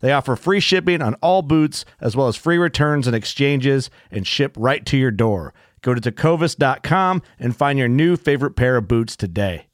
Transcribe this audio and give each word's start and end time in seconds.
They 0.00 0.12
offer 0.12 0.36
free 0.36 0.60
shipping 0.60 1.02
on 1.02 1.14
all 1.14 1.42
boots, 1.42 1.84
as 2.00 2.16
well 2.16 2.28
as 2.28 2.36
free 2.36 2.58
returns 2.58 3.06
and 3.06 3.16
exchanges, 3.16 3.90
and 4.10 4.26
ship 4.26 4.54
right 4.56 4.84
to 4.86 4.96
your 4.96 5.10
door. 5.10 5.52
Go 5.82 5.94
to 5.94 6.00
tecovas.com 6.00 7.22
and 7.38 7.56
find 7.56 7.78
your 7.78 7.88
new 7.88 8.16
favorite 8.16 8.56
pair 8.56 8.76
of 8.76 8.88
boots 8.88 9.16
today. 9.16 9.66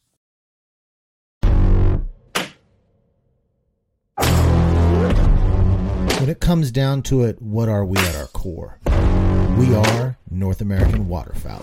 When 6.20 6.30
it 6.30 6.40
comes 6.40 6.70
down 6.70 7.02
to 7.02 7.22
it, 7.24 7.42
what 7.42 7.68
are 7.68 7.84
we 7.84 7.98
at 7.98 8.16
our 8.16 8.28
core? 8.28 8.78
We 9.58 9.74
are 9.74 10.16
North 10.30 10.62
American 10.62 11.06
waterfowl. 11.06 11.60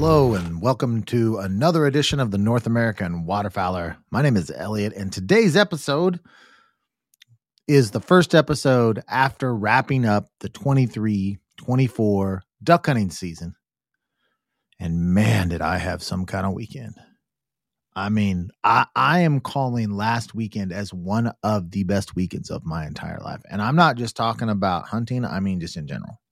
Hello 0.00 0.32
and 0.32 0.62
welcome 0.62 1.02
to 1.02 1.36
another 1.40 1.84
edition 1.84 2.20
of 2.20 2.30
the 2.30 2.38
North 2.38 2.66
American 2.66 3.26
Waterfowler. 3.26 3.98
My 4.10 4.22
name 4.22 4.38
is 4.38 4.50
Elliot, 4.50 4.94
and 4.94 5.12
today's 5.12 5.56
episode 5.56 6.20
is 7.68 7.90
the 7.90 8.00
first 8.00 8.34
episode 8.34 9.02
after 9.06 9.54
wrapping 9.54 10.06
up 10.06 10.30
the 10.40 10.48
23 10.48 11.36
24 11.58 12.42
duck 12.62 12.86
hunting 12.86 13.10
season. 13.10 13.54
And 14.78 15.12
man, 15.12 15.50
did 15.50 15.60
I 15.60 15.76
have 15.76 16.02
some 16.02 16.24
kind 16.24 16.46
of 16.46 16.54
weekend. 16.54 16.94
I 17.94 18.08
mean, 18.08 18.48
I, 18.64 18.86
I 18.96 19.20
am 19.20 19.40
calling 19.40 19.90
last 19.90 20.34
weekend 20.34 20.72
as 20.72 20.94
one 20.94 21.30
of 21.42 21.72
the 21.72 21.84
best 21.84 22.16
weekends 22.16 22.48
of 22.48 22.64
my 22.64 22.86
entire 22.86 23.20
life. 23.20 23.42
And 23.50 23.60
I'm 23.60 23.76
not 23.76 23.96
just 23.96 24.16
talking 24.16 24.48
about 24.48 24.88
hunting, 24.88 25.26
I 25.26 25.40
mean, 25.40 25.60
just 25.60 25.76
in 25.76 25.86
general. 25.86 26.22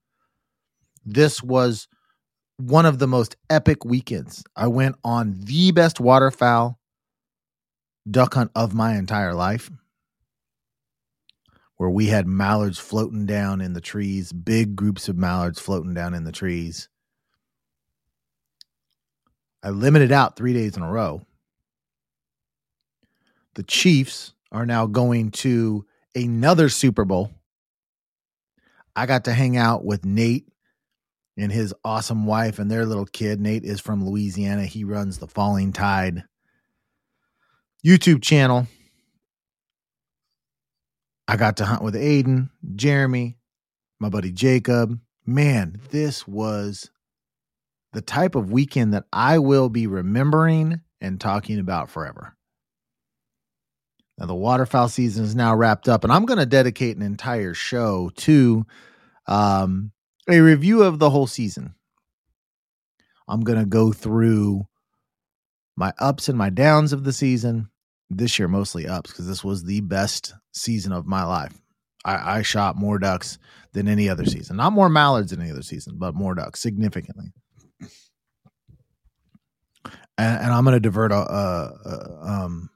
This 1.05 1.43
was 1.43 1.87
one 2.59 2.87
of 2.87 2.99
the 2.99 3.07
most 3.07 3.37
epic 3.49 3.85
weekends. 3.85 4.45
I 4.57 4.67
went 4.67 4.97
on 5.05 5.37
the 5.39 5.71
best 5.71 6.01
waterfowl 6.01 6.79
duck 8.11 8.35
hunt 8.35 8.51
of 8.55 8.75
my 8.75 8.97
entire 8.97 9.35
life 9.35 9.71
where 11.77 11.91
we 11.91 12.07
had 12.07 12.27
mallards 12.27 12.79
floating 12.79 13.25
down 13.25 13.61
in 13.61 13.73
the 13.73 13.81
trees, 13.81 14.33
big 14.33 14.75
groups 14.75 15.09
of 15.09 15.17
mallards 15.17 15.61
floating 15.61 15.95
down 15.95 16.13
in 16.13 16.25
the 16.25 16.33
trees. 16.33 16.89
I 19.63 19.71
limited 19.71 20.11
out 20.11 20.37
three 20.37 20.53
days 20.53 20.77
in 20.77 20.83
a 20.83 20.91
row. 20.91 21.23
The 23.55 23.63
Chiefs 23.63 24.35
are 24.51 24.67
now 24.67 24.87
going 24.87 25.31
to 25.33 25.87
another 26.15 26.69
Super 26.69 27.05
Bowl. 27.05 27.31
I 28.97 29.07
got 29.07 29.25
to 29.25 29.33
hang 29.33 29.57
out 29.57 29.85
with 29.85 30.05
Nate 30.05 30.49
and 31.39 31.53
his 31.53 31.73
awesome 31.85 32.27
wife 32.27 32.59
and 32.59 32.71
their 32.71 32.85
little 32.85 33.07
kid. 33.07 33.41
Nate 33.41 33.65
is 33.65 33.81
from 33.81 34.05
Louisiana. 34.05 34.65
He 34.65 34.85
runs 34.85 35.19
the 35.19 35.29
Falling 35.29 35.73
Tide 35.73 36.25
YouTube 37.87 38.23
channel. 38.23 38.67
I 41.29 41.37
got 41.37 41.59
to 41.59 41.65
hunt 41.65 41.83
with 41.83 41.95
Aiden, 41.95 42.51
Jeremy, 42.75 43.39
my 44.01 44.09
buddy 44.09 44.33
Jacob. 44.33 44.99
Man, 45.25 45.81
this 45.91 46.27
was 46.27 46.91
the 47.93 48.01
type 48.01 48.35
of 48.35 48.51
weekend 48.51 48.95
that 48.95 49.05
I 49.13 49.39
will 49.39 49.69
be 49.69 49.87
remembering 49.87 50.81
and 51.01 51.21
talking 51.21 51.59
about 51.61 51.91
forever. 51.91 52.35
Now, 54.19 54.27
the 54.27 54.35
waterfowl 54.35 54.89
season 54.89 55.25
is 55.25 55.37
now 55.37 55.55
wrapped 55.55 55.89
up, 55.89 56.03
and 56.03 56.13
I'm 56.13 56.25
going 56.25 56.41
to 56.41 56.47
dedicate 56.47 56.97
an 56.97 57.03
entire 57.03 57.55
show 57.55 58.11
to 58.17 58.67
um, 59.27 59.93
a 60.29 60.41
review 60.41 60.83
of 60.83 60.99
the 60.99 61.11
whole 61.11 61.27
season. 61.27 61.75
I'm 63.27 63.41
going 63.41 63.59
to 63.59 63.67
go 63.67 63.93
through 63.93 64.67
my 65.77 65.93
ups 65.99 66.29
and 66.29 66.37
my 66.37 66.51
downs 66.51 66.93
of 66.93 67.05
the 67.05 67.13
season. 67.13 67.71
This 68.11 68.39
year, 68.39 68.49
mostly 68.49 68.87
ups, 68.87 69.11
because 69.11 69.27
this 69.27 69.45
was 69.45 69.65
the 69.65 69.83
best 69.83 70.33
season 70.53 70.93
of 70.93 71.07
my 71.07 71.25
life. 71.25 71.53
I, 72.07 72.39
I 72.39 72.43
shot 72.43 72.77
more 72.77 72.99
ducks 72.99 73.39
than 73.73 73.87
any 73.87 74.09
other 74.09 74.25
season. 74.25 74.57
Not 74.57 74.73
more 74.73 74.89
mallards 74.89 75.31
than 75.31 75.43
any 75.43 75.51
other 75.51 75.63
season, 75.63 75.97
but 75.99 76.15
more 76.15 76.35
ducks 76.35 76.61
significantly. 76.61 77.33
And, 80.17 80.43
and 80.43 80.53
I'm 80.53 80.65
going 80.65 80.73
to 80.73 80.81
divert, 80.81 81.13
a, 81.13 81.17
a, 81.17 81.79
a, 81.85 82.27
um, 82.27 82.71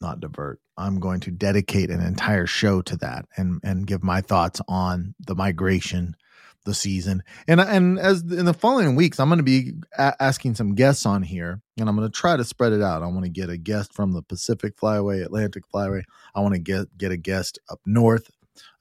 not 0.00 0.20
divert. 0.20 0.60
I'm 0.76 1.00
going 1.00 1.20
to 1.20 1.30
dedicate 1.30 1.90
an 1.90 2.00
entire 2.00 2.46
show 2.46 2.82
to 2.82 2.96
that 2.98 3.26
and 3.36 3.60
and 3.62 3.86
give 3.86 4.02
my 4.02 4.20
thoughts 4.20 4.60
on 4.66 5.14
the 5.18 5.34
migration 5.34 6.16
the 6.64 6.74
season. 6.74 7.22
And 7.48 7.60
and 7.60 7.98
as 7.98 8.22
in 8.22 8.44
the 8.44 8.54
following 8.54 8.94
weeks, 8.94 9.18
I'm 9.18 9.28
going 9.28 9.38
to 9.38 9.42
be 9.42 9.72
a- 9.98 10.14
asking 10.20 10.54
some 10.54 10.74
guests 10.74 11.06
on 11.06 11.22
here, 11.22 11.60
and 11.78 11.88
I'm 11.88 11.96
going 11.96 12.08
to 12.08 12.14
try 12.14 12.36
to 12.36 12.44
spread 12.44 12.72
it 12.72 12.82
out. 12.82 13.02
I 13.02 13.06
want 13.06 13.24
to 13.24 13.30
get 13.30 13.50
a 13.50 13.56
guest 13.56 13.92
from 13.92 14.12
the 14.12 14.22
Pacific 14.22 14.76
Flyway, 14.76 15.24
Atlantic 15.24 15.64
Flyway. 15.72 16.02
I 16.34 16.40
want 16.40 16.54
to 16.54 16.60
get 16.60 16.96
get 16.96 17.12
a 17.12 17.16
guest 17.16 17.58
up 17.68 17.80
north, 17.86 18.30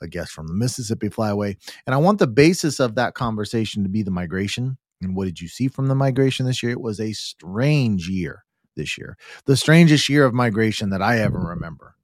a 0.01 0.07
guest 0.07 0.31
from 0.31 0.47
the 0.47 0.53
Mississippi 0.53 1.09
Flyway, 1.09 1.57
and 1.85 1.95
I 1.95 1.97
want 1.97 2.19
the 2.19 2.27
basis 2.27 2.79
of 2.79 2.95
that 2.95 3.13
conversation 3.13 3.83
to 3.83 3.89
be 3.89 4.03
the 4.03 4.11
migration. 4.11 4.77
And 5.01 5.15
what 5.15 5.25
did 5.25 5.41
you 5.41 5.47
see 5.47 5.67
from 5.67 5.87
the 5.87 5.95
migration 5.95 6.45
this 6.45 6.61
year? 6.61 6.71
It 6.71 6.81
was 6.81 6.99
a 6.99 7.13
strange 7.13 8.07
year 8.07 8.45
this 8.75 8.97
year, 8.97 9.17
the 9.45 9.57
strangest 9.57 10.07
year 10.09 10.25
of 10.25 10.33
migration 10.33 10.91
that 10.91 11.01
I 11.01 11.19
ever 11.19 11.39
remember. 11.39 11.95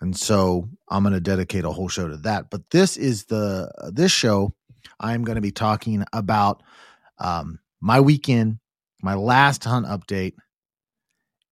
And 0.00 0.16
so 0.16 0.68
I'm 0.88 1.02
going 1.02 1.14
to 1.14 1.20
dedicate 1.20 1.64
a 1.64 1.72
whole 1.72 1.88
show 1.88 2.08
to 2.08 2.16
that. 2.18 2.50
But 2.50 2.70
this 2.70 2.96
is 2.96 3.24
the 3.24 3.70
this 3.92 4.12
show 4.12 4.54
I'm 5.00 5.24
going 5.24 5.36
to 5.36 5.42
be 5.42 5.50
talking 5.50 6.04
about 6.12 6.62
um, 7.18 7.58
my 7.80 8.00
weekend, 8.00 8.58
my 9.02 9.14
last 9.14 9.64
hunt 9.64 9.86
update, 9.86 10.34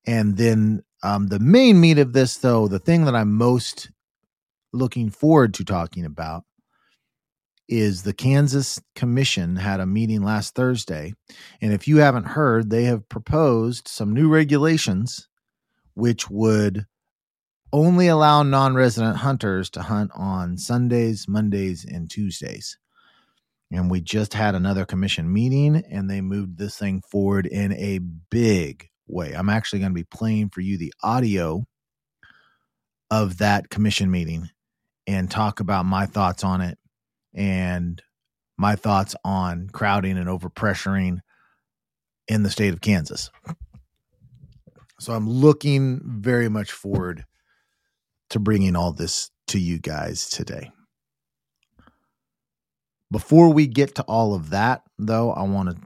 and 0.07 0.37
then 0.37 0.83
um, 1.03 1.27
the 1.29 1.41
main 1.41 1.81
meat 1.81 1.99
of 1.99 2.13
this, 2.13 2.37
though, 2.39 2.69
the 2.69 2.79
thing 2.79 3.05
that 3.05 3.15
I'm 3.15 3.33
most 3.33 3.91
looking 4.73 5.11
forward 5.11 5.55
to 5.55 5.65
talking 5.65 6.05
about 6.05 6.45
is 7.69 8.03
the 8.03 8.13
Kansas 8.13 8.81
Commission 8.95 9.57
had 9.57 9.81
a 9.81 9.87
meeting 9.87 10.23
last 10.23 10.55
Thursday. 10.55 11.15
And 11.61 11.73
if 11.73 11.89
you 11.89 11.99
haven't 11.99 12.25
heard, 12.29 12.71
they 12.71 12.85
have 12.85 13.09
proposed 13.09 13.89
some 13.89 14.15
new 14.15 14.29
regulations 14.29 15.29
which 15.95 16.31
would 16.31 16.87
only 17.73 18.09
allow 18.09 18.43
non 18.43 18.75
resident 18.75 19.17
hunters 19.17 19.71
to 19.71 19.83
hunt 19.83 20.11
on 20.15 20.57
Sundays, 20.57 21.29
Mondays, 21.29 21.85
and 21.85 22.11
Tuesdays. 22.11 22.79
And 23.73 23.91
we 23.91 24.01
just 24.01 24.35
had 24.35 24.55
another 24.55 24.85
commission 24.85 25.33
meeting 25.33 25.83
and 25.91 26.09
they 26.09 26.21
moved 26.21 26.57
this 26.57 26.79
thing 26.79 27.03
forward 27.11 27.47
in 27.47 27.73
a 27.73 27.99
big 27.99 28.89
way. 29.09 29.33
I'm 29.33 29.49
actually 29.49 29.81
going 29.81 29.91
to 29.91 29.95
be 29.95 30.05
playing 30.05 30.51
for 30.51 30.61
you 30.61 30.79
the 30.79 30.95
audio 31.03 31.65
of 33.11 33.39
that 33.39 33.69
commission 33.69 34.11
meeting 34.11 34.51
and 35.07 35.31
talk 35.31 35.61
about 35.61 35.85
my 35.85 36.07
thoughts 36.07 36.45
on 36.45 36.61
it 36.61 36.79
and 37.35 38.01
my 38.57 38.77
thoughts 38.77 39.15
on 39.25 39.69
crowding 39.73 40.17
and 40.17 40.29
overpressuring 40.29 41.19
in 42.29 42.43
the 42.43 42.51
state 42.51 42.73
of 42.73 42.81
Kansas. 42.81 43.31
So 45.01 45.13
I'm 45.13 45.29
looking 45.29 46.01
very 46.05 46.49
much 46.49 46.73
forward 46.73 47.25
to 48.31 48.39
bringing 48.39 48.77
all 48.77 48.93
this 48.93 49.31
to 49.49 49.59
you 49.59 49.79
guys 49.79 50.29
today. 50.29 50.71
Before 53.11 53.53
we 53.53 53.67
get 53.67 53.95
to 53.97 54.03
all 54.03 54.35
of 54.35 54.51
that, 54.51 54.83
though, 54.99 55.33
I 55.33 55.43
want 55.43 55.71
to 55.71 55.77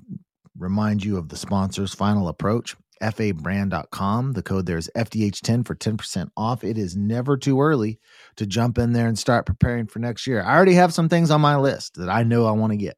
remind 0.58 1.04
you 1.04 1.18
of 1.18 1.28
the 1.28 1.36
sponsors' 1.36 1.94
final 1.94 2.28
approach 2.28 2.76
fabrand.com. 3.02 4.32
The 4.32 4.42
code 4.42 4.66
there 4.66 4.76
is 4.76 4.90
FDH10 4.96 5.66
for 5.66 5.74
10% 5.74 6.28
off. 6.36 6.62
It 6.62 6.76
is 6.76 6.96
never 6.96 7.36
too 7.36 7.60
early 7.60 7.98
to 8.36 8.46
jump 8.46 8.78
in 8.78 8.92
there 8.92 9.06
and 9.06 9.18
start 9.18 9.46
preparing 9.46 9.86
for 9.86 9.98
next 9.98 10.26
year. 10.26 10.42
I 10.42 10.54
already 10.54 10.74
have 10.74 10.92
some 10.92 11.08
things 11.08 11.30
on 11.30 11.40
my 11.40 11.56
list 11.56 11.94
that 11.94 12.10
I 12.10 12.22
know 12.22 12.46
I 12.46 12.52
want 12.52 12.72
to 12.72 12.76
get. 12.76 12.96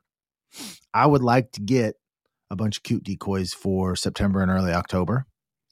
I 0.93 1.07
would 1.07 1.23
like 1.23 1.53
to 1.53 1.61
get 1.61 1.95
a 2.51 2.57
bunch 2.57 2.79
of 2.79 2.83
coot 2.83 3.05
decoys 3.05 3.55
for 3.55 3.97
September 3.97 4.43
and 4.43 4.51
early 4.51 4.73
October 4.73 5.25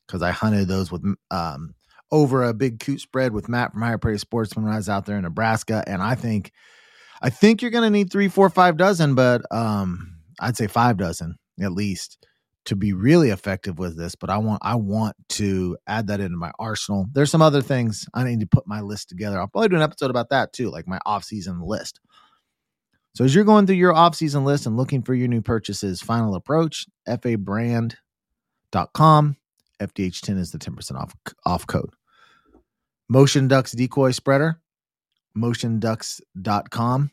because 0.06 0.22
I 0.22 0.30
hunted 0.30 0.68
those 0.68 0.90
with 0.90 1.04
um, 1.30 1.74
over 2.12 2.44
a 2.44 2.54
big 2.54 2.80
coot 2.80 3.00
spread 3.00 3.32
with 3.32 3.48
Matt 3.48 3.72
from 3.72 3.82
Higher 3.82 3.98
Prairie 3.98 4.18
Sportsman 4.18 4.64
when 4.64 4.74
I 4.74 4.76
was 4.76 4.88
out 4.88 5.06
there 5.06 5.16
in 5.16 5.22
Nebraska, 5.22 5.84
and 5.86 6.02
I 6.02 6.14
think 6.14 6.52
I 7.22 7.30
think 7.30 7.62
you're 7.62 7.70
going 7.70 7.84
to 7.84 7.90
need 7.90 8.10
three, 8.10 8.28
four, 8.28 8.48
five 8.48 8.76
dozen, 8.76 9.14
but 9.14 9.42
um, 9.50 10.16
I'd 10.40 10.56
say 10.56 10.66
five 10.66 10.96
dozen 10.96 11.36
at 11.60 11.72
least 11.72 12.26
to 12.66 12.76
be 12.76 12.92
really 12.92 13.30
effective 13.30 13.78
with 13.78 13.96
this, 13.96 14.14
but 14.14 14.28
I 14.30 14.38
want 14.38 14.60
I 14.62 14.74
want 14.76 15.16
to 15.30 15.76
add 15.86 16.08
that 16.08 16.20
into 16.20 16.36
my 16.36 16.52
arsenal. 16.58 17.06
There's 17.12 17.30
some 17.30 17.42
other 17.42 17.62
things 17.62 18.06
I 18.14 18.24
need 18.24 18.40
to 18.40 18.46
put 18.46 18.66
my 18.66 18.80
list 18.80 19.08
together. 19.08 19.38
I'll 19.40 19.48
probably 19.48 19.68
do 19.68 19.76
an 19.76 19.82
episode 19.82 20.10
about 20.10 20.30
that 20.30 20.52
too, 20.52 20.70
like 20.70 20.86
my 20.86 20.98
off-season 21.06 21.60
list. 21.62 22.00
So 23.14 23.24
as 23.24 23.34
you're 23.34 23.44
going 23.44 23.66
through 23.66 23.76
your 23.76 23.94
off-season 23.94 24.44
list 24.44 24.66
and 24.66 24.76
looking 24.76 25.02
for 25.02 25.14
your 25.14 25.28
new 25.28 25.42
purchases, 25.42 26.00
final 26.00 26.34
approach, 26.34 26.86
fabrand.com. 27.08 27.96
FDH10 29.80 30.38
is 30.38 30.52
the 30.52 30.58
10% 30.58 30.96
off 30.96 31.14
off 31.46 31.66
code. 31.66 31.90
Motion 33.10 33.48
Ducks 33.48 33.72
decoy 33.72 34.12
spreader, 34.12 34.60
motionducks.com. 35.36 37.10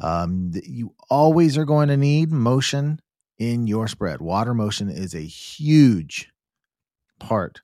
Um, 0.00 0.52
you 0.64 0.94
always 1.10 1.58
are 1.58 1.66
going 1.66 1.88
to 1.88 1.98
need 1.98 2.32
motion 2.32 2.98
in 3.38 3.66
your 3.66 3.88
spread. 3.88 4.22
Water 4.22 4.54
motion 4.54 4.88
is 4.88 5.14
a 5.14 5.20
huge 5.20 6.30
part 7.20 7.60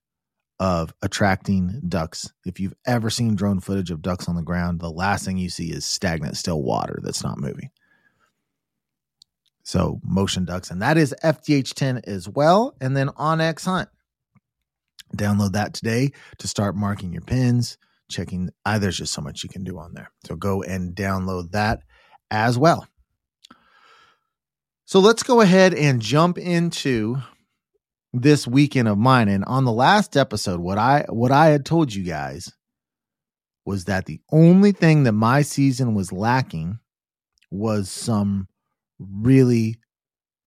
of 0.61 0.93
attracting 1.01 1.81
ducks. 1.89 2.31
If 2.45 2.61
you've 2.61 2.75
ever 2.87 3.09
seen 3.09 3.35
drone 3.35 3.61
footage 3.61 3.91
of 3.91 4.03
ducks 4.03 4.29
on 4.29 4.37
the 4.37 4.43
ground, 4.43 4.81
the 4.81 4.91
last 4.91 5.25
thing 5.25 5.39
you 5.39 5.49
see 5.49 5.73
is 5.73 5.87
stagnant, 5.87 6.37
still 6.37 6.63
water 6.63 7.01
that's 7.03 7.25
not 7.25 7.39
moving. 7.39 7.71
So, 9.63 10.01
motion 10.05 10.45
ducks, 10.45 10.71
and 10.71 10.83
that 10.83 10.99
is 10.99 11.15
FDH10 11.25 12.07
as 12.07 12.29
well. 12.29 12.77
And 12.79 12.95
then 12.95 13.09
onX 13.09 13.65
Hunt. 13.65 13.89
Download 15.17 15.53
that 15.53 15.75
today 15.75 16.13
to 16.39 16.49
start 16.49 16.77
marking 16.77 17.13
your 17.13 17.23
pins, 17.23 17.79
checking. 18.11 18.51
Ah, 18.65 18.79
there's 18.79 18.99
just 18.99 19.13
so 19.13 19.23
much 19.23 19.43
you 19.43 19.49
can 19.49 19.65
do 19.65 19.79
on 19.79 19.95
there. 19.95 20.11
So, 20.27 20.37
go 20.37 20.63
and 20.63 20.95
download 20.95 21.53
that 21.53 21.83
as 22.31 22.59
well. 22.59 22.87
So 24.89 25.01
let's 25.01 25.23
go 25.23 25.43
ahead 25.43 25.75
and 25.75 26.01
jump 26.01 26.39
into 26.39 27.19
this 28.15 28.47
weekend 28.47 28.89
of 28.89 28.97
mine. 28.97 29.29
And 29.29 29.45
on 29.45 29.67
the 29.67 29.73
last 29.73 30.17
episode, 30.17 30.61
what 30.61 30.79
I 30.79 31.05
what 31.11 31.31
I 31.31 31.49
had 31.49 31.67
told 31.67 31.93
you 31.93 32.05
guys 32.05 32.51
was 33.67 33.85
that 33.85 34.07
the 34.07 34.19
only 34.33 34.73
thing 34.73 35.03
that 35.03 35.13
my 35.13 35.43
season 35.43 35.95
was 35.95 36.11
lacking 36.11 36.79
was 37.51 37.91
some 37.91 38.49
really 38.99 39.77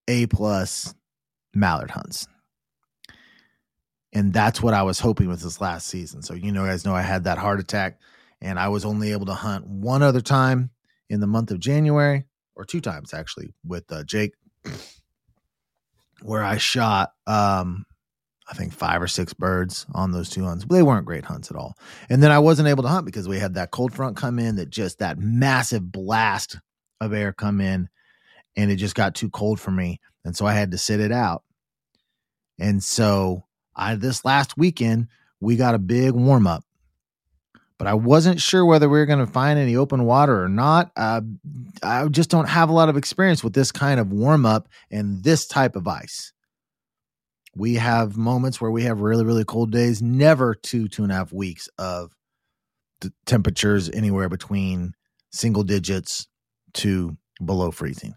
A 0.08 0.26
plus 0.26 0.96
mallard 1.54 1.92
hunts. 1.92 2.28
And 4.14 4.34
that's 4.34 4.62
what 4.62 4.74
I 4.74 4.84
was 4.84 5.00
hoping 5.00 5.30
with 5.30 5.42
this 5.42 5.62
last 5.62 5.88
season. 5.88 6.22
So 6.22 6.34
you 6.34 6.52
know 6.52 6.66
guys 6.66 6.86
know 6.86 6.96
I 6.96 7.02
had 7.02 7.24
that 7.24 7.38
heart 7.38 7.60
attack 7.60 8.00
and 8.42 8.60
I 8.60 8.68
was 8.70 8.86
only 8.86 9.12
able 9.12 9.28
to 9.28 9.34
hunt 9.34 9.66
one 9.66 10.02
other 10.02 10.22
time 10.22 10.72
in 11.10 11.20
the 11.20 11.28
month 11.28 11.52
of 11.52 11.60
January 11.60 12.26
or 12.56 12.66
two 12.66 12.82
times 12.82 13.14
actually 13.14 13.54
with 13.66 13.92
uh, 13.92 14.04
Jake, 14.04 14.34
where 16.22 16.44
I 16.44 16.58
shot, 16.58 17.14
um, 17.26 17.86
I 18.50 18.54
think 18.54 18.74
five 18.74 19.02
or 19.02 19.08
six 19.08 19.34
birds 19.34 19.86
on 19.94 20.12
those 20.12 20.30
two 20.30 20.44
hunts. 20.44 20.66
They 20.66 20.84
weren't 20.84 21.06
great 21.06 21.24
hunts 21.24 21.50
at 21.50 21.58
all. 21.58 21.78
And 22.10 22.22
then 22.22 22.32
I 22.32 22.40
wasn't 22.40 22.68
able 22.68 22.84
to 22.84 22.90
hunt 22.90 23.06
because 23.06 23.28
we 23.28 23.40
had 23.40 23.54
that 23.54 23.72
cold 23.72 23.94
front 23.94 24.18
come 24.18 24.40
in 24.40 24.58
that 24.58 24.70
just 24.70 25.00
that 25.00 25.18
massive 25.18 25.90
blast 25.90 26.58
of 27.00 27.14
air 27.14 27.32
come 27.32 27.62
in 27.62 27.88
and 28.58 28.70
it 28.70 28.76
just 28.76 28.96
got 28.96 29.16
too 29.16 29.30
cold 29.30 29.60
for 29.60 29.72
me. 29.72 30.02
And 30.26 30.36
so 30.36 30.46
I 30.46 30.54
had 30.54 30.72
to 30.72 30.78
sit 30.78 31.00
it 31.00 31.12
out. 31.12 31.44
And 32.60 32.84
so 32.84 33.46
I 33.76 33.96
this 33.96 34.26
last 34.26 34.58
weekend 34.58 35.08
we 35.40 35.56
got 35.56 35.76
a 35.76 35.80
big 35.80 36.14
warm 36.14 36.48
up 36.48 36.64
but 37.82 37.88
I 37.88 37.96
wasn't 37.96 38.40
sure 38.40 38.64
whether 38.64 38.88
we 38.88 39.00
were 39.00 39.08
going 39.08 39.26
to 39.26 39.32
find 39.32 39.58
any 39.58 39.76
open 39.76 40.06
water 40.06 40.44
or 40.44 40.48
not. 40.48 40.92
Uh, 40.96 41.22
I 41.82 42.08
just 42.10 42.30
don't 42.30 42.48
have 42.48 42.70
a 42.70 42.74
lot 42.74 42.90
of 42.90 42.96
experience 42.96 43.44
with 43.44 43.54
this 43.54 43.72
kind 43.72 44.00
of 44.00 44.14
warm 44.14 44.46
up 44.46 44.70
and 44.92 45.24
this 45.24 45.48
type 45.48 45.76
of 45.76 45.88
ice. 45.88 46.32
We 47.56 47.74
have 47.78 48.16
moments 48.16 48.62
where 48.62 48.70
we 48.70 48.84
have 48.84 49.02
really, 49.02 49.26
really 49.26 49.46
cold 49.46 49.72
days, 49.72 50.00
never 50.00 50.54
two, 50.54 50.90
two 50.90 51.02
and 51.02 51.12
a 51.12 51.16
half 51.16 51.34
weeks 51.34 51.70
of 51.80 52.16
t- 53.02 53.10
temperatures 53.26 53.90
anywhere 53.90 54.30
between 54.30 54.94
single 55.32 55.64
digits 55.64 56.28
to 56.74 57.18
below 57.44 57.72
freezing. 57.72 58.14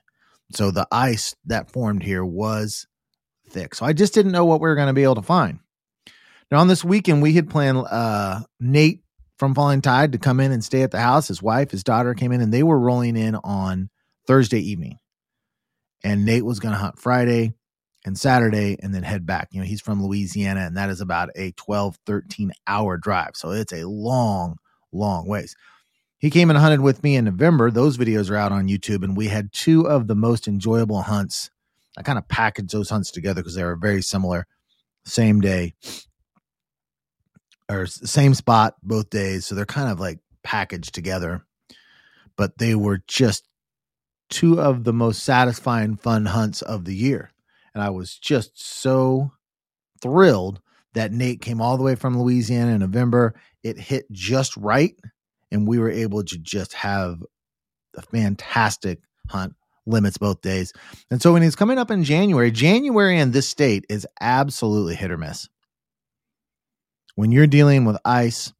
So 0.52 0.72
the 0.72 0.86
ice 0.92 1.34
that 1.46 1.70
formed 1.70 2.02
here 2.02 2.22
was 2.22 2.86
thick. 3.54 3.74
So 3.74 3.86
I 3.86 3.94
just 3.94 4.12
didn't 4.12 4.32
know 4.32 4.44
what 4.44 4.60
we 4.60 4.68
were 4.68 4.74
going 4.74 4.88
to 4.88 4.92
be 4.92 5.04
able 5.04 5.14
to 5.14 5.22
find. 5.22 5.60
Now, 6.50 6.58
on 6.58 6.68
this 6.68 6.84
weekend, 6.84 7.22
we 7.22 7.32
had 7.32 7.48
planned 7.48 7.78
uh, 7.78 8.40
Nate 8.60 9.00
from 9.38 9.54
Falling 9.54 9.80
Tide 9.80 10.12
to 10.12 10.18
come 10.18 10.40
in 10.40 10.52
and 10.52 10.62
stay 10.62 10.82
at 10.82 10.90
the 10.90 11.00
house. 11.00 11.28
His 11.28 11.42
wife, 11.42 11.70
his 11.70 11.82
daughter 11.82 12.12
came 12.14 12.32
in, 12.32 12.42
and 12.42 12.52
they 12.52 12.62
were 12.62 12.78
rolling 12.78 13.16
in 13.16 13.36
on 13.36 13.88
Thursday 14.26 14.60
evening. 14.60 14.98
And 16.02 16.26
Nate 16.26 16.44
was 16.44 16.60
going 16.60 16.72
to 16.72 16.78
hunt 16.78 16.98
Friday 16.98 17.54
and 18.04 18.18
Saturday 18.18 18.76
and 18.82 18.94
then 18.94 19.02
head 19.02 19.24
back. 19.24 19.48
You 19.52 19.60
know, 19.60 19.66
he's 19.66 19.80
from 19.80 20.04
Louisiana, 20.04 20.60
and 20.60 20.76
that 20.76 20.90
is 20.90 21.00
about 21.00 21.30
a 21.34 21.52
12, 21.52 21.96
13 22.04 22.52
hour 22.66 22.98
drive. 22.98 23.30
So 23.34 23.50
it's 23.52 23.72
a 23.72 23.88
long, 23.88 24.56
long 24.92 25.26
ways. 25.26 25.56
He 26.18 26.30
came 26.30 26.50
and 26.50 26.58
hunted 26.58 26.80
with 26.80 27.02
me 27.02 27.16
in 27.16 27.24
November. 27.24 27.70
Those 27.70 27.96
videos 27.96 28.30
are 28.30 28.36
out 28.36 28.52
on 28.52 28.68
YouTube, 28.68 29.02
and 29.02 29.16
we 29.16 29.28
had 29.28 29.52
two 29.52 29.86
of 29.88 30.06
the 30.06 30.14
most 30.14 30.46
enjoyable 30.46 31.02
hunts. 31.02 31.50
I 31.96 32.02
kind 32.02 32.18
of 32.18 32.28
packaged 32.28 32.72
those 32.72 32.90
hunts 32.90 33.10
together 33.10 33.40
because 33.42 33.54
they 33.54 33.64
were 33.64 33.76
very 33.76 34.02
similar. 34.02 34.46
Same 35.04 35.40
day, 35.40 35.74
or 37.68 37.86
same 37.86 38.34
spot 38.34 38.74
both 38.82 39.10
days. 39.10 39.46
So 39.46 39.54
they're 39.54 39.66
kind 39.66 39.90
of 39.90 40.00
like 40.00 40.20
packaged 40.42 40.94
together. 40.94 41.44
But 42.36 42.58
they 42.58 42.74
were 42.74 43.00
just 43.06 43.46
two 44.30 44.60
of 44.60 44.84
the 44.84 44.92
most 44.92 45.22
satisfying 45.22 45.96
fun 45.96 46.26
hunts 46.26 46.62
of 46.62 46.84
the 46.84 46.94
year. 46.94 47.32
And 47.74 47.82
I 47.82 47.90
was 47.90 48.16
just 48.16 48.60
so 48.60 49.32
thrilled 50.02 50.60
that 50.94 51.12
Nate 51.12 51.40
came 51.40 51.60
all 51.60 51.76
the 51.76 51.82
way 51.82 51.94
from 51.94 52.20
Louisiana 52.20 52.72
in 52.72 52.80
November. 52.80 53.34
It 53.62 53.78
hit 53.78 54.10
just 54.10 54.56
right. 54.56 54.94
And 55.50 55.68
we 55.68 55.78
were 55.78 55.90
able 55.90 56.24
to 56.24 56.38
just 56.38 56.72
have 56.74 57.22
a 57.96 58.02
fantastic 58.02 59.00
hunt 59.28 59.54
limits 59.86 60.18
both 60.18 60.40
days. 60.40 60.72
And 61.10 61.20
so 61.20 61.32
when 61.32 61.42
he's 61.42 61.56
coming 61.56 61.78
up 61.78 61.90
in 61.90 62.04
January, 62.04 62.50
January 62.50 63.18
in 63.18 63.32
this 63.32 63.48
state 63.48 63.84
is 63.88 64.06
absolutely 64.20 64.94
hit 64.94 65.10
or 65.10 65.18
miss 65.18 65.48
when 67.14 67.32
you're 67.32 67.46
dealing 67.46 67.84
with 67.84 67.96
ice, 68.04 68.52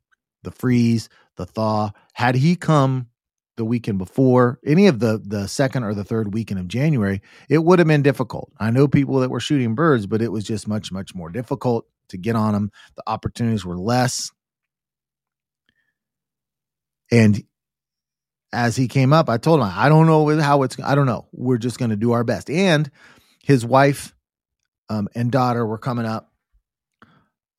the 0.43 0.51
freeze, 0.51 1.09
the 1.37 1.47
thaw, 1.47 1.91
had 2.13 2.35
he 2.35 2.57
come 2.57 3.09
the 3.57 3.65
weekend 3.65 3.99
before 3.99 4.59
any 4.67 4.89
of 4.89 4.99
the 4.99 5.21
the 5.25 5.47
second 5.47 5.85
or 5.85 5.95
the 5.95 6.05
third 6.05 6.35
weekend 6.35 6.61
of 6.61 6.69
January, 6.69 7.21
it 7.49 7.59
would 7.59 7.79
have 7.79 7.89
been 7.89 8.03
difficult. 8.03 8.53
I 8.59 8.71
know 8.71 8.89
people 8.89 9.21
that 9.21 9.31
were 9.31 9.41
shooting 9.41 9.75
birds, 9.75 10.07
but 10.07 10.23
it 10.23 10.33
was 10.33 10.45
just 10.45 10.69
much 10.69 10.91
much 10.91 11.15
more 11.15 11.31
difficult 11.31 11.87
to 12.09 12.17
get 12.17 12.37
on 12.37 12.53
them. 12.53 12.71
The 12.97 13.03
opportunities 13.07 13.65
were 13.65 13.79
less. 13.79 14.31
And 17.11 17.45
as 18.55 18.77
he 18.77 18.89
came 18.89 19.13
up, 19.13 19.29
I 19.29 19.37
told 19.37 19.61
him, 19.61 19.71
I 19.71 19.89
don't 19.89 20.07
know 20.07 20.41
how 20.41 20.63
it's 20.63 20.77
I 20.81 20.95
don't 20.95 21.07
know. 21.07 21.27
We're 21.33 21.59
just 21.59 21.79
going 21.79 21.91
to 21.91 21.97
do 21.97 22.13
our 22.13 22.25
best. 22.25 22.49
And 22.49 22.91
his 23.43 23.65
wife 23.65 24.15
um, 24.89 25.09
and 25.15 25.31
daughter 25.31 25.67
were 25.67 25.79
coming 25.79 26.07
up. 26.07 26.33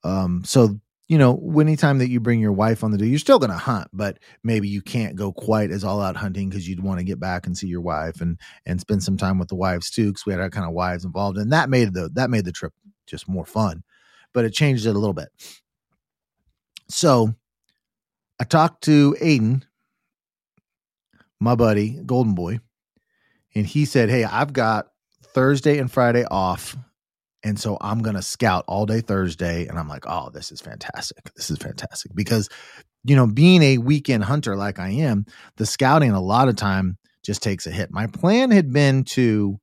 Um, 0.02 0.42
so 0.44 0.80
you 1.08 1.18
know, 1.18 1.40
anytime 1.60 1.98
that 1.98 2.08
you 2.08 2.18
bring 2.18 2.40
your 2.40 2.52
wife 2.52 2.82
on 2.82 2.90
the 2.90 2.98
day, 2.98 3.06
you're 3.06 3.20
still 3.20 3.38
going 3.38 3.52
to 3.52 3.56
hunt, 3.56 3.88
but 3.92 4.18
maybe 4.42 4.68
you 4.68 4.82
can't 4.82 5.14
go 5.14 5.30
quite 5.32 5.70
as 5.70 5.84
all 5.84 6.00
out 6.00 6.16
hunting 6.16 6.48
because 6.48 6.68
you'd 6.68 6.82
want 6.82 6.98
to 6.98 7.04
get 7.04 7.20
back 7.20 7.46
and 7.46 7.56
see 7.56 7.68
your 7.68 7.80
wife 7.80 8.20
and 8.20 8.40
and 8.64 8.80
spend 8.80 9.04
some 9.04 9.16
time 9.16 9.38
with 9.38 9.48
the 9.48 9.54
wives 9.54 9.90
too, 9.90 10.08
because 10.08 10.26
we 10.26 10.32
had 10.32 10.40
our 10.40 10.50
kind 10.50 10.66
of 10.66 10.72
wives 10.72 11.04
involved, 11.04 11.38
and 11.38 11.52
that 11.52 11.70
made 11.70 11.94
the 11.94 12.10
that 12.14 12.30
made 12.30 12.44
the 12.44 12.52
trip 12.52 12.72
just 13.06 13.28
more 13.28 13.46
fun. 13.46 13.84
But 14.32 14.44
it 14.44 14.50
changed 14.50 14.84
it 14.84 14.96
a 14.96 14.98
little 14.98 15.14
bit. 15.14 15.28
So 16.88 17.34
I 18.40 18.44
talked 18.44 18.82
to 18.84 19.16
Aiden, 19.20 19.62
my 21.40 21.54
buddy, 21.54 22.00
Golden 22.04 22.34
Boy, 22.34 22.60
and 23.54 23.66
he 23.66 23.84
said, 23.84 24.08
Hey, 24.08 24.24
I've 24.24 24.52
got 24.52 24.88
Thursday 25.34 25.78
and 25.78 25.90
Friday 25.90 26.24
off 26.24 26.76
and 27.46 27.60
so 27.60 27.78
I'm 27.80 28.00
going 28.00 28.16
to 28.16 28.22
scout 28.22 28.64
all 28.66 28.86
day 28.86 29.00
Thursday. 29.00 29.68
And 29.68 29.78
I'm 29.78 29.88
like, 29.88 30.04
oh, 30.04 30.30
this 30.30 30.50
is 30.50 30.60
fantastic. 30.60 31.32
This 31.36 31.48
is 31.48 31.58
fantastic. 31.58 32.10
Because, 32.12 32.48
you 33.04 33.14
know, 33.14 33.28
being 33.28 33.62
a 33.62 33.78
weekend 33.78 34.24
hunter 34.24 34.56
like 34.56 34.80
I 34.80 34.88
am, 34.88 35.26
the 35.56 35.64
scouting 35.64 36.10
a 36.10 36.20
lot 36.20 36.48
of 36.48 36.56
time 36.56 36.98
just 37.24 37.44
takes 37.44 37.68
a 37.68 37.70
hit. 37.70 37.92
My 37.92 38.08
plan 38.08 38.50
had 38.50 38.72
been 38.72 39.04
to 39.04 39.60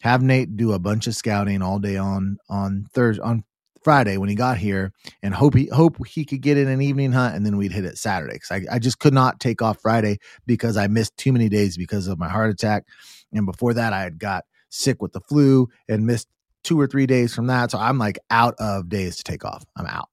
have 0.00 0.22
Nate 0.22 0.56
do 0.56 0.72
a 0.72 0.80
bunch 0.80 1.06
of 1.06 1.14
scouting 1.14 1.62
all 1.62 1.78
day 1.78 1.96
on 1.96 2.38
on 2.48 2.86
Thursday 2.92 3.22
on 3.22 3.44
Friday 3.82 4.16
when 4.16 4.28
he 4.28 4.34
got 4.34 4.58
here 4.58 4.92
and 5.22 5.34
hope 5.34 5.54
he 5.54 5.66
hope 5.66 6.04
he 6.06 6.24
could 6.24 6.40
get 6.40 6.56
in 6.56 6.68
an 6.68 6.80
evening 6.80 7.12
hunt 7.12 7.34
and 7.34 7.44
then 7.44 7.56
we'd 7.56 7.72
hit 7.72 7.84
it 7.84 7.98
Saturday. 7.98 8.38
Cause 8.38 8.50
I, 8.50 8.76
I 8.76 8.78
just 8.78 8.98
could 8.98 9.14
not 9.14 9.40
take 9.40 9.62
off 9.62 9.80
Friday 9.80 10.18
because 10.46 10.76
I 10.76 10.86
missed 10.86 11.16
too 11.16 11.32
many 11.32 11.48
days 11.48 11.76
because 11.76 12.06
of 12.08 12.18
my 12.18 12.28
heart 12.28 12.50
attack. 12.50 12.84
And 13.32 13.46
before 13.46 13.74
that 13.74 13.92
I 13.92 14.00
had 14.00 14.18
got 14.18 14.44
sick 14.68 15.02
with 15.02 15.12
the 15.12 15.20
flu 15.20 15.68
and 15.88 16.06
missed 16.06 16.28
two 16.64 16.80
or 16.80 16.86
three 16.86 17.06
days 17.06 17.34
from 17.34 17.46
that. 17.46 17.70
So 17.70 17.78
I'm 17.78 17.98
like 17.98 18.18
out 18.30 18.54
of 18.58 18.88
days 18.88 19.16
to 19.16 19.24
take 19.24 19.44
off. 19.44 19.64
I'm 19.76 19.86
out. 19.86 20.08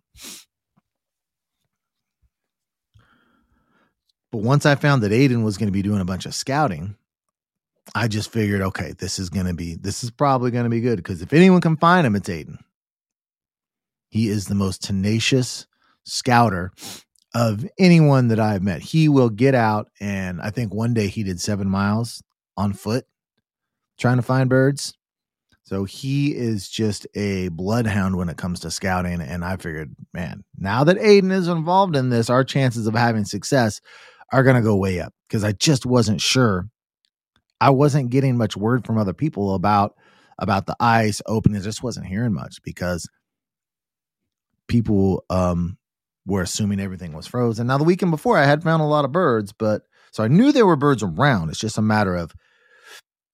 But 4.32 4.42
once 4.42 4.66
I 4.66 4.76
found 4.76 5.02
that 5.04 5.12
Aiden 5.12 5.44
was 5.44 5.58
going 5.58 5.68
to 5.68 5.74
be 5.74 5.82
doing 5.82 6.02
a 6.02 6.06
bunch 6.06 6.26
of 6.26 6.36
scouting, 6.36 6.96
I 7.94 8.08
just 8.08 8.32
figured, 8.32 8.62
okay, 8.62 8.94
this 8.98 9.20
is 9.20 9.30
going 9.30 9.46
to 9.46 9.54
be, 9.54 9.76
this 9.76 10.04
is 10.04 10.12
probably 10.12 10.52
going 10.52 10.64
to 10.64 10.70
be 10.70 10.82
good 10.82 10.98
because 10.98 11.22
if 11.22 11.32
anyone 11.32 11.62
can 11.62 11.78
find 11.78 12.06
him, 12.06 12.16
it's 12.16 12.28
Aiden. 12.28 12.58
He 14.10 14.30
is 14.30 14.46
the 14.46 14.56
most 14.56 14.84
tenacious 14.84 15.68
scouter 16.04 16.72
of 17.34 17.66
anyone 17.78 18.30
that 18.30 18.40
I've 18.40 18.64
met. 18.64 18.82
He 18.82 19.10
will 19.10 19.30
get 19.30 19.56
out, 19.56 19.90
and 20.00 20.42
I 20.42 20.52
think 20.52 20.74
one 20.74 20.94
day 20.94 21.08
he 21.08 21.24
did 21.24 21.42
seven 21.42 21.70
miles 21.70 22.24
on 22.56 22.74
foot 22.74 23.06
trying 23.98 24.18
to 24.18 24.24
find 24.24 24.50
birds. 24.50 24.94
So 25.64 25.84
he 25.84 26.36
is 26.36 26.70
just 26.70 27.08
a 27.16 27.48
bloodhound 27.48 28.18
when 28.18 28.30
it 28.30 28.38
comes 28.38 28.60
to 28.62 28.72
scouting. 28.72 29.20
And 29.20 29.44
I 29.44 29.58
figured, 29.58 29.96
man, 30.14 30.44
now 30.58 30.84
that 30.84 30.98
Aiden 30.98 31.32
is 31.32 31.48
involved 31.48 31.96
in 31.96 32.10
this, 32.10 32.30
our 32.30 32.44
chances 32.44 32.86
of 32.86 32.94
having 32.94 33.26
success 33.26 33.82
are 34.32 34.44
going 34.44 34.58
to 34.58 34.62
go 34.62 34.76
way 34.76 35.00
up 35.00 35.14
because 35.28 35.44
I 35.44 35.54
just 35.54 35.86
wasn't 35.86 36.22
sure. 36.22 36.68
I 37.60 37.72
wasn't 37.72 38.12
getting 38.12 38.38
much 38.38 38.56
word 38.56 38.86
from 38.86 38.98
other 38.98 39.14
people 39.14 39.56
about 39.56 39.96
about 40.38 40.68
the 40.68 40.76
ice 40.80 41.22
opening. 41.26 41.60
I 41.60 41.64
just 41.64 41.82
wasn't 41.82 42.08
hearing 42.08 42.34
much 42.34 42.58
because 42.64 43.10
people 44.68 45.24
um, 45.30 45.78
were 46.26 46.42
assuming 46.42 46.80
everything 46.80 47.14
was 47.14 47.28
frozen. 47.28 47.68
Now 47.68 47.78
the 47.78 47.84
weekend 47.84 48.12
before, 48.12 48.38
I 48.38 48.46
had 48.46 48.64
found 48.64 48.82
a 48.82 48.86
lot 48.86 49.06
of 49.06 49.12
birds, 49.12 49.54
but 49.54 49.84
so 50.12 50.24
I 50.24 50.28
knew 50.28 50.52
there 50.52 50.66
were 50.66 50.76
birds 50.76 51.04
around. 51.04 51.50
It's 51.50 51.60
just 51.60 51.78
a 51.78 51.82
matter 51.82 52.16
of 52.16 52.34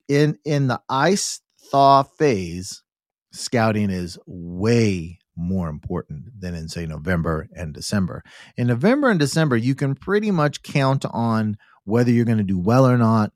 in 0.07 0.37
in 0.43 0.67
the 0.67 0.81
ice 0.89 1.41
thaw 1.71 2.03
phase, 2.03 2.83
scouting 3.31 3.89
is 3.89 4.17
way 4.25 5.19
more 5.35 5.69
important 5.69 6.25
than 6.39 6.53
in, 6.53 6.67
say, 6.67 6.85
November 6.85 7.47
and 7.55 7.73
December. 7.73 8.23
In 8.57 8.67
November 8.67 9.09
and 9.09 9.19
December, 9.19 9.55
you 9.55 9.75
can 9.75 9.95
pretty 9.95 10.29
much 10.29 10.61
count 10.61 11.05
on 11.05 11.57
whether 11.85 12.11
you're 12.11 12.25
going 12.25 12.37
to 12.37 12.43
do 12.43 12.59
well 12.59 12.85
or 12.85 12.97
not 12.97 13.31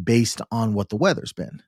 based 0.00 0.40
on 0.50 0.74
what 0.74 0.88
the 0.88 0.96
weather's 0.96 1.32
been. 1.32 1.62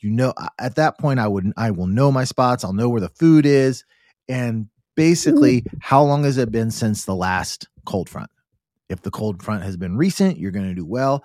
You 0.00 0.10
know, 0.10 0.34
at 0.58 0.76
that 0.76 0.98
point, 0.98 1.20
I 1.20 1.28
would 1.28 1.52
I 1.56 1.70
will 1.70 1.86
know 1.86 2.10
my 2.10 2.24
spots. 2.24 2.64
I'll 2.64 2.72
know 2.72 2.88
where 2.88 3.00
the 3.00 3.08
food 3.08 3.46
is, 3.46 3.84
and 4.28 4.68
basically, 4.96 5.64
how 5.80 6.02
long 6.02 6.24
has 6.24 6.38
it 6.38 6.50
been 6.50 6.70
since 6.70 7.04
the 7.04 7.14
last 7.14 7.68
cold 7.84 8.08
front? 8.08 8.30
If 8.88 9.02
the 9.02 9.10
cold 9.10 9.42
front 9.42 9.62
has 9.62 9.76
been 9.76 9.96
recent, 9.96 10.38
you're 10.38 10.50
going 10.50 10.68
to 10.68 10.74
do 10.74 10.84
well 10.84 11.24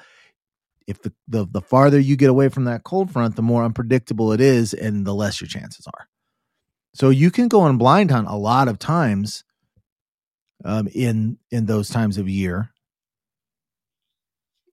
if 0.87 1.01
the, 1.01 1.13
the 1.27 1.45
the 1.45 1.61
farther 1.61 1.99
you 1.99 2.15
get 2.15 2.29
away 2.29 2.49
from 2.49 2.63
that 2.63 2.83
cold 2.83 3.11
front, 3.11 3.35
the 3.35 3.41
more 3.41 3.63
unpredictable 3.63 4.31
it 4.31 4.39
is, 4.39 4.73
and 4.73 5.05
the 5.05 5.13
less 5.13 5.41
your 5.41 5.47
chances 5.47 5.85
are. 5.85 6.07
So 6.93 7.09
you 7.09 7.29
can 7.29 7.49
go 7.49 7.61
on 7.61 7.77
blind 7.77 8.09
hunt 8.09 8.27
a 8.27 8.37
lot 8.37 8.69
of 8.69 8.79
times 8.79 9.43
um, 10.63 10.87
in 10.93 11.37
in 11.51 11.65
those 11.65 11.89
times 11.89 12.17
of 12.17 12.29
year 12.29 12.71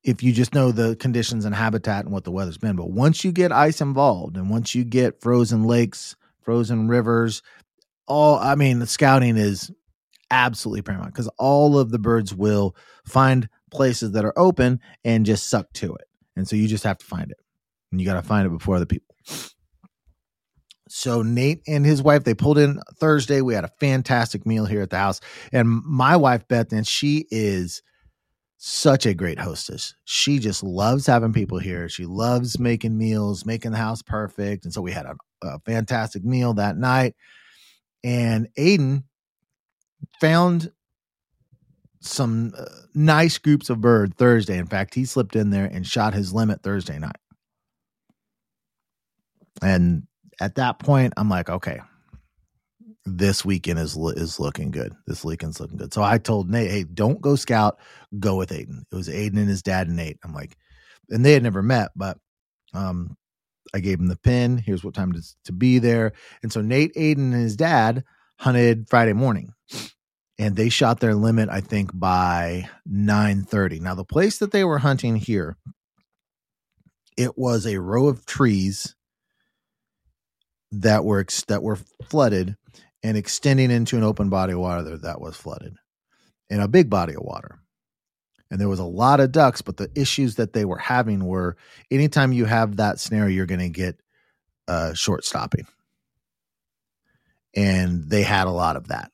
if 0.05 0.23
you 0.23 0.33
just 0.33 0.55
know 0.55 0.71
the 0.71 0.95
conditions 0.97 1.47
and 1.47 1.55
habitat 1.55 2.05
and 2.05 2.13
what 2.13 2.25
the 2.25 2.31
weather's 2.31 2.59
been. 2.59 2.77
But 2.77 2.91
once 2.91 3.25
you 3.25 3.33
get 3.33 3.51
ice 3.51 3.81
involved, 3.81 4.37
and 4.37 4.51
once 4.51 4.75
you 4.75 4.85
get 4.85 5.21
frozen 5.21 5.65
lakes, 5.65 6.15
frozen 6.43 6.89
rivers, 6.89 7.43
all 8.07 8.39
I 8.39 8.55
mean, 8.55 8.79
the 8.79 8.87
scouting 8.87 9.37
is 9.37 9.71
absolutely 10.31 10.83
paramount 10.83 11.13
because 11.13 11.31
all 11.39 11.79
of 11.79 11.91
the 11.91 11.99
birds 11.99 12.35
will 12.35 12.75
find 13.07 13.49
places 13.71 14.13
that 14.13 14.25
are 14.25 14.39
open 14.39 14.81
and 15.05 15.27
just 15.27 15.49
suck 15.49 15.73
to 15.75 15.95
it. 15.95 16.07
And 16.37 16.49
so 16.49 16.57
you 16.57 16.69
just 16.69 16.85
have 16.85 16.99
to 16.99 17.07
find 17.07 17.31
it. 17.31 17.39
And 17.91 18.01
you 18.01 18.07
got 18.07 18.15
to 18.15 18.23
find 18.23 18.47
it 18.47 18.51
before 18.51 18.77
other 18.77 18.87
people. 18.87 19.15
So 20.89 21.23
Nate 21.23 21.63
and 21.67 21.85
his 21.85 22.03
wife, 22.03 22.25
they 22.25 22.35
pulled 22.35 22.59
in 22.59 22.81
Thursday. 22.99 23.41
We 23.41 23.55
had 23.55 23.65
a 23.65 23.73
fantastic 23.81 24.47
meal 24.47 24.65
here 24.67 24.83
at 24.83 24.91
the 24.91 24.99
house. 24.99 25.21
And 25.53 25.69
my 25.69 26.17
wife, 26.17 26.47
Beth, 26.47 26.73
and 26.73 26.87
she 26.87 27.27
is 27.31 27.83
such 28.59 29.05
a 29.05 29.15
great 29.15 29.39
hostess. 29.39 29.95
She 30.05 30.39
just 30.39 30.63
loves 30.63 31.07
having 31.07 31.33
people 31.33 31.59
here. 31.59 31.89
She 31.89 32.07
loves 32.07 32.59
making 32.59 32.97
meals, 32.97 33.45
making 33.45 33.73
the 33.73 33.79
house 33.79 34.03
perfect. 34.03 34.65
And 34.65 34.73
so 34.73 34.81
we 34.83 34.93
had 34.93 35.07
a, 35.07 35.17
a 35.43 35.59
fantastic 35.61 36.25
meal 36.25 36.55
that 36.55 36.77
night. 36.77 37.15
And 38.05 38.49
Aiden 38.59 39.05
found 40.21 40.71
some 42.01 42.53
uh, 42.57 42.65
nice 42.95 43.39
groups 43.39 43.71
of 43.71 43.81
bird 43.81 44.15
Thursday. 44.17 44.59
In 44.59 44.67
fact, 44.67 44.95
he 44.95 45.07
slipped 45.07 45.35
in 45.35 45.51
there 45.51 45.65
and 45.65 45.87
shot 45.87 46.15
his 46.15 46.33
limit 46.33 46.63
Thursday 46.63 46.99
night. 46.99 47.17
And 49.63 50.07
at 50.41 50.57
that 50.57 50.79
point, 50.79 51.15
I'm 51.17 51.31
like, 51.31 51.49
okay, 51.49 51.81
this 53.07 53.45
weekend 53.45 53.79
is 53.79 53.97
is 53.97 54.41
looking 54.41 54.71
good. 54.71 54.93
This 55.07 55.25
weekend's 55.25 55.61
looking 55.61 55.79
good. 55.79 55.95
So 55.95 56.03
I 56.03 56.19
told 56.19 56.51
Nate, 56.51 56.71
hey, 56.71 56.85
don't 56.85 57.21
go 57.21 57.37
scout, 57.37 57.79
go 58.19 58.37
with 58.37 58.51
Aiden. 58.51 58.83
It 58.91 58.95
was 58.95 59.09
Aiden 59.09 59.39
and 59.39 59.49
his 59.49 59.63
dad 59.63 59.89
and 59.89 59.97
Nate. 59.97 60.19
I'm 60.25 60.35
like, 60.35 60.57
and 61.11 61.25
they 61.25 61.33
had 61.33 61.43
never 61.43 61.63
met, 61.63 61.91
but 61.97 62.19
um, 62.75 63.17
I 63.73 63.81
gave 63.81 63.99
him 63.99 64.09
the 64.09 64.17
pin. 64.17 64.59
Here's 64.59 64.85
what 64.85 64.95
time 64.95 65.13
to, 65.13 65.23
to 65.45 65.53
be 65.53 65.79
there. 65.79 66.13
And 66.43 66.53
so 66.53 66.61
Nate, 66.61 66.95
Aiden, 66.95 67.33
and 67.33 67.35
his 67.35 67.57
dad 67.57 68.05
hunted 68.39 68.89
Friday 68.89 69.13
morning 69.13 69.53
and 70.39 70.57
they 70.57 70.69
shot 70.69 71.01
their 71.01 71.15
limit 71.15 71.49
i 71.49 71.61
think 71.61 71.91
by 71.95 72.69
9:30 72.91 73.81
now 73.81 73.95
the 73.95 74.05
place 74.05 74.39
that 74.39 74.53
they 74.53 74.65
were 74.65 74.79
hunting 74.79 75.17
here 75.17 75.57
it 77.17 77.39
was 77.39 77.67
a 77.67 77.81
row 77.81 78.09
of 78.09 78.27
trees 78.27 78.95
that 80.73 81.05
were 81.05 81.25
that 81.49 81.63
were 81.63 81.79
flooded 82.09 82.57
and 83.03 83.17
extending 83.17 83.71
into 83.71 83.97
an 83.97 84.03
open 84.03 84.29
body 84.29 84.53
of 84.53 84.59
water 84.59 84.99
that 84.99 85.21
was 85.21 85.37
flooded 85.37 85.77
and 86.51 86.61
a 86.61 86.69
big 86.69 86.91
body 86.91 87.15
of 87.15 87.23
water 87.23 87.61
and 88.55 88.61
there 88.61 88.69
was 88.69 88.79
a 88.79 88.85
lot 88.85 89.19
of 89.19 89.33
ducks 89.33 89.63
but 89.63 89.77
the 89.77 89.91
issues 89.97 90.37
that 90.37 90.53
they 90.53 90.65
were 90.65 90.79
having 90.79 91.25
were 91.25 91.57
anytime 91.91 92.33
you 92.33 92.45
have 92.45 92.77
that 92.77 93.01
scenario 93.01 93.35
you're 93.35 93.47
going 93.47 93.59
to 93.59 93.69
get 93.69 94.01
uh, 94.69 94.95
short 94.95 95.25
stopping 95.25 95.67
and 97.57 98.09
they 98.09 98.23
had 98.23 98.47
a 98.47 98.53
lot 98.53 98.77
of 98.77 98.89
that 98.89 99.11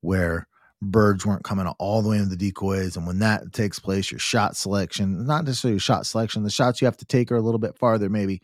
where 0.00 0.48
birds 0.82 1.26
weren't 1.26 1.44
coming 1.44 1.66
all 1.78 2.02
the 2.02 2.08
way 2.08 2.16
into 2.16 2.30
the 2.30 2.36
decoys. 2.36 2.96
And 2.96 3.06
when 3.06 3.18
that 3.18 3.52
takes 3.52 3.78
place, 3.78 4.10
your 4.10 4.18
shot 4.18 4.56
selection, 4.56 5.26
not 5.26 5.44
necessarily 5.44 5.74
your 5.74 5.80
shot 5.80 6.06
selection, 6.06 6.42
the 6.42 6.50
shots 6.50 6.80
you 6.80 6.86
have 6.86 6.96
to 6.98 7.04
take 7.04 7.30
are 7.30 7.36
a 7.36 7.42
little 7.42 7.58
bit 7.58 7.76
farther, 7.76 8.08
maybe. 8.08 8.40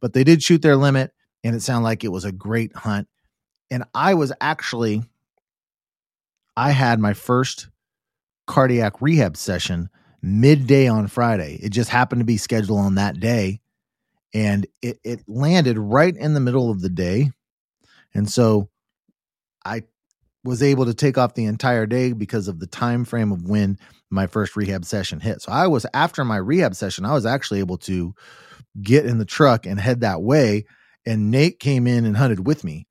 But 0.00 0.12
they 0.12 0.24
did 0.24 0.42
shoot 0.42 0.62
their 0.62 0.76
limit, 0.76 1.12
and 1.44 1.54
it 1.54 1.62
sounded 1.62 1.84
like 1.84 2.04
it 2.04 2.12
was 2.12 2.24
a 2.24 2.32
great 2.32 2.74
hunt. 2.74 3.08
And 3.70 3.84
I 3.94 4.14
was 4.14 4.32
actually, 4.40 5.04
I 6.56 6.72
had 6.72 6.98
my 6.98 7.14
first 7.14 7.68
cardiac 8.50 9.00
rehab 9.00 9.36
session 9.36 9.88
midday 10.22 10.88
on 10.88 11.06
Friday. 11.06 11.56
It 11.62 11.68
just 11.68 11.88
happened 11.88 12.20
to 12.20 12.24
be 12.24 12.36
scheduled 12.36 12.80
on 12.80 12.96
that 12.96 13.20
day. 13.20 13.60
And 14.34 14.66
it, 14.82 14.98
it 15.04 15.20
landed 15.28 15.78
right 15.78 16.14
in 16.16 16.34
the 16.34 16.40
middle 16.40 16.68
of 16.68 16.80
the 16.80 16.88
day. 16.88 17.30
And 18.12 18.28
so 18.28 18.68
I 19.64 19.84
was 20.42 20.64
able 20.64 20.86
to 20.86 20.94
take 20.94 21.16
off 21.16 21.34
the 21.34 21.44
entire 21.44 21.86
day 21.86 22.12
because 22.12 22.48
of 22.48 22.58
the 22.58 22.66
time 22.66 23.04
frame 23.04 23.30
of 23.30 23.48
when 23.48 23.78
my 24.10 24.26
first 24.26 24.56
rehab 24.56 24.84
session 24.84 25.20
hit. 25.20 25.42
So 25.42 25.52
I 25.52 25.68
was 25.68 25.86
after 25.94 26.24
my 26.24 26.36
rehab 26.36 26.74
session, 26.74 27.04
I 27.04 27.14
was 27.14 27.26
actually 27.26 27.60
able 27.60 27.78
to 27.78 28.14
get 28.82 29.06
in 29.06 29.18
the 29.18 29.24
truck 29.24 29.64
and 29.64 29.78
head 29.78 30.00
that 30.00 30.22
way. 30.22 30.64
And 31.06 31.30
Nate 31.30 31.60
came 31.60 31.86
in 31.86 32.04
and 32.04 32.16
hunted 32.16 32.48
with 32.48 32.64
me. 32.64 32.88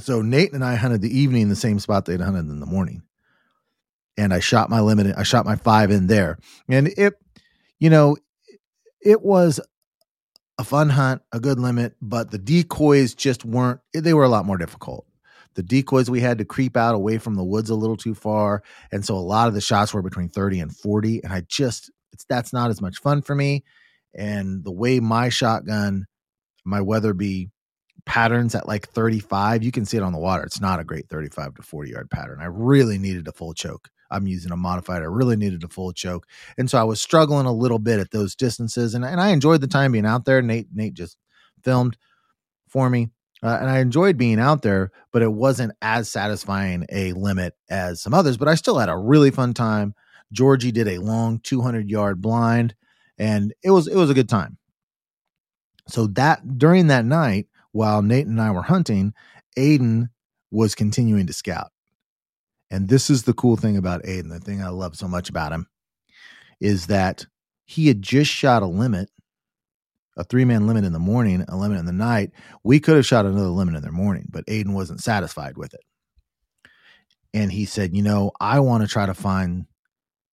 So 0.00 0.22
Nate 0.22 0.52
and 0.52 0.64
I 0.64 0.74
hunted 0.74 1.02
the 1.02 1.16
evening 1.16 1.42
in 1.42 1.48
the 1.50 1.56
same 1.56 1.78
spot 1.78 2.04
they'd 2.04 2.20
hunted 2.20 2.50
in 2.50 2.58
the 2.58 2.66
morning. 2.66 3.02
And 4.18 4.34
I 4.34 4.40
shot 4.40 4.68
my 4.68 4.80
limit, 4.80 5.14
I 5.16 5.22
shot 5.22 5.46
my 5.46 5.56
five 5.56 5.90
in 5.90 6.08
there. 6.08 6.38
And 6.68 6.88
it, 6.88 7.14
you 7.78 7.88
know, 7.88 8.16
it 9.00 9.22
was 9.22 9.60
a 10.58 10.64
fun 10.64 10.90
hunt, 10.90 11.22
a 11.32 11.40
good 11.40 11.58
limit, 11.60 11.94
but 12.02 12.30
the 12.30 12.38
decoys 12.38 13.14
just 13.14 13.44
weren't, 13.44 13.80
they 13.94 14.12
were 14.12 14.24
a 14.24 14.28
lot 14.28 14.44
more 14.44 14.58
difficult. 14.58 15.06
The 15.54 15.62
decoys 15.62 16.10
we 16.10 16.20
had 16.20 16.38
to 16.38 16.44
creep 16.44 16.76
out 16.76 16.94
away 16.94 17.18
from 17.18 17.36
the 17.36 17.44
woods 17.44 17.70
a 17.70 17.74
little 17.74 17.96
too 17.96 18.14
far. 18.14 18.62
And 18.92 19.04
so 19.04 19.16
a 19.16 19.18
lot 19.18 19.48
of 19.48 19.54
the 19.54 19.60
shots 19.60 19.94
were 19.94 20.02
between 20.02 20.28
30 20.28 20.60
and 20.60 20.76
40. 20.76 21.22
And 21.24 21.32
I 21.32 21.42
just, 21.48 21.90
it's, 22.12 22.24
that's 22.28 22.52
not 22.52 22.70
as 22.70 22.80
much 22.80 22.98
fun 22.98 23.22
for 23.22 23.34
me. 23.34 23.64
And 24.14 24.64
the 24.64 24.72
way 24.72 25.00
my 25.00 25.28
shotgun, 25.28 26.06
my 26.64 26.80
Weatherby 26.80 27.50
patterns 28.04 28.54
at 28.54 28.66
like 28.66 28.88
35, 28.88 29.62
you 29.62 29.72
can 29.72 29.84
see 29.84 29.96
it 29.96 30.02
on 30.02 30.12
the 30.12 30.18
water. 30.18 30.42
It's 30.42 30.60
not 30.60 30.80
a 30.80 30.84
great 30.84 31.08
35 31.08 31.54
to 31.54 31.62
40 31.62 31.90
yard 31.90 32.10
pattern. 32.10 32.38
I 32.40 32.46
really 32.46 32.98
needed 32.98 33.28
a 33.28 33.32
full 33.32 33.54
choke. 33.54 33.90
I'm 34.10 34.26
using 34.26 34.52
a 34.52 34.56
modified. 34.56 35.02
I 35.02 35.06
really 35.06 35.36
needed 35.36 35.64
a 35.64 35.68
full 35.68 35.92
choke. 35.92 36.26
And 36.56 36.70
so 36.70 36.78
I 36.78 36.84
was 36.84 37.00
struggling 37.00 37.46
a 37.46 37.52
little 37.52 37.78
bit 37.78 38.00
at 38.00 38.10
those 38.10 38.34
distances. 38.34 38.94
And, 38.94 39.04
and 39.04 39.20
I 39.20 39.30
enjoyed 39.30 39.60
the 39.60 39.66
time 39.66 39.92
being 39.92 40.06
out 40.06 40.24
there. 40.24 40.42
Nate, 40.42 40.68
Nate 40.72 40.94
just 40.94 41.16
filmed 41.62 41.96
for 42.68 42.88
me. 42.88 43.10
Uh, 43.42 43.56
and 43.60 43.70
I 43.70 43.78
enjoyed 43.78 44.16
being 44.16 44.40
out 44.40 44.62
there, 44.62 44.90
but 45.12 45.22
it 45.22 45.32
wasn't 45.32 45.72
as 45.80 46.08
satisfying 46.08 46.86
a 46.90 47.12
limit 47.12 47.54
as 47.70 48.02
some 48.02 48.12
others. 48.12 48.36
But 48.36 48.48
I 48.48 48.56
still 48.56 48.78
had 48.78 48.88
a 48.88 48.96
really 48.96 49.30
fun 49.30 49.54
time. 49.54 49.94
Georgie 50.32 50.72
did 50.72 50.88
a 50.88 50.98
long 50.98 51.40
200 51.40 51.88
yard 51.88 52.20
blind, 52.20 52.74
and 53.16 53.54
it 53.62 53.70
was 53.70 53.86
it 53.86 53.94
was 53.96 54.10
a 54.10 54.14
good 54.14 54.28
time. 54.28 54.58
So 55.86 56.08
that 56.08 56.58
during 56.58 56.88
that 56.88 57.04
night, 57.04 57.46
while 57.72 58.02
Nate 58.02 58.26
and 58.26 58.40
I 58.40 58.50
were 58.50 58.62
hunting, 58.62 59.14
Aiden 59.56 60.08
was 60.50 60.74
continuing 60.74 61.26
to 61.26 61.32
scout. 61.32 61.70
And 62.70 62.88
this 62.88 63.10
is 63.10 63.22
the 63.22 63.32
cool 63.32 63.56
thing 63.56 63.76
about 63.76 64.02
Aiden, 64.02 64.30
the 64.30 64.40
thing 64.40 64.62
I 64.62 64.68
love 64.68 64.96
so 64.96 65.08
much 65.08 65.30
about 65.30 65.52
him, 65.52 65.66
is 66.60 66.86
that 66.86 67.26
he 67.64 67.88
had 67.88 68.02
just 68.02 68.30
shot 68.30 68.62
a 68.62 68.66
limit, 68.66 69.10
a 70.16 70.24
three 70.24 70.44
man 70.44 70.66
limit 70.66 70.84
in 70.84 70.92
the 70.92 70.98
morning, 70.98 71.44
a 71.48 71.56
limit 71.56 71.78
in 71.78 71.86
the 71.86 71.92
night. 71.92 72.32
We 72.64 72.80
could 72.80 72.96
have 72.96 73.06
shot 73.06 73.26
another 73.26 73.48
limit 73.48 73.76
in 73.76 73.82
the 73.82 73.92
morning, 73.92 74.26
but 74.30 74.46
Aiden 74.46 74.74
wasn't 74.74 75.02
satisfied 75.02 75.56
with 75.56 75.74
it. 75.74 75.80
And 77.32 77.52
he 77.52 77.64
said, 77.64 77.94
You 77.94 78.02
know, 78.02 78.32
I 78.40 78.60
want 78.60 78.82
to 78.82 78.88
try 78.88 79.06
to 79.06 79.14
find 79.14 79.66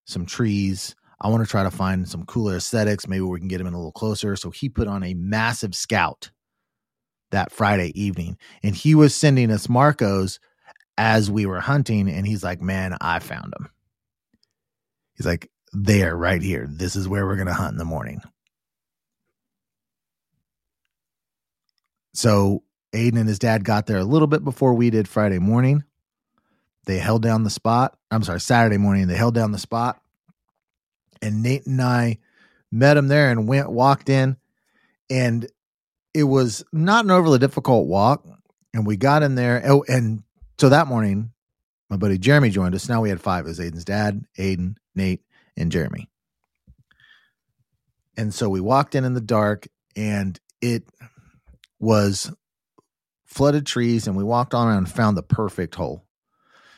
some 0.05 0.25
trees. 0.25 0.95
I 1.21 1.29
want 1.29 1.43
to 1.43 1.49
try 1.49 1.63
to 1.63 1.71
find 1.71 2.07
some 2.07 2.25
cooler 2.25 2.57
aesthetics. 2.57 3.07
Maybe 3.07 3.21
we 3.21 3.39
can 3.39 3.47
get 3.47 3.61
him 3.61 3.67
in 3.67 3.73
a 3.73 3.77
little 3.77 3.91
closer. 3.91 4.35
So 4.35 4.49
he 4.49 4.69
put 4.69 4.87
on 4.87 5.03
a 5.03 5.13
massive 5.13 5.73
scout 5.73 6.31
that 7.31 7.51
Friday 7.51 7.91
evening. 7.99 8.37
And 8.63 8.75
he 8.75 8.95
was 8.95 9.15
sending 9.15 9.51
us 9.51 9.69
Marcos 9.69 10.39
as 10.97 11.29
we 11.29 11.45
were 11.45 11.59
hunting. 11.59 12.09
And 12.09 12.25
he's 12.25 12.43
like, 12.43 12.61
Man, 12.61 12.95
I 12.99 13.19
found 13.19 13.53
them. 13.53 13.69
He's 15.15 15.25
like, 15.25 15.51
There, 15.73 16.15
right 16.15 16.41
here. 16.41 16.67
This 16.69 16.95
is 16.95 17.07
where 17.07 17.25
we're 17.25 17.35
going 17.35 17.47
to 17.47 17.53
hunt 17.53 17.73
in 17.73 17.77
the 17.77 17.85
morning. 17.85 18.21
So 22.13 22.63
Aiden 22.93 23.19
and 23.19 23.27
his 23.27 23.39
dad 23.39 23.65
got 23.65 23.85
there 23.85 23.97
a 23.97 24.05
little 24.05 24.27
bit 24.27 24.43
before 24.43 24.73
we 24.73 24.89
did 24.89 25.07
Friday 25.07 25.39
morning. 25.39 25.83
They 26.85 26.97
held 26.97 27.21
down 27.21 27.43
the 27.43 27.49
spot. 27.49 27.97
I'm 28.09 28.23
sorry, 28.23 28.39
Saturday 28.39 28.77
morning. 28.77 29.07
They 29.07 29.15
held 29.15 29.35
down 29.35 29.51
the 29.51 29.57
spot. 29.57 30.01
And 31.21 31.43
Nate 31.43 31.65
and 31.65 31.81
I 31.81 32.19
met 32.71 32.97
him 32.97 33.07
there 33.07 33.31
and 33.31 33.47
went, 33.47 33.71
walked 33.71 34.09
in. 34.09 34.37
And 35.09 35.47
it 36.13 36.23
was 36.23 36.63
not 36.71 37.05
an 37.05 37.11
overly 37.11 37.39
difficult 37.39 37.87
walk. 37.87 38.25
And 38.73 38.85
we 38.85 38.97
got 38.97 39.23
in 39.23 39.35
there. 39.35 39.61
Oh, 39.65 39.83
and 39.87 40.23
so 40.57 40.69
that 40.69 40.87
morning, 40.87 41.31
my 41.89 41.97
buddy 41.97 42.17
Jeremy 42.17 42.49
joined 42.49 42.75
us. 42.75 42.89
Now 42.89 43.01
we 43.01 43.09
had 43.09 43.21
five. 43.21 43.45
It 43.45 43.49
was 43.49 43.59
Aiden's 43.59 43.85
dad, 43.85 44.25
Aiden, 44.37 44.75
Nate, 44.95 45.21
and 45.57 45.71
Jeremy. 45.71 46.09
And 48.17 48.33
so 48.33 48.49
we 48.49 48.61
walked 48.61 48.95
in 48.95 49.03
in 49.03 49.13
the 49.13 49.21
dark, 49.21 49.67
and 49.95 50.39
it 50.61 50.83
was 51.79 52.31
flooded 53.25 53.65
trees. 53.65 54.07
And 54.07 54.15
we 54.15 54.23
walked 54.23 54.53
on 54.53 54.75
and 54.75 54.89
found 54.89 55.17
the 55.17 55.23
perfect 55.23 55.75
hole. 55.75 56.05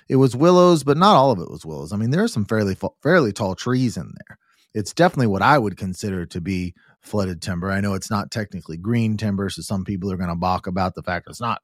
It 0.09 0.15
was 0.15 0.35
willows, 0.35 0.83
but 0.83 0.97
not 0.97 1.15
all 1.15 1.31
of 1.31 1.39
it 1.39 1.51
was 1.51 1.65
willows. 1.65 1.93
I 1.93 1.97
mean, 1.97 2.11
there 2.11 2.23
are 2.23 2.29
some 2.29 2.45
fairly 2.45 2.75
fairly 3.03 3.33
tall 3.33 3.55
trees 3.55 3.97
in 3.97 4.13
there. 4.15 4.39
It's 4.73 4.93
definitely 4.93 5.27
what 5.27 5.41
I 5.41 5.57
would 5.57 5.77
consider 5.77 6.25
to 6.27 6.41
be 6.41 6.73
flooded 7.01 7.41
timber. 7.41 7.71
I 7.71 7.81
know 7.81 7.93
it's 7.93 8.11
not 8.11 8.31
technically 8.31 8.77
green 8.77 9.17
timber, 9.17 9.49
so 9.49 9.61
some 9.61 9.83
people 9.83 10.11
are 10.11 10.17
going 10.17 10.29
to 10.29 10.35
balk 10.35 10.67
about 10.67 10.95
the 10.95 11.03
fact 11.03 11.27
it's 11.29 11.41
not. 11.41 11.61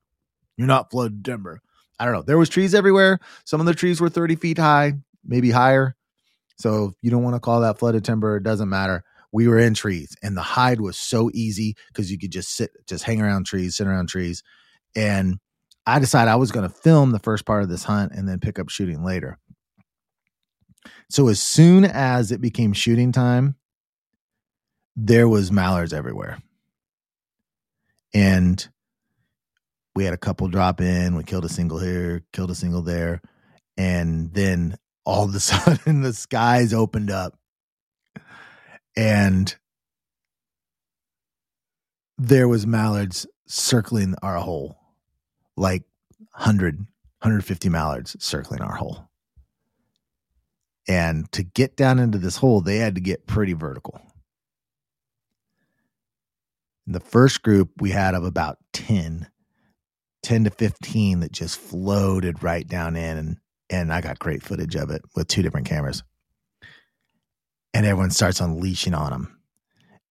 You're 0.57 0.67
not 0.67 0.91
flooded 0.91 1.23
timber. 1.23 1.61
I 1.99 2.05
don't 2.05 2.13
know. 2.13 2.21
There 2.21 2.37
was 2.37 2.49
trees 2.49 2.73
everywhere. 2.73 3.19
Some 3.45 3.59
of 3.59 3.65
the 3.65 3.73
trees 3.73 4.01
were 4.01 4.09
30 4.09 4.35
feet 4.35 4.57
high, 4.57 4.93
maybe 5.25 5.51
higher. 5.51 5.95
So 6.57 6.93
you 7.01 7.11
don't 7.11 7.23
want 7.23 7.35
to 7.35 7.39
call 7.39 7.61
that 7.61 7.79
flooded 7.79 8.03
timber. 8.03 8.37
It 8.37 8.43
doesn't 8.43 8.69
matter. 8.69 9.03
We 9.31 9.47
were 9.47 9.57
in 9.57 9.73
trees, 9.73 10.15
and 10.21 10.37
the 10.37 10.43
hide 10.43 10.79
was 10.79 10.95
so 10.95 11.31
easy 11.33 11.75
because 11.87 12.11
you 12.11 12.19
could 12.19 12.31
just 12.31 12.55
sit, 12.55 12.69
just 12.87 13.03
hang 13.03 13.19
around 13.19 13.47
trees, 13.47 13.75
sit 13.75 13.87
around 13.87 14.07
trees, 14.07 14.43
and 14.95 15.39
I 15.85 15.99
decided 15.99 16.29
I 16.29 16.35
was 16.35 16.51
going 16.51 16.67
to 16.67 16.73
film 16.73 17.11
the 17.11 17.19
first 17.19 17.45
part 17.45 17.63
of 17.63 17.69
this 17.69 17.83
hunt 17.83 18.11
and 18.13 18.29
then 18.29 18.39
pick 18.39 18.59
up 18.59 18.69
shooting 18.69 19.03
later. 19.03 19.39
So 21.09 21.27
as 21.27 21.41
soon 21.41 21.83
as 21.83 22.31
it 22.31 22.41
became 22.41 22.73
shooting 22.73 23.11
time, 23.11 23.55
there 24.95 25.27
was 25.27 25.51
mallards 25.51 25.93
everywhere. 25.93 26.39
And 28.13 28.67
we 29.95 30.05
had 30.05 30.13
a 30.13 30.17
couple 30.17 30.47
drop 30.47 30.81
in, 30.81 31.15
we 31.15 31.23
killed 31.23 31.45
a 31.45 31.49
single 31.49 31.79
here, 31.79 32.23
killed 32.33 32.51
a 32.51 32.55
single 32.55 32.81
there, 32.81 33.21
and 33.77 34.33
then 34.33 34.77
all 35.05 35.25
of 35.25 35.35
a 35.35 35.39
sudden 35.41 36.01
the 36.01 36.13
skies 36.13 36.73
opened 36.73 37.11
up 37.11 37.37
and 38.95 39.55
there 42.17 42.47
was 42.47 42.65
mallards 42.65 43.25
circling 43.47 44.15
our 44.21 44.37
hole 44.37 44.77
like 45.55 45.83
100, 46.35 46.77
150 46.77 47.69
mallards 47.69 48.15
circling 48.23 48.61
our 48.61 48.75
hole. 48.75 49.09
And 50.87 51.31
to 51.31 51.43
get 51.43 51.77
down 51.77 51.99
into 51.99 52.17
this 52.17 52.37
hole, 52.37 52.61
they 52.61 52.77
had 52.77 52.95
to 52.95 53.01
get 53.01 53.27
pretty 53.27 53.53
vertical. 53.53 54.01
The 56.85 56.99
first 56.99 57.41
group, 57.43 57.69
we 57.79 57.91
had 57.91 58.15
of 58.15 58.25
about 58.25 58.57
10, 58.73 59.27
10 60.23 60.45
to 60.45 60.49
15 60.49 61.19
that 61.21 61.31
just 61.31 61.59
floated 61.59 62.43
right 62.43 62.67
down 62.67 62.95
in. 62.95 63.17
And, 63.17 63.37
and 63.69 63.93
I 63.93 64.01
got 64.01 64.19
great 64.19 64.43
footage 64.43 64.75
of 64.75 64.89
it 64.89 65.01
with 65.15 65.27
two 65.27 65.41
different 65.41 65.67
cameras. 65.67 66.03
And 67.73 67.85
everyone 67.85 68.11
starts 68.11 68.39
unleashing 68.39 68.93
on 68.93 69.11
them. 69.11 69.39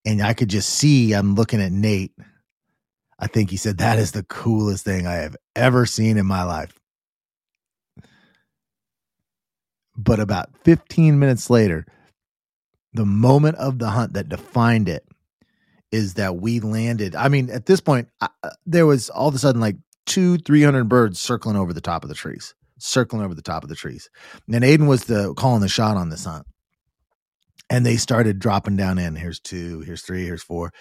And 0.04 0.22
I 0.22 0.34
could 0.34 0.48
just 0.48 0.68
see, 0.68 1.12
I'm 1.12 1.34
looking 1.34 1.60
at 1.60 1.72
Nate 1.72 2.12
I 3.22 3.28
think 3.28 3.50
he 3.50 3.56
said, 3.56 3.78
That 3.78 4.00
is 4.00 4.10
the 4.10 4.24
coolest 4.24 4.84
thing 4.84 5.06
I 5.06 5.14
have 5.14 5.36
ever 5.54 5.86
seen 5.86 6.18
in 6.18 6.26
my 6.26 6.42
life. 6.42 6.76
But 9.96 10.18
about 10.18 10.50
15 10.64 11.20
minutes 11.20 11.48
later, 11.48 11.86
the 12.92 13.06
moment 13.06 13.58
of 13.58 13.78
the 13.78 13.90
hunt 13.90 14.14
that 14.14 14.28
defined 14.28 14.88
it 14.88 15.06
is 15.92 16.14
that 16.14 16.36
we 16.36 16.58
landed. 16.58 17.14
I 17.14 17.28
mean, 17.28 17.48
at 17.48 17.66
this 17.66 17.80
point, 17.80 18.08
I, 18.20 18.28
uh, 18.42 18.50
there 18.66 18.86
was 18.86 19.08
all 19.08 19.28
of 19.28 19.36
a 19.36 19.38
sudden 19.38 19.60
like 19.60 19.76
two, 20.06 20.38
300 20.38 20.88
birds 20.88 21.18
circling 21.18 21.56
over 21.56 21.72
the 21.72 21.80
top 21.80 22.02
of 22.04 22.08
the 22.08 22.14
trees, 22.14 22.54
circling 22.78 23.22
over 23.22 23.34
the 23.34 23.42
top 23.42 23.62
of 23.62 23.68
the 23.68 23.76
trees. 23.76 24.08
And 24.52 24.64
Aiden 24.64 24.88
was 24.88 25.04
the 25.04 25.34
calling 25.34 25.60
the 25.60 25.68
shot 25.68 25.96
on 25.96 26.10
this 26.10 26.24
hunt. 26.24 26.46
And 27.70 27.86
they 27.86 27.96
started 27.96 28.38
dropping 28.38 28.76
down 28.76 28.98
in. 28.98 29.16
Here's 29.16 29.40
two, 29.40 29.80
here's 29.80 30.02
three, 30.02 30.24
here's 30.24 30.42
four 30.42 30.72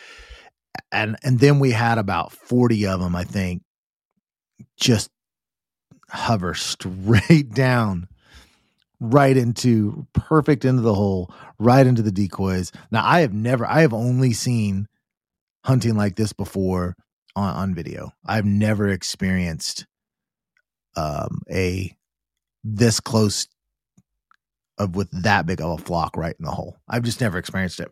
and 0.91 1.17
and 1.23 1.39
then 1.39 1.59
we 1.59 1.71
had 1.71 1.97
about 1.97 2.31
40 2.31 2.87
of 2.87 2.99
them 2.99 3.15
i 3.15 3.23
think 3.23 3.63
just 4.79 5.09
hover 6.09 6.53
straight 6.53 7.49
down 7.53 8.07
right 8.99 9.35
into 9.35 10.05
perfect 10.13 10.65
into 10.65 10.81
the 10.81 10.93
hole 10.93 11.33
right 11.59 11.87
into 11.87 12.01
the 12.01 12.11
decoys 12.11 12.71
now 12.91 13.05
i 13.05 13.21
have 13.21 13.33
never 13.33 13.65
i 13.65 13.81
have 13.81 13.93
only 13.93 14.33
seen 14.33 14.87
hunting 15.65 15.95
like 15.95 16.15
this 16.15 16.33
before 16.33 16.95
on, 17.35 17.55
on 17.55 17.75
video 17.75 18.11
i've 18.25 18.45
never 18.45 18.89
experienced 18.89 19.85
um 20.95 21.41
a 21.51 21.95
this 22.63 22.99
close 22.99 23.47
of 24.77 24.95
with 24.95 25.09
that 25.23 25.45
big 25.45 25.61
of 25.61 25.79
a 25.79 25.83
flock 25.83 26.15
right 26.17 26.35
in 26.39 26.45
the 26.45 26.51
hole 26.51 26.77
i've 26.87 27.03
just 27.03 27.21
never 27.21 27.37
experienced 27.37 27.79
it 27.79 27.91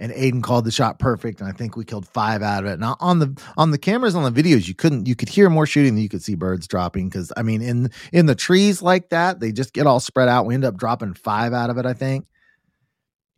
and 0.00 0.12
Aiden 0.12 0.42
called 0.42 0.64
the 0.64 0.70
shot 0.70 0.98
perfect, 0.98 1.40
and 1.40 1.48
I 1.48 1.52
think 1.52 1.76
we 1.76 1.84
killed 1.84 2.08
five 2.08 2.42
out 2.42 2.64
of 2.64 2.70
it. 2.70 2.80
Now 2.80 2.96
on 3.00 3.18
the 3.18 3.40
on 3.58 3.70
the 3.70 3.78
cameras 3.78 4.14
on 4.14 4.22
the 4.24 4.42
videos, 4.42 4.66
you 4.66 4.74
couldn't 4.74 5.06
you 5.06 5.14
could 5.14 5.28
hear 5.28 5.50
more 5.50 5.66
shooting 5.66 5.94
than 5.94 6.02
you 6.02 6.08
could 6.08 6.22
see 6.22 6.34
birds 6.34 6.66
dropping 6.66 7.10
because 7.10 7.30
I 7.36 7.42
mean 7.42 7.60
in 7.60 7.90
in 8.10 8.24
the 8.24 8.34
trees 8.34 8.80
like 8.80 9.10
that, 9.10 9.40
they 9.40 9.52
just 9.52 9.74
get 9.74 9.86
all 9.86 10.00
spread 10.00 10.28
out. 10.28 10.46
We 10.46 10.54
end 10.54 10.64
up 10.64 10.78
dropping 10.78 11.14
five 11.14 11.52
out 11.52 11.68
of 11.68 11.76
it, 11.76 11.84
I 11.84 11.92
think, 11.92 12.26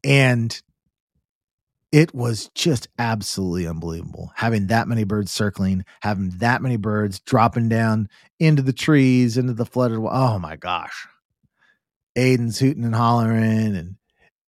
and 0.05 0.63
it 1.93 2.15
was 2.15 2.51
just 2.55 2.89
absolutely 2.99 3.67
unbelievable 3.67 4.33
having 4.35 4.67
that 4.69 4.89
many 4.89 5.05
birds 5.05 5.31
circling, 5.31 5.85
having 6.01 6.31
that 6.39 6.63
many 6.63 6.79
birds 6.79 7.21
dropping 7.21 7.69
down 7.69 8.09
into 8.41 8.63
the 8.63 8.73
trees, 8.73 9.37
into 9.37 9.53
the 9.53 9.67
flooded. 9.67 9.99
Oh 10.01 10.39
my 10.39 10.57
gosh. 10.57 11.07
Aiden's 12.17 12.59
hooting 12.59 12.85
and 12.85 12.95
hollering 12.95 13.77
and 13.77 13.97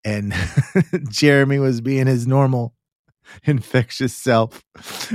and 0.06 0.34
Jeremy 1.10 1.58
was 1.58 1.80
being 1.80 2.06
his 2.06 2.26
normal 2.26 2.74
infectious 3.44 4.14
self. 4.14 4.62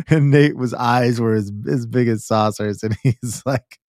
And 0.08 0.32
Nate 0.32 0.56
was 0.56 0.74
eyes 0.74 1.20
were 1.20 1.36
as, 1.36 1.52
as 1.70 1.86
big 1.86 2.08
as 2.08 2.26
saucers. 2.26 2.84
And 2.84 2.96
he's 3.04 3.44
like, 3.46 3.80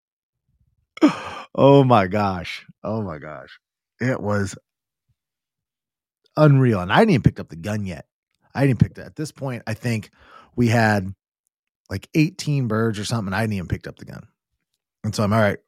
Oh 1.54 1.84
my 1.84 2.06
gosh. 2.06 2.66
Oh 2.82 3.02
my 3.02 3.18
gosh. 3.18 3.58
It 4.00 4.20
was 4.20 4.56
unreal. 6.36 6.80
And 6.80 6.92
I 6.92 6.98
hadn't 6.98 7.14
even 7.14 7.34
up 7.38 7.48
the 7.48 7.56
gun 7.56 7.84
yet. 7.86 8.06
I 8.60 8.66
didn't 8.66 8.80
pick 8.80 8.94
that. 8.94 9.06
At 9.06 9.16
this 9.16 9.32
point, 9.32 9.62
I 9.66 9.72
think 9.72 10.10
we 10.54 10.68
had 10.68 11.14
like 11.88 12.08
18 12.14 12.68
birds 12.68 12.98
or 12.98 13.06
something. 13.06 13.32
I 13.32 13.40
hadn't 13.40 13.54
even 13.54 13.68
picked 13.68 13.86
up 13.86 13.96
the 13.96 14.04
gun. 14.04 14.26
And 15.02 15.14
so 15.14 15.22
I'm 15.24 15.32
all 15.32 15.40
right. 15.40 15.58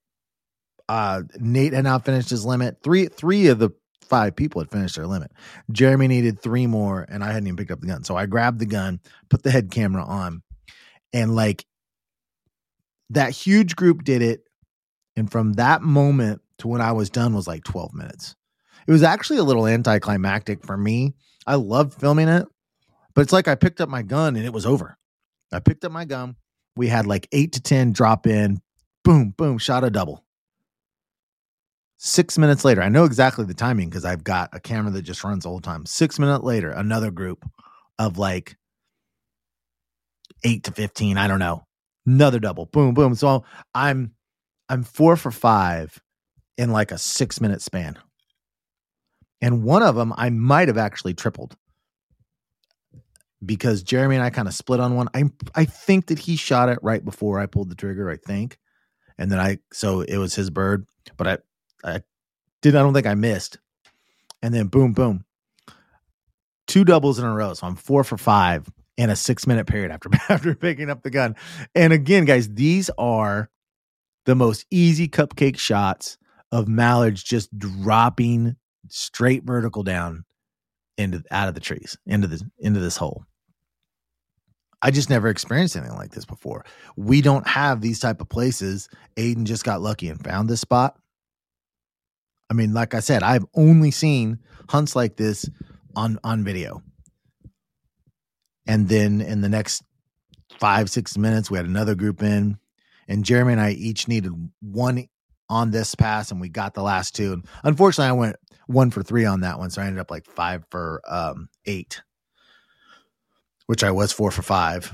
Uh, 0.91 1.23
Nate 1.39 1.73
had 1.73 1.85
now 1.85 1.99
finished 1.99 2.29
his 2.29 2.45
limit. 2.45 2.83
Three 2.83 3.07
three 3.07 3.47
of 3.47 3.59
the 3.59 3.71
five 4.03 4.37
people 4.37 4.61
had 4.61 4.71
finished 4.71 4.97
their 4.97 5.07
limit. 5.07 5.33
Jeremy 5.71 6.07
needed 6.07 6.39
three 6.39 6.67
more, 6.67 7.07
and 7.09 7.25
I 7.25 7.29
hadn't 7.29 7.47
even 7.47 7.57
picked 7.57 7.71
up 7.71 7.81
the 7.81 7.87
gun. 7.87 8.05
So 8.05 8.15
I 8.15 8.27
grabbed 8.27 8.59
the 8.59 8.67
gun, 8.67 9.01
put 9.31 9.43
the 9.43 9.51
head 9.51 9.71
camera 9.71 10.05
on, 10.05 10.43
and 11.15 11.35
like 11.35 11.65
that 13.09 13.31
huge 13.31 13.75
group 13.75 14.05
did 14.05 14.21
it. 14.21 14.43
And 15.17 15.33
from 15.33 15.55
that 15.55 15.81
moment 15.81 16.43
to 16.59 16.69
when 16.69 16.83
I 16.83 16.93
was 16.93 17.09
done 17.09 17.33
was 17.33 17.47
like 17.47 17.65
12 17.65 17.95
minutes. 17.95 18.37
It 18.87 18.93
was 18.93 19.03
actually 19.03 19.39
a 19.39 19.45
little 19.45 19.67
anticlimactic 19.67 20.67
for 20.67 20.77
me. 20.77 21.15
I 21.47 21.55
loved 21.55 21.95
filming 21.95 22.29
it, 22.29 22.47
but 23.15 23.23
it's 23.23 23.33
like 23.33 23.49
I 23.49 23.55
picked 23.55 23.81
up 23.81 23.89
my 23.89 24.03
gun 24.03 24.37
and 24.37 24.45
it 24.45 24.53
was 24.53 24.67
over. 24.67 24.97
I 25.53 25.61
picked 25.61 25.85
up 25.85 25.93
my 25.93 26.05
gun. 26.05 26.37
We 26.77 26.89
had 26.89 27.07
like 27.07 27.29
eight 27.33 27.53
to 27.53 27.61
10 27.61 27.93
drop 27.93 28.27
in, 28.27 28.61
boom, 29.05 29.35
boom, 29.37 29.59
shot 29.59 29.85
a 29.85 29.91
double. 29.91 30.25
Six 31.99 32.37
minutes 32.37 32.65
later, 32.65 32.83
I 32.83 32.89
know 32.89 33.05
exactly 33.05 33.45
the 33.45 33.55
timing 33.55 33.89
because 33.89 34.05
I've 34.05 34.25
got 34.25 34.51
a 34.53 34.61
camera 34.61 34.91
that 34.93 35.03
just 35.03 35.23
runs 35.23 35.47
all 35.47 35.57
the 35.57 35.63
time. 35.63 35.87
Six 35.87 36.19
minutes 36.19 36.43
later, 36.43 36.71
another 36.71 37.11
group 37.11 37.49
of 37.99 38.19
like 38.19 38.57
eight 40.45 40.65
to 40.65 40.73
15, 40.73 41.17
I 41.19 41.29
don't 41.29 41.39
know. 41.39 41.65
Another 42.05 42.41
double, 42.41 42.67
boom, 42.67 42.95
boom. 42.95 43.15
So 43.15 43.45
I'm 43.75 44.15
I'm 44.69 44.83
four 44.83 45.17
for 45.17 45.31
five 45.31 46.01
in 46.59 46.71
like 46.71 46.91
a 46.91 46.99
six 46.99 47.41
minute 47.41 47.63
span. 47.63 47.99
And 49.41 49.63
one 49.63 49.83
of 49.83 49.95
them 49.95 50.13
I 50.17 50.31
might 50.31 50.69
have 50.69 50.79
actually 50.79 51.15
tripled 51.15 51.57
because 53.45 53.83
Jeremy 53.83 54.17
and 54.17 54.25
I 54.25 54.31
kind 54.31 54.49
of 54.49 54.55
split 54.55 54.81
on 54.81 54.95
one. 54.95 55.09
I 55.15 55.25
I 55.55 55.65
think 55.65 56.07
that 56.07 56.19
he 56.19 56.37
shot 56.37 56.69
it 56.69 56.79
right 56.83 57.05
before 57.05 57.41
I 57.41 57.47
pulled 57.47 57.71
the 57.71 57.75
trigger, 57.75 58.11
I 58.11 58.17
think. 58.17 58.59
And 59.19 59.31
then 59.31 59.39
I 59.39 59.59
so 59.73 60.03
it 60.03 60.17
was 60.17 60.35
his 60.35 60.51
bird, 60.51 60.87
but 61.17 61.27
I 61.27 61.39
I 61.85 62.03
did 62.61 62.77
I 62.77 62.81
don't 62.81 62.95
think 62.95 63.07
I 63.07 63.15
missed. 63.15 63.59
And 64.43 64.55
then 64.55 64.69
boom 64.69 64.93
boom. 64.93 65.25
Two 66.67 66.85
doubles 66.85 67.19
in 67.19 67.25
a 67.25 67.35
row. 67.35 67.55
So 67.55 67.67
I'm 67.67 67.77
4 67.77 68.05
for 68.05 68.17
5 68.17 68.71
in 68.97 69.11
a 69.11 69.17
6 69.17 69.47
minute 69.47 69.67
period 69.67 69.91
after 69.91 70.11
after 70.29 70.55
picking 70.55 70.91
up 70.91 71.03
the 71.03 71.11
gun. 71.11 71.37
And 71.75 71.93
again, 71.93 72.25
guys, 72.25 72.49
these 72.49 72.91
are 72.99 73.51
the 74.25 74.35
most 74.35 74.67
easy 74.71 75.09
cupcake 75.09 75.59
shots 75.59 76.19
of 76.51 76.69
mallards 76.69 77.23
just 77.23 77.57
dropping 77.59 78.57
straight 78.89 79.45
vertical 79.45 79.83
down 79.83 80.25
into 80.99 81.23
out 81.31 81.49
of 81.49 81.55
the 81.55 81.61
trees 81.61 81.97
into 82.07 82.27
this 82.27 82.45
into 82.59 82.81
this 82.81 82.97
hole. 82.97 83.25
I 84.83 84.91
just 84.91 85.09
never 85.09 85.29
experienced 85.29 85.77
anything 85.77 85.97
like 85.97 86.11
this 86.11 86.25
before. 86.25 86.65
We 86.97 87.23
don't 87.23 87.47
have 87.47 87.81
these 87.81 88.01
type 88.01 88.21
of 88.21 88.29
places. 88.29 88.89
Aiden 89.17 89.45
just 89.45 89.65
got 89.65 89.81
lucky 89.81 90.09
and 90.09 90.23
found 90.23 90.49
this 90.49 90.61
spot. 90.61 90.99
I 92.51 92.55
mean, 92.55 92.75
like 92.75 92.93
I 92.93 93.01
said, 93.01 93.23
I've 93.23 93.47
only 93.55 93.93
seen 93.93 94.41
hunts 94.69 94.97
like 94.97 95.17
this 95.17 95.49
on 95.95 96.19
on 96.25 96.45
video. 96.45 96.83
And 98.67 98.89
then 98.89 99.21
in 99.21 99.41
the 99.41 99.49
next 99.49 99.83
five, 100.59 100.91
six 100.91 101.17
minutes, 101.17 101.51
we 101.51 101.57
had 101.57 101.67
another 101.67 101.95
group 101.95 102.23
in, 102.23 102.59
and 103.09 103.25
Jeremy 103.25 103.53
and 103.53 103.61
I 103.61 103.71
each 103.71 104.09
needed 104.09 104.33
one 104.61 105.07
on 105.49 105.71
this 105.71 105.95
pass, 105.95 106.31
and 106.31 106.41
we 106.41 106.49
got 106.49 106.75
the 106.75 106.83
last 106.83 107.15
two. 107.15 107.33
And 107.33 107.47
unfortunately, 107.65 108.09
I 108.09 108.13
went 108.13 108.37
one 108.67 108.91
for 108.91 109.03
three 109.03 109.25
on 109.25 109.41
that 109.41 109.59
one, 109.59 109.71
so 109.71 109.81
I 109.81 109.87
ended 109.87 110.01
up 110.01 110.11
like 110.11 110.27
five 110.27 110.65
for 110.71 111.01
um, 111.09 111.49
eight 111.67 112.03
which 113.67 113.85
I 113.85 113.91
was 113.91 114.13
four 114.13 114.31
for 114.31 114.43
five, 114.43 114.93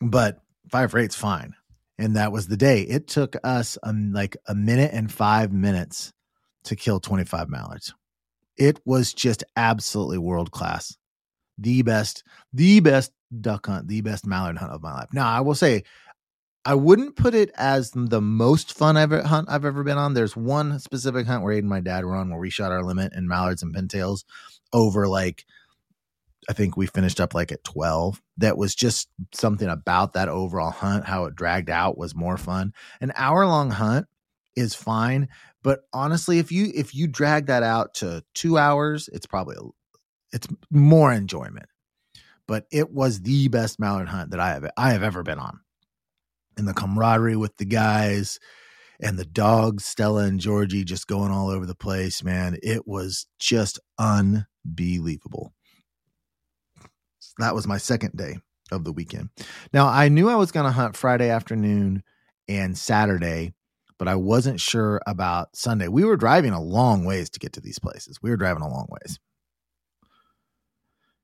but 0.00 0.40
five 0.70 0.90
for 0.90 0.98
eight's 0.98 1.16
fine. 1.16 1.54
And 1.98 2.16
that 2.16 2.32
was 2.32 2.46
the 2.46 2.56
day. 2.56 2.82
It 2.82 3.08
took 3.08 3.36
us 3.44 3.76
um, 3.82 4.12
like 4.12 4.36
a 4.46 4.54
minute 4.54 4.90
and 4.94 5.12
five 5.12 5.52
minutes 5.52 6.12
to 6.64 6.76
kill 6.76 7.00
25 7.00 7.48
mallards. 7.48 7.94
It 8.56 8.80
was 8.84 9.12
just 9.12 9.44
absolutely 9.56 10.18
world 10.18 10.50
class. 10.50 10.96
The 11.58 11.82
best, 11.82 12.22
the 12.52 12.80
best 12.80 13.12
duck 13.38 13.66
hunt, 13.66 13.88
the 13.88 14.00
best 14.00 14.26
mallard 14.26 14.58
hunt 14.58 14.72
of 14.72 14.82
my 14.82 14.92
life. 14.92 15.08
Now, 15.12 15.30
I 15.30 15.40
will 15.40 15.54
say, 15.54 15.84
I 16.64 16.74
wouldn't 16.74 17.16
put 17.16 17.34
it 17.34 17.50
as 17.56 17.90
the 17.90 18.20
most 18.20 18.76
fun 18.76 18.96
ever 18.96 19.22
hunt 19.22 19.48
I've 19.50 19.64
ever 19.64 19.82
been 19.82 19.96
on. 19.96 20.12
There's 20.12 20.36
one 20.36 20.78
specific 20.78 21.26
hunt 21.26 21.42
where 21.42 21.54
Aiden 21.54 21.60
and 21.60 21.68
my 21.68 21.80
dad 21.80 22.04
were 22.04 22.14
on 22.14 22.30
where 22.30 22.38
we 22.38 22.50
shot 22.50 22.72
our 22.72 22.82
limit 22.82 23.14
in 23.14 23.28
mallards 23.28 23.62
and 23.62 23.74
pintails 23.74 24.24
over 24.72 25.08
like 25.08 25.46
I 26.48 26.52
think 26.52 26.76
we 26.76 26.86
finished 26.86 27.20
up 27.20 27.34
like 27.34 27.52
at 27.52 27.64
12. 27.64 28.20
That 28.38 28.56
was 28.56 28.74
just 28.74 29.08
something 29.32 29.68
about 29.68 30.14
that 30.14 30.28
overall 30.28 30.70
hunt, 30.70 31.04
how 31.04 31.26
it 31.26 31.36
dragged 31.36 31.70
out 31.70 31.98
was 31.98 32.14
more 32.14 32.36
fun. 32.36 32.72
An 33.00 33.12
hour 33.14 33.46
long 33.46 33.70
hunt 33.70 34.06
is 34.56 34.74
fine, 34.74 35.28
but 35.62 35.80
honestly, 35.92 36.38
if 36.38 36.50
you 36.50 36.72
if 36.74 36.94
you 36.94 37.06
drag 37.06 37.46
that 37.46 37.62
out 37.62 37.94
to 37.94 38.24
2 38.34 38.58
hours, 38.58 39.08
it's 39.12 39.26
probably 39.26 39.56
it's 40.32 40.48
more 40.70 41.12
enjoyment. 41.12 41.66
But 42.46 42.66
it 42.72 42.90
was 42.90 43.20
the 43.20 43.48
best 43.48 43.78
mallard 43.78 44.08
hunt 44.08 44.30
that 44.30 44.40
I 44.40 44.50
have 44.50 44.70
I 44.76 44.92
have 44.92 45.02
ever 45.02 45.22
been 45.22 45.38
on. 45.38 45.60
And 46.56 46.66
the 46.66 46.74
camaraderie 46.74 47.36
with 47.36 47.56
the 47.58 47.64
guys 47.64 48.40
and 49.00 49.18
the 49.18 49.24
dogs, 49.24 49.84
Stella 49.84 50.24
and 50.24 50.40
Georgie 50.40 50.84
just 50.84 51.06
going 51.06 51.30
all 51.30 51.48
over 51.48 51.64
the 51.64 51.74
place, 51.74 52.24
man. 52.24 52.56
It 52.62 52.88
was 52.88 53.26
just 53.38 53.78
unbelievable 53.98 55.54
that 57.42 57.54
was 57.54 57.66
my 57.66 57.78
second 57.78 58.16
day 58.16 58.38
of 58.70 58.84
the 58.84 58.92
weekend. 58.92 59.30
Now, 59.72 59.88
I 59.88 60.08
knew 60.08 60.28
I 60.28 60.36
was 60.36 60.52
going 60.52 60.66
to 60.66 60.72
hunt 60.72 60.96
Friday 60.96 61.28
afternoon 61.30 62.02
and 62.48 62.76
Saturday, 62.76 63.52
but 63.98 64.08
I 64.08 64.14
wasn't 64.16 64.60
sure 64.60 65.00
about 65.06 65.56
Sunday. 65.56 65.88
We 65.88 66.04
were 66.04 66.16
driving 66.16 66.52
a 66.52 66.62
long 66.62 67.04
ways 67.04 67.30
to 67.30 67.40
get 67.40 67.54
to 67.54 67.60
these 67.60 67.78
places. 67.78 68.18
We 68.22 68.30
were 68.30 68.36
driving 68.36 68.62
a 68.62 68.68
long 68.68 68.86
ways. 68.88 69.18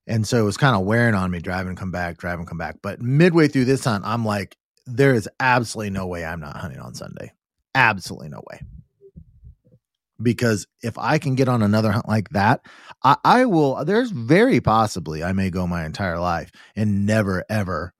And 0.06 0.26
so 0.26 0.38
it 0.38 0.44
was 0.44 0.56
kind 0.56 0.76
of 0.76 0.84
wearing 0.84 1.14
on 1.14 1.30
me 1.30 1.40
driving, 1.40 1.74
come 1.74 1.90
back, 1.90 2.16
driving, 2.16 2.46
come 2.46 2.58
back. 2.58 2.76
But 2.82 3.00
midway 3.00 3.48
through 3.48 3.64
this 3.64 3.84
hunt, 3.84 4.04
I'm 4.04 4.24
like, 4.24 4.56
there 4.86 5.14
is 5.14 5.28
absolutely 5.40 5.90
no 5.90 6.06
way 6.06 6.24
I'm 6.24 6.40
not 6.40 6.56
hunting 6.56 6.78
on 6.78 6.94
Sunday. 6.94 7.32
Absolutely 7.74 8.28
no 8.28 8.42
way 8.48 8.60
because 10.22 10.66
if 10.82 10.96
I 10.98 11.18
can 11.18 11.34
get 11.34 11.48
on 11.48 11.62
another 11.62 11.92
hunt 11.92 12.08
like 12.08 12.30
that, 12.30 12.60
I, 13.04 13.16
I, 13.24 13.44
will. 13.44 13.84
There's 13.84 14.10
very 14.10 14.60
possibly 14.60 15.22
I 15.22 15.32
may 15.32 15.50
go 15.50 15.66
my 15.66 15.84
entire 15.84 16.18
life 16.18 16.50
and 16.74 17.06
never 17.06 17.44
ever 17.48 17.92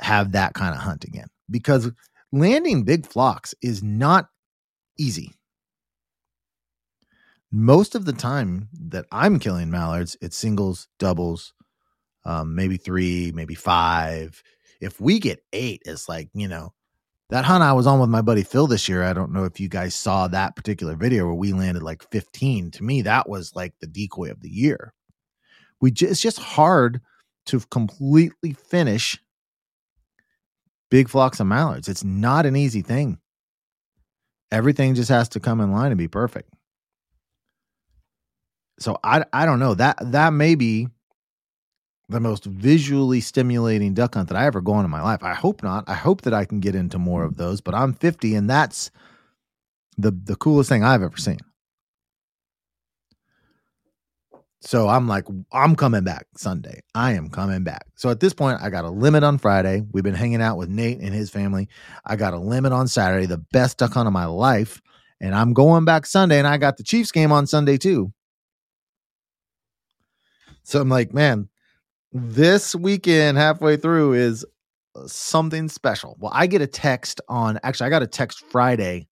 have 0.00 0.32
that 0.32 0.54
kind 0.54 0.74
of 0.74 0.80
hunt 0.80 1.04
again 1.04 1.28
because 1.50 1.90
landing 2.32 2.84
big 2.84 3.06
flocks 3.06 3.54
is 3.62 3.82
not 3.82 4.28
easy. 4.98 5.32
Most 7.50 7.94
of 7.94 8.04
the 8.04 8.12
time 8.12 8.68
that 8.72 9.06
I'm 9.12 9.38
killing 9.38 9.70
mallards, 9.70 10.16
it's 10.20 10.36
singles, 10.36 10.88
doubles, 10.98 11.54
um, 12.24 12.54
maybe 12.56 12.76
three, 12.76 13.30
maybe 13.32 13.54
five. 13.54 14.42
If 14.80 15.00
we 15.00 15.20
get 15.20 15.44
eight, 15.52 15.82
it's 15.86 16.08
like, 16.08 16.28
you 16.34 16.48
know, 16.48 16.72
that 17.30 17.44
hunt 17.44 17.62
I 17.62 17.72
was 17.72 17.86
on 17.86 18.00
with 18.00 18.10
my 18.10 18.22
buddy 18.22 18.42
Phil 18.42 18.66
this 18.66 18.88
year. 18.88 19.02
I 19.02 19.12
don't 19.12 19.32
know 19.32 19.44
if 19.44 19.58
you 19.58 19.68
guys 19.68 19.94
saw 19.94 20.28
that 20.28 20.56
particular 20.56 20.94
video 20.94 21.24
where 21.24 21.34
we 21.34 21.52
landed 21.52 21.82
like 21.82 22.08
15. 22.10 22.70
To 22.72 22.84
me, 22.84 23.02
that 23.02 23.28
was 23.28 23.54
like 23.54 23.74
the 23.80 23.86
decoy 23.86 24.30
of 24.30 24.40
the 24.40 24.50
year. 24.50 24.92
We 25.80 25.90
just, 25.90 26.12
it's 26.12 26.20
just 26.20 26.38
hard 26.38 27.00
to 27.46 27.60
completely 27.70 28.52
finish 28.52 29.18
big 30.90 31.08
flocks 31.08 31.40
of 31.40 31.46
mallards. 31.46 31.88
It's 31.88 32.04
not 32.04 32.46
an 32.46 32.56
easy 32.56 32.82
thing. 32.82 33.18
Everything 34.52 34.94
just 34.94 35.08
has 35.08 35.28
to 35.30 35.40
come 35.40 35.60
in 35.60 35.72
line 35.72 35.90
and 35.90 35.98
be 35.98 36.08
perfect. 36.08 36.54
So 38.78 38.98
I 39.02 39.24
I 39.32 39.46
don't 39.46 39.58
know 39.58 39.74
that 39.74 39.98
that 40.00 40.32
may 40.32 40.54
be 40.54 40.88
the 42.08 42.20
most 42.20 42.44
visually 42.44 43.20
stimulating 43.20 43.94
duck 43.94 44.14
hunt 44.14 44.28
that 44.28 44.36
I 44.36 44.46
ever 44.46 44.60
go 44.60 44.72
on 44.72 44.84
in 44.84 44.90
my 44.90 45.02
life. 45.02 45.22
I 45.22 45.34
hope 45.34 45.62
not. 45.62 45.84
I 45.88 45.94
hope 45.94 46.22
that 46.22 46.34
I 46.34 46.44
can 46.44 46.60
get 46.60 46.74
into 46.74 46.98
more 46.98 47.24
of 47.24 47.36
those, 47.36 47.60
but 47.60 47.74
I'm 47.74 47.94
50 47.94 48.34
and 48.34 48.48
that's 48.48 48.90
the 49.96 50.10
the 50.10 50.36
coolest 50.36 50.68
thing 50.68 50.84
I've 50.84 51.02
ever 51.02 51.16
seen. 51.16 51.38
So 54.60 54.88
I'm 54.88 55.06
like, 55.06 55.26
I'm 55.52 55.76
coming 55.76 56.04
back 56.04 56.26
Sunday. 56.38 56.80
I 56.94 57.12
am 57.12 57.28
coming 57.28 57.64
back. 57.64 57.86
So 57.96 58.08
at 58.08 58.20
this 58.20 58.32
point, 58.32 58.62
I 58.62 58.70
got 58.70 58.86
a 58.86 58.90
limit 58.90 59.22
on 59.22 59.36
Friday. 59.36 59.82
We've 59.92 60.02
been 60.02 60.14
hanging 60.14 60.40
out 60.40 60.56
with 60.56 60.70
Nate 60.70 61.00
and 61.00 61.12
his 61.12 61.28
family. 61.28 61.68
I 62.02 62.16
got 62.16 62.32
a 62.32 62.38
limit 62.38 62.72
on 62.72 62.88
Saturday, 62.88 63.26
the 63.26 63.44
best 63.52 63.76
duck 63.76 63.92
hunt 63.92 64.06
of 64.06 64.14
my 64.14 64.24
life. 64.24 64.80
And 65.20 65.34
I'm 65.34 65.52
going 65.52 65.84
back 65.84 66.06
Sunday, 66.06 66.38
and 66.38 66.46
I 66.48 66.56
got 66.56 66.78
the 66.78 66.82
Chiefs 66.82 67.12
game 67.12 67.30
on 67.30 67.46
Sunday 67.46 67.76
too. 67.76 68.12
So 70.62 70.80
I'm 70.80 70.88
like, 70.88 71.12
man, 71.12 71.50
this 72.14 72.76
weekend 72.76 73.36
halfway 73.36 73.76
through 73.76 74.12
is 74.12 74.46
uh, 74.94 75.06
something 75.06 75.68
special. 75.68 76.16
Well, 76.20 76.30
I 76.32 76.46
get 76.46 76.62
a 76.62 76.66
text 76.66 77.20
on 77.28 77.58
actually, 77.64 77.88
I 77.88 77.90
got 77.90 78.02
a 78.02 78.06
text 78.06 78.44
Friday 78.50 79.08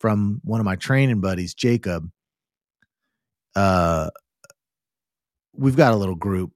from 0.00 0.40
one 0.44 0.60
of 0.60 0.66
my 0.66 0.76
training 0.76 1.20
buddies, 1.20 1.54
Jacob. 1.54 2.10
Uh, 3.54 4.10
we've 5.54 5.76
got 5.76 5.94
a 5.94 5.96
little 5.96 6.16
group 6.16 6.50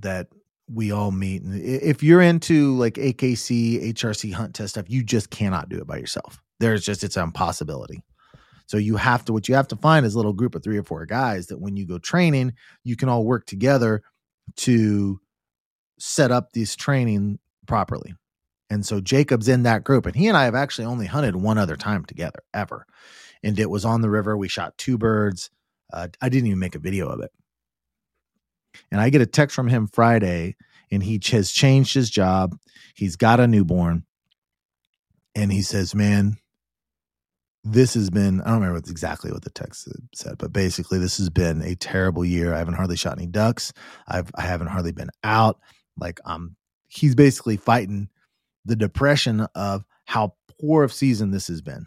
that 0.00 0.28
we 0.72 0.92
all 0.92 1.10
meet. 1.10 1.42
And 1.42 1.60
if 1.60 2.02
you're 2.02 2.22
into 2.22 2.76
like 2.76 2.94
AKC, 2.94 3.92
HRC 3.92 4.32
hunt 4.32 4.54
test 4.54 4.70
stuff, 4.70 4.86
you 4.88 5.02
just 5.02 5.30
cannot 5.30 5.68
do 5.68 5.78
it 5.78 5.86
by 5.86 5.98
yourself. 5.98 6.40
There's 6.60 6.84
just, 6.84 7.04
it's 7.04 7.16
an 7.16 7.24
impossibility. 7.24 8.02
So 8.66 8.78
you 8.78 8.96
have 8.96 9.24
to, 9.26 9.32
what 9.32 9.48
you 9.48 9.54
have 9.54 9.68
to 9.68 9.76
find 9.76 10.06
is 10.06 10.14
a 10.14 10.18
little 10.18 10.32
group 10.32 10.54
of 10.54 10.62
three 10.62 10.78
or 10.78 10.82
four 10.82 11.04
guys 11.06 11.48
that 11.48 11.60
when 11.60 11.76
you 11.76 11.86
go 11.86 11.98
training, 11.98 12.54
you 12.84 12.96
can 12.96 13.08
all 13.08 13.24
work 13.24 13.46
together 13.46 14.02
to 14.56 15.20
set 15.98 16.30
up 16.30 16.52
this 16.52 16.76
training 16.76 17.38
properly. 17.66 18.14
And 18.68 18.84
so 18.84 19.00
Jacob's 19.00 19.48
in 19.48 19.62
that 19.62 19.84
group, 19.84 20.06
and 20.06 20.16
he 20.16 20.28
and 20.28 20.36
I 20.36 20.44
have 20.44 20.54
actually 20.54 20.86
only 20.86 21.06
hunted 21.06 21.36
one 21.36 21.58
other 21.58 21.76
time 21.76 22.04
together 22.04 22.40
ever. 22.52 22.86
And 23.42 23.58
it 23.58 23.70
was 23.70 23.84
on 23.84 24.00
the 24.00 24.10
river. 24.10 24.36
We 24.36 24.48
shot 24.48 24.76
two 24.76 24.98
birds. 24.98 25.50
Uh, 25.92 26.08
I 26.20 26.28
didn't 26.28 26.48
even 26.48 26.58
make 26.58 26.74
a 26.74 26.80
video 26.80 27.06
of 27.06 27.20
it. 27.20 27.30
And 28.90 29.00
I 29.00 29.10
get 29.10 29.20
a 29.20 29.26
text 29.26 29.54
from 29.54 29.68
him 29.68 29.86
Friday, 29.86 30.56
and 30.90 31.02
he 31.02 31.20
has 31.30 31.52
changed 31.52 31.94
his 31.94 32.10
job. 32.10 32.56
He's 32.94 33.16
got 33.16 33.40
a 33.40 33.46
newborn. 33.46 34.04
And 35.34 35.52
he 35.52 35.62
says, 35.62 35.94
Man, 35.94 36.38
this 37.68 37.94
has 37.94 38.10
been, 38.10 38.40
I 38.42 38.46
don't 38.46 38.60
remember 38.60 38.78
exactly 38.78 39.32
what 39.32 39.42
the 39.42 39.50
text 39.50 39.88
said, 40.14 40.38
but 40.38 40.52
basically, 40.52 40.98
this 40.98 41.18
has 41.18 41.30
been 41.30 41.62
a 41.62 41.74
terrible 41.74 42.24
year. 42.24 42.54
I 42.54 42.58
haven't 42.58 42.74
hardly 42.74 42.96
shot 42.96 43.18
any 43.18 43.26
ducks. 43.26 43.72
I've, 44.06 44.30
I 44.36 44.42
haven't 44.42 44.68
hardly 44.68 44.92
been 44.92 45.10
out. 45.24 45.58
Like, 45.98 46.20
I'm, 46.24 46.56
he's 46.86 47.16
basically 47.16 47.56
fighting 47.56 48.08
the 48.64 48.76
depression 48.76 49.46
of 49.54 49.84
how 50.04 50.34
poor 50.60 50.84
of 50.84 50.92
season 50.92 51.32
this 51.32 51.48
has 51.48 51.60
been. 51.60 51.86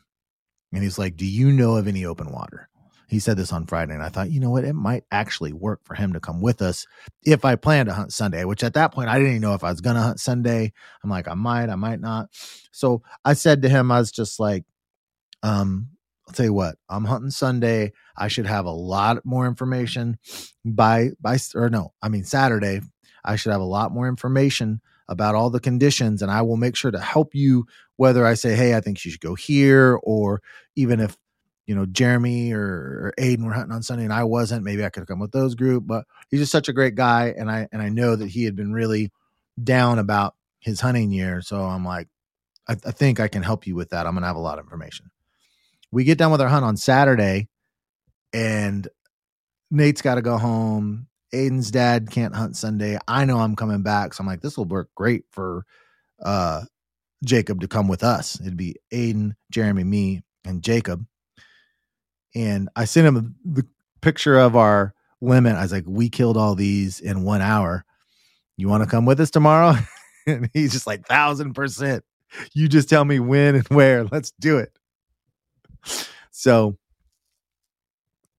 And 0.73 0.83
he's 0.83 0.99
like, 0.99 1.15
Do 1.15 1.25
you 1.25 1.51
know 1.51 1.77
of 1.77 1.87
any 1.87 2.05
open 2.05 2.31
water? 2.31 2.69
He 3.07 3.19
said 3.19 3.37
this 3.37 3.51
on 3.51 3.65
Friday, 3.65 3.93
and 3.93 4.03
I 4.03 4.09
thought, 4.09 4.29
you 4.29 4.39
know 4.39 4.51
what, 4.51 4.65
it 4.65 4.73
might 4.73 5.03
actually 5.11 5.51
work 5.51 5.79
for 5.83 5.95
him 5.95 6.13
to 6.13 6.19
come 6.19 6.41
with 6.41 6.61
us 6.61 6.85
if 7.23 7.43
I 7.43 7.55
plan 7.55 7.87
to 7.87 7.93
hunt 7.93 8.13
Sunday, 8.13 8.43
which 8.43 8.63
at 8.63 8.75
that 8.75 8.93
point 8.93 9.09
I 9.09 9.15
didn't 9.17 9.31
even 9.31 9.41
know 9.41 9.55
if 9.55 9.63
I 9.63 9.71
was 9.71 9.81
gonna 9.81 10.01
hunt 10.01 10.19
Sunday. 10.19 10.73
I'm 11.03 11.09
like, 11.09 11.27
I 11.27 11.33
might, 11.33 11.69
I 11.69 11.75
might 11.75 11.99
not. 11.99 12.29
So 12.71 13.01
I 13.25 13.33
said 13.33 13.63
to 13.63 13.69
him, 13.69 13.91
I 13.91 13.97
was 13.97 14.11
just 14.11 14.39
like, 14.39 14.63
um, 15.43 15.89
I'll 16.27 16.33
tell 16.33 16.45
you 16.45 16.53
what, 16.53 16.75
I'm 16.89 17.05
hunting 17.05 17.31
Sunday. 17.31 17.93
I 18.15 18.27
should 18.27 18.45
have 18.45 18.65
a 18.65 18.71
lot 18.71 19.25
more 19.25 19.47
information 19.47 20.17
by 20.63 21.11
by 21.19 21.37
or 21.55 21.69
no, 21.69 21.93
I 22.01 22.09
mean 22.09 22.23
Saturday. 22.23 22.81
I 23.23 23.35
should 23.35 23.51
have 23.51 23.61
a 23.61 23.65
lot 23.65 23.91
more 23.91 24.07
information 24.07 24.81
about 25.07 25.35
all 25.35 25.49
the 25.49 25.59
conditions 25.59 26.21
and 26.21 26.31
I 26.31 26.43
will 26.43 26.55
make 26.55 26.75
sure 26.75 26.91
to 26.91 26.99
help 26.99 27.33
you 27.33 27.65
whether 27.95 28.25
I 28.25 28.35
say, 28.35 28.55
"Hey, 28.55 28.75
I 28.75 28.81
think 28.81 29.03
you 29.03 29.11
should 29.11 29.21
go 29.21 29.35
here," 29.35 29.99
or 30.03 30.41
even 30.75 30.99
if 30.99 31.17
you 31.69 31.75
know, 31.75 31.85
Jeremy 31.85 32.51
or, 32.51 32.63
or 32.63 33.13
Aiden 33.19 33.45
were 33.45 33.53
hunting 33.53 33.75
on 33.75 33.83
Sunday 33.83 34.03
and 34.03 34.11
I 34.11 34.23
wasn't, 34.23 34.63
maybe 34.63 34.83
I 34.83 34.89
could 34.89 35.01
have 35.01 35.07
come 35.07 35.19
with 35.19 35.31
those 35.31 35.53
group. 35.53 35.85
But 35.85 36.05
he's 36.31 36.39
just 36.39 36.51
such 36.51 36.67
a 36.67 36.73
great 36.73 36.95
guy, 36.95 37.33
and 37.37 37.49
I 37.49 37.67
and 37.71 37.79
I 37.79 37.89
know 37.89 38.15
that 38.15 38.27
he 38.27 38.43
had 38.43 38.55
been 38.55 38.73
really 38.73 39.11
down 39.63 39.99
about 39.99 40.33
his 40.59 40.79
hunting 40.79 41.11
year. 41.11 41.41
So 41.41 41.61
I'm 41.61 41.85
like, 41.85 42.07
I, 42.67 42.73
I 42.73 42.91
think 42.91 43.19
I 43.19 43.27
can 43.27 43.43
help 43.43 43.67
you 43.67 43.75
with 43.75 43.89
that. 43.89 44.07
I'm 44.07 44.15
gonna 44.15 44.25
have 44.25 44.35
a 44.35 44.39
lot 44.39 44.57
of 44.57 44.65
information. 44.65 45.11
We 45.91 46.03
get 46.03 46.17
done 46.17 46.31
with 46.31 46.41
our 46.41 46.47
hunt 46.47 46.65
on 46.65 46.77
Saturday, 46.77 47.47
and 48.33 48.87
Nate's 49.71 50.01
got 50.01 50.15
to 50.15 50.21
go 50.21 50.37
home. 50.37 51.07
Aiden's 51.33 51.71
dad 51.71 52.09
can't 52.11 52.35
hunt 52.35 52.55
Sunday. 52.55 52.97
I 53.07 53.25
know 53.25 53.39
I'm 53.39 53.55
coming 53.55 53.83
back, 53.83 54.13
so 54.13 54.21
I'm 54.21 54.27
like, 54.27 54.41
this 54.41 54.57
will 54.57 54.65
work 54.65 54.89
great 54.95 55.25
for 55.31 55.65
uh 56.23 56.63
Jacob 57.25 57.61
to 57.61 57.67
come 57.67 57.87
with 57.87 58.03
us. 58.03 58.39
It'd 58.39 58.57
be 58.57 58.75
Aiden, 58.93 59.33
Jeremy, 59.51 59.83
me, 59.83 60.23
and 60.45 60.63
Jacob 60.63 61.05
and 62.35 62.69
I 62.75 62.85
sent 62.85 63.07
him 63.07 63.35
the 63.43 63.65
picture 64.01 64.37
of 64.37 64.55
our 64.55 64.93
limit. 65.21 65.55
I 65.55 65.61
was 65.61 65.71
like, 65.71 65.85
"We 65.87 66.09
killed 66.09 66.37
all 66.37 66.55
these 66.55 66.99
in 66.99 67.23
one 67.23 67.41
hour. 67.41 67.85
You 68.57 68.67
want 68.67 68.83
to 68.83 68.89
come 68.89 69.05
with 69.05 69.19
us 69.19 69.31
tomorrow?" 69.31 69.75
and 70.27 70.49
he's 70.53 70.71
just 70.71 70.87
like, 70.87 71.05
thousand 71.07 71.53
percent. 71.53 72.03
You 72.53 72.67
just 72.67 72.89
tell 72.89 73.05
me 73.05 73.19
when 73.19 73.55
and 73.55 73.67
where. 73.69 74.05
Let's 74.05 74.31
do 74.39 74.57
it. 74.59 74.71
So 76.31 76.77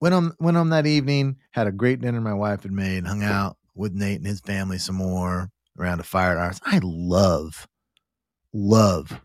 went 0.00 0.14
on 0.14 0.32
went 0.40 0.56
on 0.56 0.70
that 0.70 0.86
evening, 0.86 1.36
had 1.50 1.66
a 1.66 1.72
great 1.72 2.00
dinner 2.00 2.20
my 2.20 2.34
wife 2.34 2.62
had 2.62 2.72
made, 2.72 3.06
hung 3.06 3.22
out 3.22 3.56
with 3.74 3.92
Nate 3.92 4.18
and 4.18 4.26
his 4.26 4.40
family 4.40 4.78
some 4.78 4.96
more 4.96 5.50
around 5.78 6.00
a 6.00 6.04
fire 6.04 6.32
at 6.32 6.38
ours. 6.38 6.60
I 6.64 6.80
love, 6.82 7.66
love 8.52 9.20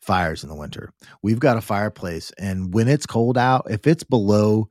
fires 0.00 0.42
in 0.42 0.48
the 0.48 0.54
winter. 0.54 0.92
We've 1.22 1.40
got 1.40 1.56
a 1.56 1.62
fireplace, 1.62 2.32
and 2.38 2.72
when 2.72 2.88
it's 2.88 3.06
cold 3.06 3.36
out, 3.36 3.66
if 3.70 3.86
it's 3.86 4.04
below 4.04 4.68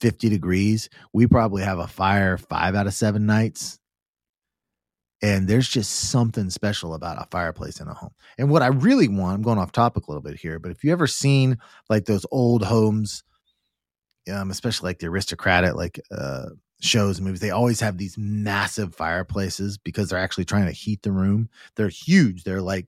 50 0.00 0.28
degrees, 0.28 0.88
we 1.12 1.26
probably 1.26 1.62
have 1.62 1.78
a 1.78 1.86
fire 1.86 2.36
five 2.36 2.74
out 2.74 2.86
of 2.86 2.94
seven 2.94 3.26
nights. 3.26 3.78
And 5.22 5.48
there's 5.48 5.68
just 5.68 6.10
something 6.10 6.50
special 6.50 6.94
about 6.94 7.20
a 7.20 7.26
fireplace 7.30 7.80
in 7.80 7.88
a 7.88 7.94
home. 7.94 8.12
And 8.36 8.50
what 8.50 8.62
I 8.62 8.66
really 8.66 9.08
want, 9.08 9.36
I'm 9.36 9.42
going 9.42 9.58
off 9.58 9.72
topic 9.72 10.06
a 10.06 10.10
little 10.10 10.22
bit 10.22 10.38
here, 10.38 10.58
but 10.58 10.70
if 10.70 10.84
you 10.84 10.92
ever 10.92 11.06
seen 11.06 11.58
like 11.88 12.04
those 12.04 12.26
old 12.30 12.64
homes, 12.64 13.24
um, 14.30 14.50
especially 14.50 14.88
like 14.88 14.98
the 14.98 15.06
aristocratic 15.06 15.74
like 15.74 16.00
uh, 16.10 16.50
shows 16.80 17.18
and 17.18 17.26
movies, 17.26 17.40
they 17.40 17.50
always 17.50 17.80
have 17.80 17.96
these 17.96 18.18
massive 18.18 18.94
fireplaces 18.94 19.78
because 19.78 20.10
they're 20.10 20.18
actually 20.18 20.44
trying 20.44 20.66
to 20.66 20.72
heat 20.72 21.02
the 21.02 21.12
room. 21.12 21.48
They're 21.76 21.88
huge. 21.88 22.44
They're 22.44 22.62
like 22.62 22.86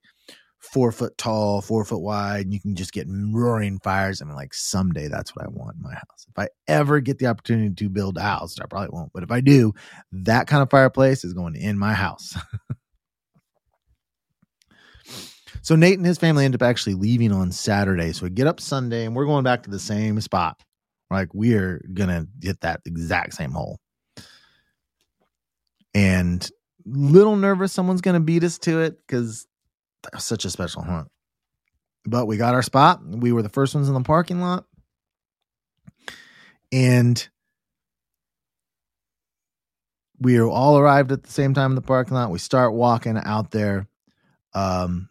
four 0.58 0.92
foot 0.92 1.16
tall, 1.16 1.60
four 1.60 1.84
foot 1.84 2.00
wide, 2.00 2.44
and 2.44 2.52
you 2.52 2.60
can 2.60 2.74
just 2.74 2.92
get 2.92 3.06
roaring 3.08 3.78
fires. 3.80 4.20
I 4.20 4.24
mean, 4.24 4.34
like 4.34 4.54
someday 4.54 5.08
that's 5.08 5.34
what 5.34 5.44
I 5.44 5.48
want 5.48 5.76
in 5.76 5.82
my 5.82 5.94
house. 5.94 6.26
If 6.28 6.38
I 6.38 6.48
ever 6.66 7.00
get 7.00 7.18
the 7.18 7.26
opportunity 7.26 7.74
to 7.74 7.88
build 7.88 8.16
a 8.16 8.22
house, 8.22 8.58
I 8.60 8.66
probably 8.66 8.90
won't, 8.90 9.12
but 9.12 9.22
if 9.22 9.30
I 9.30 9.40
do, 9.40 9.72
that 10.12 10.46
kind 10.46 10.62
of 10.62 10.70
fireplace 10.70 11.24
is 11.24 11.34
going 11.34 11.56
in 11.56 11.78
my 11.78 11.94
house. 11.94 12.36
so 15.62 15.76
Nate 15.76 15.98
and 15.98 16.06
his 16.06 16.18
family 16.18 16.44
end 16.44 16.54
up 16.54 16.62
actually 16.62 16.94
leaving 16.94 17.32
on 17.32 17.52
Saturday. 17.52 18.12
So 18.12 18.24
we 18.24 18.30
get 18.30 18.46
up 18.46 18.60
Sunday 18.60 19.04
and 19.04 19.14
we're 19.14 19.26
going 19.26 19.44
back 19.44 19.62
to 19.64 19.70
the 19.70 19.78
same 19.78 20.20
spot. 20.20 20.60
Like 21.10 21.32
we're 21.32 21.82
gonna 21.94 22.26
hit 22.42 22.60
that 22.60 22.80
exact 22.84 23.34
same 23.34 23.52
hole. 23.52 23.78
And 25.94 26.46
little 26.84 27.36
nervous 27.36 27.72
someone's 27.72 28.02
gonna 28.02 28.20
beat 28.20 28.44
us 28.44 28.58
to 28.58 28.80
it 28.80 28.98
because 29.06 29.47
such 30.18 30.44
a 30.44 30.50
special 30.50 30.82
hunt. 30.82 31.08
But 32.04 32.26
we 32.26 32.36
got 32.36 32.54
our 32.54 32.62
spot. 32.62 33.00
We 33.04 33.32
were 33.32 33.42
the 33.42 33.48
first 33.48 33.74
ones 33.74 33.88
in 33.88 33.94
the 33.94 34.00
parking 34.00 34.40
lot. 34.40 34.64
And 36.72 37.28
we 40.20 40.40
all 40.40 40.78
arrived 40.78 41.12
at 41.12 41.22
the 41.22 41.30
same 41.30 41.54
time 41.54 41.72
in 41.72 41.76
the 41.76 41.82
parking 41.82 42.14
lot. 42.14 42.30
We 42.30 42.38
start 42.38 42.72
walking 42.72 43.16
out 43.16 43.50
there. 43.50 43.86
Um, 44.54 45.08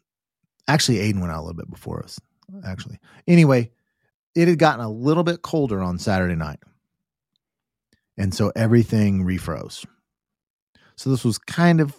actually, 0.67 0.97
Aiden 0.97 1.19
went 1.19 1.31
out 1.31 1.39
a 1.39 1.45
little 1.45 1.57
bit 1.57 1.69
before 1.69 2.03
us. 2.03 2.19
Actually, 2.65 2.99
anyway, 3.27 3.71
it 4.35 4.47
had 4.47 4.59
gotten 4.59 4.83
a 4.83 4.89
little 4.89 5.23
bit 5.23 5.41
colder 5.41 5.81
on 5.81 5.99
Saturday 5.99 6.35
night, 6.35 6.59
and 8.17 8.33
so 8.33 8.53
everything 8.55 9.25
refroze. 9.25 9.85
So 10.95 11.09
this 11.09 11.25
was 11.25 11.37
kind 11.37 11.81
of 11.81 11.93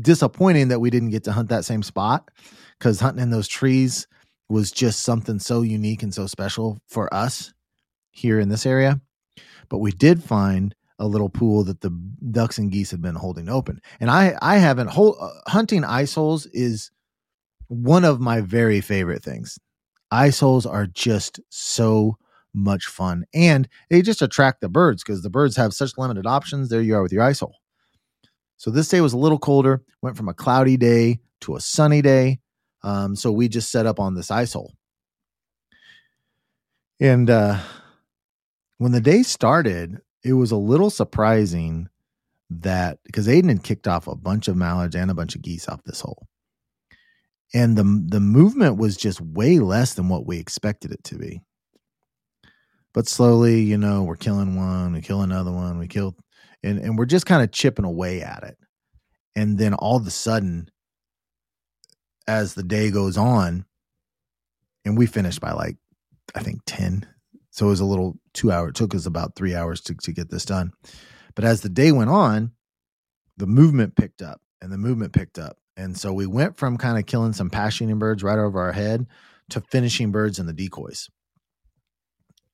disappointing 0.00 0.68
that 0.68 0.80
we 0.80 0.90
didn't 0.90 1.10
get 1.10 1.24
to 1.24 1.32
hunt 1.32 1.48
that 1.50 1.64
same 1.64 1.82
spot 1.82 2.30
because 2.78 3.00
hunting 3.00 3.22
in 3.22 3.30
those 3.30 3.48
trees 3.48 4.06
was 4.48 4.70
just 4.70 5.02
something 5.02 5.38
so 5.38 5.62
unique 5.62 6.02
and 6.02 6.12
so 6.12 6.26
special 6.26 6.78
for 6.88 7.12
us 7.12 7.52
here 8.10 8.38
in 8.38 8.48
this 8.48 8.66
area. 8.66 9.00
But 9.68 9.78
we 9.78 9.90
did 9.90 10.22
find 10.22 10.74
a 10.98 11.06
little 11.06 11.28
pool 11.28 11.64
that 11.64 11.80
the 11.80 11.90
ducks 12.30 12.58
and 12.58 12.70
geese 12.70 12.90
had 12.90 13.02
been 13.02 13.14
holding 13.14 13.48
open. 13.48 13.80
And 14.00 14.10
I 14.10 14.36
I 14.40 14.58
haven't 14.58 14.90
hold, 14.90 15.16
uh, 15.20 15.30
hunting 15.48 15.84
ice 15.84 16.14
holes 16.14 16.46
is 16.46 16.90
one 17.68 18.04
of 18.04 18.20
my 18.20 18.40
very 18.40 18.80
favorite 18.80 19.22
things. 19.22 19.58
Ice 20.10 20.38
holes 20.38 20.66
are 20.66 20.86
just 20.86 21.40
so 21.48 22.16
much 22.52 22.86
fun 22.86 23.24
and 23.34 23.68
they 23.90 24.00
just 24.00 24.22
attract 24.22 24.60
the 24.60 24.68
birds 24.68 25.02
because 25.02 25.22
the 25.22 25.30
birds 25.30 25.56
have 25.56 25.74
such 25.74 25.98
limited 25.98 26.26
options. 26.26 26.68
There 26.68 26.80
you 26.80 26.94
are 26.94 27.02
with 27.02 27.12
your 27.12 27.24
ice 27.24 27.40
hole. 27.40 27.56
So 28.64 28.70
this 28.70 28.88
day 28.88 29.02
was 29.02 29.12
a 29.12 29.18
little 29.18 29.38
colder, 29.38 29.82
went 30.00 30.16
from 30.16 30.30
a 30.30 30.32
cloudy 30.32 30.78
day 30.78 31.20
to 31.42 31.54
a 31.54 31.60
sunny 31.60 32.00
day. 32.00 32.40
Um, 32.82 33.14
so 33.14 33.30
we 33.30 33.46
just 33.46 33.70
set 33.70 33.84
up 33.84 34.00
on 34.00 34.14
this 34.14 34.30
ice 34.30 34.54
hole. 34.54 34.72
And 36.98 37.28
uh, 37.28 37.58
when 38.78 38.92
the 38.92 39.02
day 39.02 39.22
started, 39.22 40.00
it 40.24 40.32
was 40.32 40.50
a 40.50 40.56
little 40.56 40.88
surprising 40.88 41.90
that 42.48 43.00
because 43.04 43.28
Aiden 43.28 43.50
had 43.50 43.64
kicked 43.64 43.86
off 43.86 44.06
a 44.06 44.16
bunch 44.16 44.48
of 44.48 44.56
mallards 44.56 44.96
and 44.96 45.10
a 45.10 45.14
bunch 45.14 45.34
of 45.34 45.42
geese 45.42 45.68
off 45.68 45.84
this 45.84 46.00
hole. 46.00 46.26
And 47.52 47.76
the 47.76 47.82
the 47.82 48.20
movement 48.20 48.78
was 48.78 48.96
just 48.96 49.20
way 49.20 49.58
less 49.58 49.92
than 49.92 50.08
what 50.08 50.24
we 50.24 50.38
expected 50.38 50.90
it 50.90 51.04
to 51.04 51.18
be. 51.18 51.42
But 52.94 53.08
slowly, 53.08 53.60
you 53.60 53.76
know, 53.76 54.04
we're 54.04 54.16
killing 54.16 54.56
one, 54.56 54.94
we 54.94 55.02
kill 55.02 55.20
another 55.20 55.52
one, 55.52 55.78
we 55.78 55.86
kill 55.86 56.16
and, 56.64 56.78
and 56.78 56.98
we're 56.98 57.04
just 57.04 57.26
kind 57.26 57.42
of 57.42 57.52
chipping 57.52 57.84
away 57.84 58.22
at 58.22 58.42
it. 58.42 58.56
And 59.36 59.58
then 59.58 59.74
all 59.74 59.96
of 59.96 60.06
a 60.06 60.10
sudden, 60.10 60.70
as 62.26 62.54
the 62.54 62.62
day 62.62 62.90
goes 62.90 63.16
on, 63.16 63.66
and 64.84 64.96
we 64.96 65.06
finished 65.06 65.40
by 65.40 65.52
like, 65.52 65.76
I 66.34 66.42
think 66.42 66.60
10. 66.66 67.06
So 67.50 67.66
it 67.66 67.70
was 67.70 67.80
a 67.80 67.84
little 67.84 68.18
two 68.32 68.50
hour. 68.50 68.68
It 68.68 68.74
took 68.74 68.94
us 68.94 69.06
about 69.06 69.36
three 69.36 69.54
hours 69.54 69.80
to, 69.82 69.94
to 69.94 70.12
get 70.12 70.30
this 70.30 70.44
done. 70.44 70.72
But 71.34 71.44
as 71.44 71.60
the 71.60 71.68
day 71.68 71.92
went 71.92 72.10
on, 72.10 72.52
the 73.36 73.46
movement 73.46 73.96
picked 73.96 74.22
up 74.22 74.40
and 74.60 74.72
the 74.72 74.78
movement 74.78 75.12
picked 75.12 75.38
up. 75.38 75.58
And 75.76 75.96
so 75.98 76.12
we 76.12 76.26
went 76.26 76.56
from 76.56 76.76
kind 76.76 76.98
of 76.98 77.06
killing 77.06 77.32
some 77.32 77.50
pass 77.50 77.74
shooting 77.74 77.98
birds 77.98 78.22
right 78.22 78.38
over 78.38 78.60
our 78.60 78.72
head 78.72 79.06
to 79.50 79.60
finishing 79.60 80.12
birds 80.12 80.38
in 80.38 80.46
the 80.46 80.52
decoys. 80.52 81.08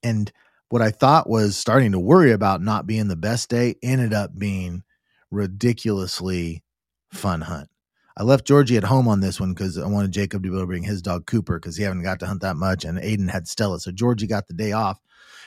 And 0.02 0.32
what 0.70 0.82
I 0.82 0.90
thought 0.90 1.28
was 1.28 1.56
starting 1.56 1.92
to 1.92 1.98
worry 1.98 2.32
about 2.32 2.62
not 2.62 2.86
being 2.86 3.08
the 3.08 3.16
best 3.16 3.50
day 3.50 3.74
ended 3.82 4.14
up 4.14 4.38
being 4.38 4.82
ridiculously 5.30 6.62
fun 7.12 7.42
hunt. 7.42 7.68
I 8.16 8.22
left 8.22 8.46
Georgie 8.46 8.76
at 8.76 8.84
home 8.84 9.08
on 9.08 9.20
this 9.20 9.40
one 9.40 9.52
because 9.52 9.78
I 9.78 9.86
wanted 9.86 10.12
Jacob 10.12 10.42
to 10.42 10.48
be 10.48 10.54
able 10.54 10.62
to 10.62 10.66
bring 10.66 10.82
his 10.82 11.02
dog 11.02 11.26
Cooper 11.26 11.58
because 11.58 11.76
he 11.76 11.82
haven't 11.82 12.02
got 12.02 12.20
to 12.20 12.26
hunt 12.26 12.42
that 12.42 12.56
much, 12.56 12.84
and 12.84 12.98
Aiden 12.98 13.30
had 13.30 13.48
Stella, 13.48 13.80
so 13.80 13.90
Georgie 13.90 14.26
got 14.26 14.46
the 14.46 14.54
day 14.54 14.72
off, 14.72 15.00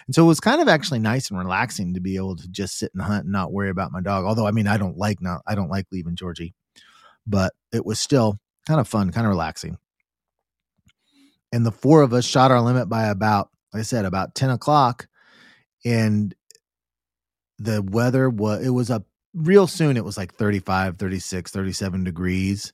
and 0.07 0.15
so 0.15 0.23
it 0.23 0.27
was 0.27 0.39
kind 0.39 0.61
of 0.61 0.67
actually 0.67 0.99
nice 0.99 1.29
and 1.29 1.39
relaxing 1.39 1.93
to 1.93 2.01
be 2.01 2.15
able 2.15 2.35
to 2.35 2.47
just 2.49 2.77
sit 2.77 2.91
and 2.93 3.03
hunt 3.03 3.23
and 3.23 3.31
not 3.31 3.51
worry 3.51 3.69
about 3.69 3.91
my 3.91 4.01
dog. 4.01 4.25
Although 4.25 4.47
I 4.47 4.51
mean, 4.51 4.67
I 4.67 4.77
don't 4.77 4.97
like 4.97 5.21
not 5.21 5.41
I 5.47 5.55
don't 5.55 5.69
like 5.69 5.87
leaving 5.91 6.15
Georgie, 6.15 6.53
but 7.25 7.53
it 7.71 7.85
was 7.85 7.99
still 7.99 8.39
kind 8.67 8.79
of 8.79 8.87
fun, 8.87 9.11
kind 9.11 9.25
of 9.25 9.31
relaxing. 9.31 9.77
And 11.51 11.65
the 11.65 11.71
four 11.71 12.01
of 12.01 12.13
us 12.13 12.25
shot 12.25 12.51
our 12.51 12.61
limit 12.61 12.89
by 12.89 13.05
about, 13.05 13.49
like 13.73 13.81
I 13.81 13.83
said, 13.83 14.05
about 14.05 14.35
ten 14.35 14.49
o'clock, 14.49 15.07
and 15.85 16.33
the 17.59 17.81
weather 17.81 18.29
was 18.29 18.65
it 18.65 18.69
was 18.69 18.89
a 18.89 19.03
real 19.33 19.67
soon 19.67 19.97
it 19.97 20.05
was 20.05 20.17
like 20.17 20.33
35 20.35 20.97
36 20.97 21.51
37 21.51 22.03
degrees. 22.03 22.73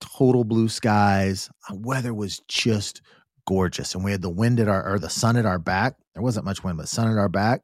Total 0.00 0.44
blue 0.44 0.68
skies 0.68 1.50
weather 1.72 2.12
was 2.12 2.40
just 2.48 3.00
gorgeous 3.46 3.94
and 3.94 4.04
we 4.04 4.10
had 4.10 4.22
the 4.22 4.30
wind 4.30 4.60
at 4.60 4.68
our 4.68 4.94
or 4.94 4.98
the 4.98 5.10
sun 5.10 5.36
at 5.36 5.46
our 5.46 5.58
back. 5.58 5.96
There 6.14 6.22
wasn't 6.22 6.44
much 6.44 6.62
wind 6.62 6.78
but 6.78 6.88
sun 6.88 7.10
at 7.10 7.18
our 7.18 7.28
back. 7.28 7.62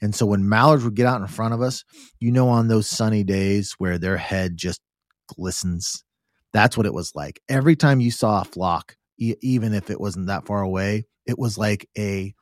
And 0.00 0.14
so 0.14 0.26
when 0.26 0.48
mallards 0.48 0.84
would 0.84 0.94
get 0.94 1.06
out 1.06 1.20
in 1.20 1.26
front 1.26 1.54
of 1.54 1.62
us 1.62 1.84
you 2.20 2.30
know 2.30 2.48
on 2.48 2.68
those 2.68 2.88
sunny 2.88 3.24
days 3.24 3.74
where 3.78 3.98
their 3.98 4.16
head 4.16 4.56
just 4.56 4.80
glistens 5.28 6.04
that's 6.52 6.76
what 6.76 6.86
it 6.86 6.94
was 6.94 7.12
like. 7.16 7.40
Every 7.48 7.74
time 7.74 8.00
you 8.00 8.12
saw 8.12 8.42
a 8.42 8.44
flock 8.44 8.96
e- 9.18 9.34
even 9.42 9.74
if 9.74 9.90
it 9.90 10.00
wasn't 10.00 10.26
that 10.26 10.46
far 10.46 10.62
away 10.62 11.06
it 11.26 11.38
was 11.38 11.56
like 11.56 11.88
a 11.96 12.34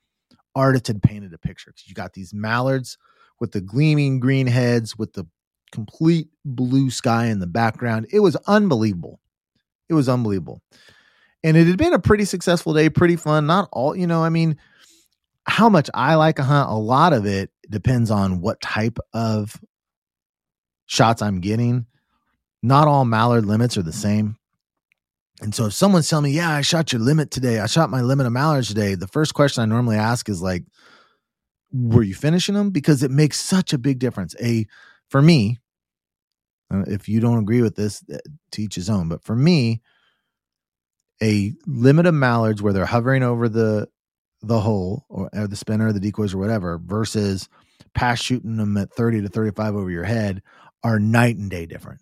artist 0.55 0.87
had 0.87 1.03
painted 1.03 1.33
a 1.33 1.39
picture 1.39 1.71
because 1.71 1.89
you 1.89 1.95
got 1.95 2.13
these 2.13 2.35
mallards 2.35 2.99
with 3.41 3.53
the 3.53 3.61
gleaming 3.61 4.21
green 4.21 4.47
heads 4.47 4.97
with 4.97 5.13
the 5.15 5.27
complete 5.73 6.29
blue 6.45 6.91
sky 6.91 7.27
in 7.27 7.41
the 7.41 7.47
background. 7.47 8.07
It 8.13 8.21
was 8.21 8.37
unbelievable. 8.47 9.21
It 9.89 9.95
was 9.95 10.09
unbelievable. 10.09 10.63
And 11.43 11.57
it 11.57 11.67
had 11.67 11.79
been 11.79 11.93
a 11.93 11.99
pretty 11.99 12.25
successful 12.25 12.73
day, 12.73 12.89
pretty 12.89 13.17
fun. 13.17 13.47
Not 13.47 13.69
all, 13.73 13.97
you 13.97 14.07
know, 14.07 14.23
I 14.23 14.29
mean, 14.29 14.59
how 15.45 15.69
much 15.69 15.91
I 15.93 16.15
like 16.15 16.39
a 16.39 16.45
hunt, 16.45 16.71
a 16.71 16.75
lot 16.75 17.13
of 17.13 17.27
it 17.27 17.51
depends 17.69 18.11
on 18.11 18.41
what 18.41 18.61
type 18.61 18.99
of 19.13 19.61
shots 20.87 21.21
I'm 21.21 21.41
getting. 21.41 21.87
Not 22.63 22.87
all 22.87 23.05
mallard 23.05 23.47
limits 23.47 23.77
are 23.77 23.83
the 23.83 23.93
same. 23.93 24.37
And 25.41 25.55
so 25.55 25.67
if 25.67 25.73
someone's 25.73 26.09
telling 26.09 26.25
me, 26.25 26.33
yeah, 26.33 26.51
I 26.51 26.61
shot 26.61 26.93
your 26.93 27.01
limit 27.01 27.31
today, 27.31 27.59
I 27.59 27.67
shot 27.67 27.91
my 27.91 28.01
limit 28.01 28.27
of 28.27 28.33
mallards 28.33 28.69
today, 28.69 28.95
the 28.95 29.09
first 29.09 29.35
question 29.35 29.63
I 29.63 29.67
normally 29.67 29.97
ask 29.97 30.29
is 30.29 30.43
like, 30.43 30.65
were 31.73 32.03
you 32.03 32.15
finishing 32.15 32.55
them? 32.55 32.71
Because 32.71 33.03
it 33.03 33.11
makes 33.11 33.41
such 33.41 33.73
a 33.73 33.79
big 33.79 33.99
difference. 33.99 34.37
A 34.41 34.67
for 35.09 35.23
me, 35.23 35.59
uh, 36.73 36.85
if 36.87 37.09
you 37.09 37.21
don't 37.21 37.39
agree 37.39 37.63
with 37.63 37.77
this, 37.77 38.05
uh, 38.13 38.19
teach 38.51 38.75
his 38.75 38.91
own. 38.91 39.09
But 39.09 39.25
for 39.25 39.35
me, 39.35 39.81
a 41.23 41.55
limit 41.67 42.07
of 42.07 42.15
mallards 42.15 42.63
where 42.63 42.73
they're 42.73 42.87
hovering 42.87 43.23
over 43.23 43.49
the 43.49 43.89
the 44.43 44.61
hole 44.61 45.07
or, 45.09 45.31
or 45.33 45.47
the 45.47 45.57
spinner 45.57 45.89
or 45.89 45.93
the 45.93 46.01
decoys 46.01 46.35
or 46.35 46.39
whatever 46.39 46.79
versus 46.85 47.49
pass 47.95 48.21
shooting 48.21 48.57
them 48.57 48.77
at 48.77 48.93
30 48.93 49.23
to 49.23 49.29
35 49.29 49.77
over 49.77 49.91
your 49.91 50.03
head 50.05 50.43
are 50.83 50.99
night 50.99 51.37
and 51.37 51.51
day 51.51 51.65
different. 51.65 52.01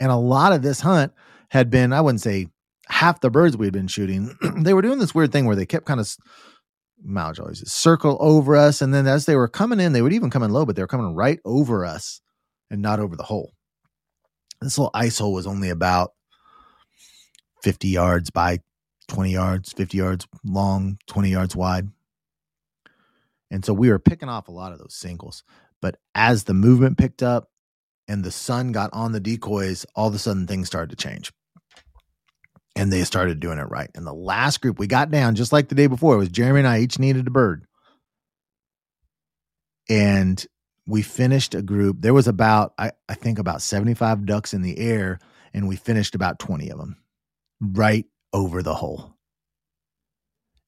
And 0.00 0.10
a 0.10 0.16
lot 0.16 0.52
of 0.52 0.62
this 0.62 0.80
hunt 0.80 1.12
had 1.50 1.70
been, 1.70 1.92
I 1.92 2.00
wouldn't 2.00 2.20
say 2.20 2.48
half 2.88 3.20
the 3.20 3.30
birds 3.30 3.56
we 3.56 3.66
had 3.66 3.72
been 3.72 3.88
shooting, 3.88 4.36
they 4.56 4.74
were 4.74 4.82
doing 4.82 4.98
this 4.98 5.14
weird 5.14 5.32
thing 5.32 5.46
where 5.46 5.56
they 5.56 5.66
kept 5.66 5.86
kind 5.86 6.00
of 6.00 6.16
Mount 7.02 7.38
always 7.38 7.70
circle 7.70 8.16
over 8.20 8.56
us. 8.56 8.82
And 8.82 8.92
then 8.92 9.06
as 9.06 9.26
they 9.26 9.36
were 9.36 9.48
coming 9.48 9.80
in, 9.80 9.92
they 9.92 10.02
would 10.02 10.12
even 10.12 10.30
come 10.30 10.42
in 10.42 10.50
low, 10.52 10.66
but 10.66 10.76
they 10.76 10.82
were 10.82 10.88
coming 10.88 11.14
right 11.14 11.38
over 11.44 11.84
us 11.84 12.20
and 12.70 12.82
not 12.82 13.00
over 13.00 13.16
the 13.16 13.22
hole. 13.22 13.52
This 14.60 14.76
little 14.76 14.90
ice 14.92 15.18
hole 15.18 15.32
was 15.32 15.46
only 15.46 15.70
about 15.70 16.12
50 17.62 17.88
yards 17.88 18.30
by 18.30 18.58
20 19.08 19.30
yards, 19.32 19.72
50 19.72 19.96
yards 19.96 20.28
long, 20.44 20.98
20 21.06 21.30
yards 21.30 21.56
wide. 21.56 21.88
And 23.50 23.64
so 23.64 23.72
we 23.72 23.88
were 23.88 23.98
picking 23.98 24.28
off 24.28 24.48
a 24.48 24.52
lot 24.52 24.72
of 24.72 24.78
those 24.78 24.94
singles. 24.94 25.42
But 25.80 25.96
as 26.14 26.44
the 26.44 26.54
movement 26.54 26.98
picked 26.98 27.22
up 27.22 27.48
and 28.06 28.22
the 28.22 28.30
sun 28.30 28.72
got 28.72 28.90
on 28.92 29.12
the 29.12 29.20
decoys, 29.20 29.86
all 29.96 30.08
of 30.08 30.14
a 30.14 30.18
sudden 30.18 30.46
things 30.46 30.66
started 30.66 30.90
to 30.90 31.02
change 31.02 31.32
and 32.76 32.92
they 32.92 33.02
started 33.04 33.40
doing 33.40 33.58
it 33.58 33.68
right. 33.68 33.90
And 33.94 34.06
the 34.06 34.14
last 34.14 34.60
group 34.60 34.78
we 34.78 34.86
got 34.86 35.10
down, 35.10 35.34
just 35.34 35.52
like 35.52 35.68
the 35.68 35.74
day 35.74 35.86
before, 35.86 36.14
it 36.14 36.18
was 36.18 36.28
Jeremy 36.28 36.60
and 36.60 36.68
I 36.68 36.80
each 36.80 36.98
needed 36.98 37.26
a 37.26 37.30
bird. 37.30 37.66
And 39.88 40.44
we 40.86 41.02
finished 41.02 41.54
a 41.54 41.62
group. 41.62 41.98
There 42.00 42.14
was 42.14 42.28
about, 42.28 42.74
I, 42.78 42.92
I 43.08 43.14
think, 43.14 43.38
about 43.38 43.62
75 43.62 44.24
ducks 44.24 44.54
in 44.54 44.62
the 44.62 44.78
air, 44.78 45.18
and 45.52 45.68
we 45.68 45.76
finished 45.76 46.14
about 46.14 46.38
20 46.38 46.70
of 46.70 46.78
them 46.78 46.96
right 47.60 48.06
over 48.32 48.62
the 48.62 48.74
hole. 48.74 49.14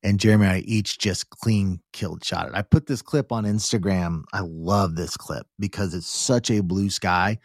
And 0.05 0.19
Jeremy 0.19 0.47
and 0.47 0.53
I 0.55 0.59
each 0.61 0.99
just 0.99 1.31
clean 1.31 1.81
killed 1.93 2.25
shot 2.25 2.49
it. 2.49 2.55
I 2.55 2.63
put 2.63 2.87
this 2.87 3.03
clip 3.03 3.31
on 3.31 3.45
Instagram. 3.45 4.23
I 4.33 4.41
love 4.41 4.97
this 4.97 5.17
clip 5.17 5.47
because 5.61 5.95
it's 5.95 6.09
such 6.09 6.51
a 6.51 6.61
blue 6.61 6.91
sky. 6.91 7.39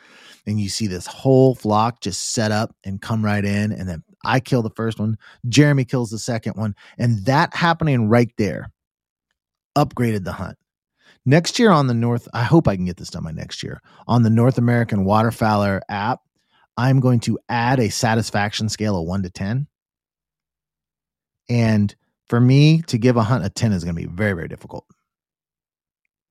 And 0.47 0.59
you 0.59 0.67
see 0.67 0.87
this 0.87 1.05
whole 1.05 1.53
flock 1.53 2.01
just 2.01 2.31
set 2.33 2.51
up 2.51 2.75
and 2.83 2.99
come 2.99 3.23
right 3.23 3.45
in. 3.45 3.71
And 3.71 3.87
then 3.87 4.03
I 4.23 4.39
kill 4.39 4.61
the 4.61 4.69
first 4.71 4.99
one, 4.99 5.17
Jeremy 5.47 5.85
kills 5.85 6.09
the 6.09 6.19
second 6.19 6.53
one, 6.55 6.75
and 6.97 7.25
that 7.25 7.55
happening 7.55 8.09
right 8.09 8.31
there 8.37 8.71
upgraded 9.77 10.23
the 10.23 10.33
hunt. 10.33 10.57
Next 11.25 11.59
year 11.59 11.71
on 11.71 11.87
the 11.87 11.93
North, 11.93 12.27
I 12.33 12.43
hope 12.43 12.67
I 12.67 12.75
can 12.75 12.85
get 12.85 12.97
this 12.97 13.09
done 13.09 13.23
by 13.23 13.31
next 13.31 13.61
year 13.61 13.81
on 14.07 14.23
the 14.23 14.29
North 14.29 14.57
American 14.57 15.05
Waterfowler 15.05 15.81
app. 15.89 16.21
I'm 16.77 16.99
going 16.99 17.19
to 17.21 17.37
add 17.49 17.79
a 17.79 17.89
satisfaction 17.89 18.69
scale 18.69 18.97
of 18.97 19.05
one 19.05 19.23
to 19.23 19.29
10. 19.29 19.67
And 21.49 21.93
for 22.27 22.39
me 22.39 22.81
to 22.83 22.97
give 22.97 23.17
a 23.17 23.23
hunt 23.23 23.45
a 23.45 23.49
10 23.49 23.71
is 23.73 23.83
going 23.83 23.95
to 23.95 24.01
be 24.01 24.07
very, 24.07 24.33
very 24.33 24.47
difficult. 24.47 24.85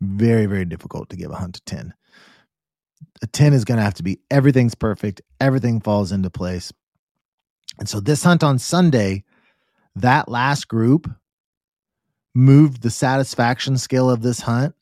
Very, 0.00 0.46
very 0.46 0.64
difficult 0.64 1.10
to 1.10 1.16
give 1.16 1.30
a 1.30 1.36
hunt 1.36 1.58
a 1.58 1.60
10. 1.62 1.94
A 3.22 3.26
10 3.26 3.52
is 3.52 3.64
going 3.64 3.78
to 3.78 3.84
have 3.84 3.94
to 3.94 4.02
be 4.02 4.20
everything's 4.30 4.74
perfect, 4.74 5.20
everything 5.40 5.80
falls 5.80 6.12
into 6.12 6.30
place. 6.30 6.72
And 7.78 7.88
so 7.88 8.00
this 8.00 8.22
hunt 8.22 8.42
on 8.42 8.58
Sunday, 8.58 9.24
that 9.94 10.28
last 10.28 10.68
group 10.68 11.10
moved 12.34 12.82
the 12.82 12.90
satisfaction 12.90 13.78
scale 13.78 14.10
of 14.10 14.22
this 14.22 14.40
hunt 14.40 14.74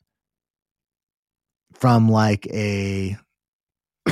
from 1.73 2.09
like 2.09 2.47
a 2.47 3.17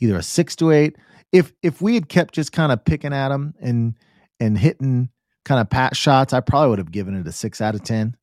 either 0.00 0.16
a 0.16 0.22
six 0.22 0.56
to 0.56 0.70
eight. 0.70 0.96
If 1.32 1.52
if 1.62 1.80
we 1.80 1.94
had 1.94 2.08
kept 2.08 2.34
just 2.34 2.52
kind 2.52 2.72
of 2.72 2.84
picking 2.84 3.12
at 3.12 3.28
them 3.28 3.54
and 3.60 3.94
and 4.40 4.58
hitting 4.58 5.10
kind 5.44 5.60
of 5.60 5.70
pat 5.70 5.96
shots, 5.96 6.32
I 6.32 6.40
probably 6.40 6.70
would 6.70 6.78
have 6.78 6.92
given 6.92 7.14
it 7.14 7.26
a 7.26 7.32
six 7.32 7.60
out 7.60 7.74
of 7.74 7.82
ten. 7.82 8.16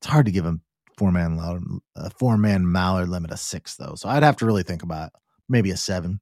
It's 0.00 0.06
hard 0.06 0.26
to 0.26 0.32
give 0.32 0.46
a 0.46 0.58
four 0.96 1.12
man 1.12 1.38
a 1.38 1.60
uh, 2.00 2.10
four 2.18 2.36
man 2.36 2.70
mallard 2.70 3.08
limit 3.08 3.32
a 3.32 3.36
six 3.36 3.76
though, 3.76 3.94
so 3.96 4.08
I'd 4.08 4.22
have 4.22 4.36
to 4.36 4.46
really 4.46 4.62
think 4.62 4.82
about 4.82 5.08
it. 5.08 5.12
maybe 5.48 5.70
a 5.70 5.76
seven 5.76 6.20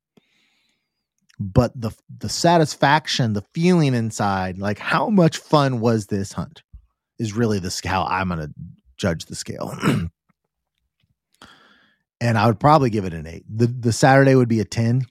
but 1.38 1.78
the 1.78 1.92
the 2.18 2.28
satisfaction, 2.28 3.32
the 3.32 3.44
feeling 3.54 3.94
inside, 3.94 4.58
like 4.58 4.78
how 4.78 5.08
much 5.08 5.38
fun 5.38 5.80
was 5.80 6.06
this 6.06 6.32
hunt, 6.32 6.62
is 7.18 7.34
really 7.34 7.58
the 7.58 7.70
scale 7.70 8.06
I'm 8.08 8.28
going 8.28 8.40
to 8.40 8.50
judge 8.96 9.26
the 9.26 9.34
scale. 9.34 9.74
and 12.20 12.38
I 12.38 12.46
would 12.46 12.58
probably 12.58 12.90
give 12.90 13.04
it 13.04 13.12
an 13.12 13.26
eight. 13.26 13.44
The 13.48 13.66
the 13.66 13.92
Saturday 13.92 14.34
would 14.34 14.48
be 14.48 14.60
a 14.60 14.64
ten. 14.64 15.04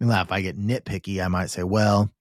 And 0.00 0.10
if 0.12 0.30
I 0.30 0.42
get 0.42 0.56
nitpicky, 0.56 1.24
I 1.24 1.26
might 1.26 1.50
say, 1.50 1.64
well, 1.64 2.12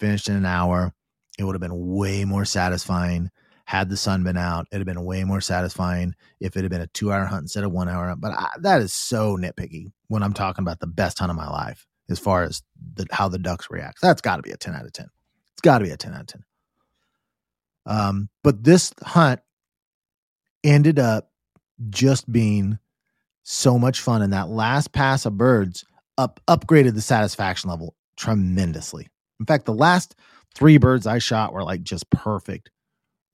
finished 0.00 0.28
in 0.28 0.36
an 0.36 0.46
hour. 0.46 0.94
It 1.38 1.44
would 1.44 1.54
have 1.54 1.60
been 1.60 1.94
way 1.94 2.24
more 2.24 2.46
satisfying 2.46 3.30
had 3.66 3.90
the 3.90 3.96
sun 3.96 4.24
been 4.24 4.36
out. 4.38 4.66
It'd 4.70 4.80
have 4.80 4.94
been 4.94 5.04
way 5.04 5.24
more 5.24 5.40
satisfying 5.40 6.14
if 6.40 6.56
it 6.56 6.62
had 6.62 6.70
been 6.70 6.80
a 6.80 6.86
two 6.86 7.12
hour 7.12 7.26
hunt 7.26 7.42
instead 7.42 7.64
of 7.64 7.72
one 7.72 7.90
hour 7.90 8.08
hunt. 8.08 8.22
But 8.22 8.32
I, 8.32 8.50
that 8.60 8.80
is 8.80 8.94
so 8.94 9.36
nitpicky 9.36 9.92
when 10.08 10.22
I'm 10.22 10.32
talking 10.32 10.62
about 10.62 10.80
the 10.80 10.86
best 10.86 11.18
hunt 11.18 11.30
of 11.30 11.36
my 11.36 11.48
life 11.48 11.86
as 12.08 12.18
far 12.18 12.42
as 12.42 12.62
the, 12.94 13.06
how 13.10 13.28
the 13.28 13.38
ducks 13.38 13.68
react. 13.70 13.98
That's 14.02 14.20
got 14.20 14.36
to 14.36 14.42
be 14.42 14.50
a 14.50 14.56
10 14.56 14.74
out 14.74 14.84
of 14.84 14.92
10. 14.92 15.06
It's 15.52 15.60
got 15.60 15.78
to 15.78 15.84
be 15.84 15.90
a 15.90 15.96
10 15.96 16.14
out 16.14 16.20
of 16.20 16.26
10. 16.26 16.44
Um, 17.86 18.28
but 18.42 18.64
this 18.64 18.92
hunt 19.02 19.40
ended 20.62 20.98
up 20.98 21.30
just 21.90 22.30
being 22.30 22.78
so 23.42 23.78
much 23.78 24.00
fun. 24.00 24.22
And 24.22 24.32
that 24.32 24.48
last 24.48 24.92
pass 24.92 25.26
of 25.26 25.36
birds 25.36 25.84
up 26.16 26.40
upgraded 26.48 26.94
the 26.94 27.00
satisfaction 27.00 27.70
level 27.70 27.94
tremendously. 28.16 29.08
In 29.40 29.46
fact, 29.46 29.66
the 29.66 29.74
last 29.74 30.14
three 30.54 30.78
birds 30.78 31.06
I 31.06 31.18
shot 31.18 31.52
were 31.52 31.64
like 31.64 31.82
just 31.82 32.08
perfect 32.10 32.70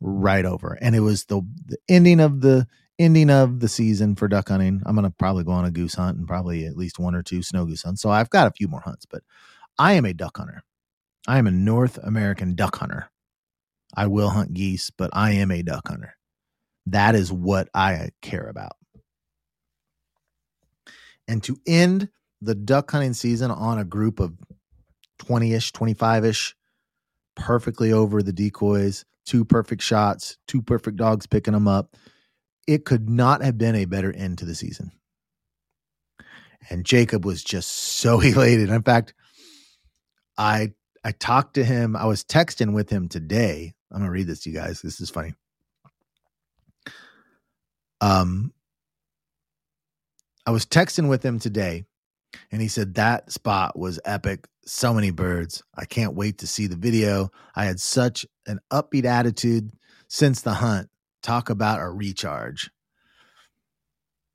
right 0.00 0.44
over. 0.44 0.78
And 0.80 0.96
it 0.96 1.00
was 1.00 1.26
the, 1.26 1.42
the 1.66 1.76
ending 1.88 2.20
of 2.20 2.40
the 2.40 2.66
ending 3.00 3.30
of 3.30 3.60
the 3.60 3.68
season 3.68 4.14
for 4.14 4.28
duck 4.28 4.50
hunting. 4.50 4.82
I'm 4.84 4.94
gonna 4.94 5.10
probably 5.10 5.42
go 5.42 5.52
on 5.52 5.64
a 5.64 5.70
goose 5.70 5.94
hunt 5.94 6.18
and 6.18 6.28
probably 6.28 6.66
at 6.66 6.76
least 6.76 6.98
one 6.98 7.14
or 7.14 7.22
two 7.22 7.42
snow 7.42 7.64
goose 7.64 7.82
hunts. 7.82 8.02
So 8.02 8.10
I've 8.10 8.30
got 8.30 8.46
a 8.46 8.52
few 8.52 8.68
more 8.68 8.82
hunts, 8.82 9.06
but 9.06 9.22
I 9.78 9.94
am 9.94 10.04
a 10.04 10.12
duck 10.12 10.36
hunter. 10.36 10.62
I 11.26 11.38
am 11.38 11.46
a 11.46 11.50
North 11.52 11.98
American 12.02 12.54
duck 12.54 12.76
hunter. 12.76 13.10
I 13.96 14.06
will 14.06 14.28
hunt 14.28 14.54
geese, 14.54 14.90
but 14.90 15.10
I 15.12 15.32
am 15.32 15.50
a 15.50 15.62
duck 15.62 15.88
hunter. 15.88 16.14
That 16.86 17.14
is 17.14 17.32
what 17.32 17.68
I 17.74 18.10
care 18.22 18.46
about. 18.46 18.72
And 21.26 21.42
to 21.44 21.56
end 21.66 22.08
the 22.42 22.54
duck 22.54 22.90
hunting 22.90 23.14
season 23.14 23.50
on 23.50 23.78
a 23.78 23.84
group 23.84 24.20
of 24.20 24.34
20 25.20 25.52
ish, 25.54 25.72
25 25.72 26.24
ish, 26.24 26.56
perfectly 27.36 27.92
over 27.92 28.22
the 28.22 28.32
decoys, 28.32 29.04
two 29.26 29.44
perfect 29.44 29.82
shots, 29.82 30.36
two 30.48 30.62
perfect 30.62 30.96
dogs 30.96 31.26
picking 31.26 31.54
them 31.54 31.68
up. 31.68 31.96
It 32.70 32.84
could 32.84 33.10
not 33.10 33.42
have 33.42 33.58
been 33.58 33.74
a 33.74 33.84
better 33.84 34.12
end 34.12 34.38
to 34.38 34.44
the 34.44 34.54
season. 34.54 34.92
And 36.68 36.86
Jacob 36.86 37.24
was 37.24 37.42
just 37.42 37.68
so 37.68 38.20
elated. 38.20 38.70
In 38.70 38.82
fact, 38.84 39.12
I 40.38 40.74
I 41.02 41.10
talked 41.10 41.54
to 41.54 41.64
him. 41.64 41.96
I 41.96 42.04
was 42.04 42.22
texting 42.22 42.72
with 42.72 42.88
him 42.88 43.08
today. 43.08 43.74
I'm 43.90 43.98
gonna 43.98 44.12
read 44.12 44.28
this 44.28 44.42
to 44.42 44.50
you 44.50 44.56
guys. 44.56 44.82
This 44.82 45.00
is 45.00 45.10
funny. 45.10 45.34
Um, 48.00 48.52
I 50.46 50.52
was 50.52 50.64
texting 50.64 51.08
with 51.08 51.24
him 51.24 51.40
today, 51.40 51.86
and 52.52 52.62
he 52.62 52.68
said 52.68 52.94
that 52.94 53.32
spot 53.32 53.76
was 53.76 53.98
epic. 54.04 54.46
So 54.64 54.94
many 54.94 55.10
birds. 55.10 55.64
I 55.74 55.86
can't 55.86 56.14
wait 56.14 56.38
to 56.38 56.46
see 56.46 56.68
the 56.68 56.76
video. 56.76 57.32
I 57.56 57.64
had 57.64 57.80
such 57.80 58.26
an 58.46 58.60
upbeat 58.72 59.06
attitude 59.06 59.72
since 60.06 60.42
the 60.42 60.54
hunt. 60.54 60.88
Talk 61.22 61.50
about 61.50 61.80
a 61.80 61.88
recharge. 61.88 62.70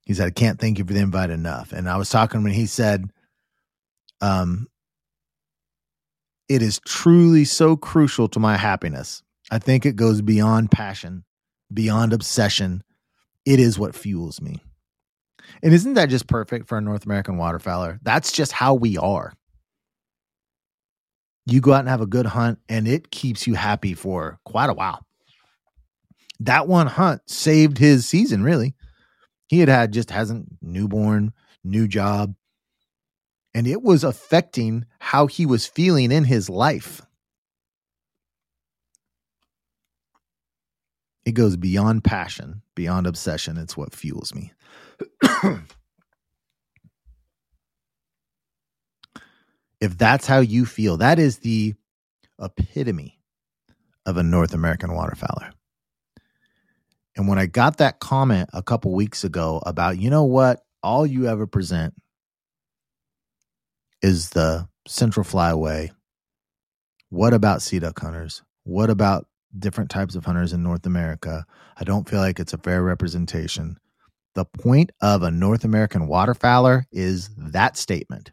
He 0.05 0.13
said, 0.13 0.27
I 0.27 0.31
can't 0.31 0.59
thank 0.59 0.77
you 0.77 0.86
for 0.86 0.93
the 0.93 0.99
invite 0.99 1.31
enough. 1.31 1.71
And 1.71 1.89
I 1.89 1.97
was 1.97 2.09
talking 2.09 2.43
when 2.43 2.53
he 2.53 2.67
said, 2.67 3.09
um, 4.21 4.67
it 6.47 6.61
is 6.61 6.79
truly 6.86 7.43
so 7.43 7.75
crucial 7.75 8.27
to 8.29 8.39
my 8.39 8.55
happiness. 8.55 9.23
I 9.51 9.57
think 9.59 9.86
it 9.86 9.95
goes 9.95 10.21
beyond 10.21 10.71
passion, 10.71 11.23
beyond 11.73 12.13
obsession. 12.13 12.83
It 13.45 13.59
is 13.59 13.79
what 13.79 13.95
fuels 13.95 14.41
me. 14.41 14.61
And 15.63 15.73
isn't 15.73 15.95
that 15.95 16.09
just 16.09 16.27
perfect 16.27 16.67
for 16.67 16.77
a 16.77 16.81
North 16.81 17.05
American 17.05 17.38
waterfowler? 17.38 17.99
That's 18.03 18.31
just 18.31 18.51
how 18.51 18.73
we 18.75 18.97
are. 18.97 19.33
You 21.47 21.61
go 21.61 21.73
out 21.73 21.81
and 21.81 21.89
have 21.89 22.01
a 22.01 22.07
good 22.07 22.25
hunt, 22.25 22.59
and 22.67 22.88
it 22.88 23.11
keeps 23.11 23.45
you 23.45 23.53
happy 23.53 23.93
for 23.93 24.39
quite 24.45 24.69
a 24.69 24.73
while. 24.73 25.05
That 26.39 26.67
one 26.67 26.88
hunt 26.88 27.21
saved 27.29 27.77
his 27.77 28.05
season, 28.05 28.43
really. 28.43 28.75
He 29.47 29.59
had 29.59 29.69
had 29.69 29.93
just 29.93 30.11
hasn't 30.11 30.47
newborn, 30.61 31.33
new 31.63 31.88
job, 31.88 32.36
and 33.53 33.65
it 33.67 33.81
was 33.81 34.03
affecting 34.03 34.86
how 34.99 35.27
he 35.27 35.45
was 35.45 35.65
feeling 35.65 36.11
in 36.11 36.25
his 36.25 36.49
life. 36.49 37.01
It 41.25 41.31
goes 41.31 41.55
beyond 41.55 42.03
passion, 42.03 42.61
beyond 42.75 43.07
obsession. 43.07 43.57
It's 43.57 43.77
what 43.77 43.95
fuels 43.95 44.36
me. 44.36 44.51
if 49.79 49.97
that's 49.97 50.27
how 50.27 50.39
you 50.39 50.65
feel, 50.65 50.97
that 50.97 51.17
is 51.17 51.39
the 51.39 51.75
epitome 52.39 53.19
of 54.05 54.17
a 54.17 54.23
North 54.23 54.53
American 54.53 54.91
waterfowler. 54.91 55.51
And 57.16 57.28
when 57.28 57.39
I 57.39 57.45
got 57.45 57.78
that 57.78 57.99
comment 57.99 58.49
a 58.53 58.61
couple 58.61 58.93
weeks 58.93 59.24
ago 59.24 59.61
about, 59.66 59.97
you 59.97 60.09
know 60.09 60.24
what, 60.24 60.66
all 60.84 61.05
you 61.05 61.28
ever 61.28 61.47
present 61.47 61.93
is 64.01 64.30
the 64.32 64.68
Central 64.88 65.24
Flyway. 65.24 65.91
What 67.09 67.34
about 67.34 67.61
sea 67.61 67.80
duck 67.80 67.99
hunters? 67.99 68.43
What 68.63 68.89
about 68.89 69.28
different 69.57 69.89
types 69.89 70.16
of 70.16 70.26
hunters 70.26 70.51
in 70.51 70.61
North 70.61 70.86
America? 70.86 71.45
I 71.78 71.84
don't 71.86 72.07
feel 72.07 72.20
like 72.20 72.39
it's 72.39 72.53
a 72.53 72.57
fair 72.57 72.84
representation. 72.84 73.78
The 74.34 74.45
point 74.45 74.91
of 75.01 75.24
a 75.24 75.32
North 75.32 75.63
American 75.63 76.07
waterfowler 76.07 76.84
is 76.91 77.30
that 77.38 77.78
statement. 77.78 78.32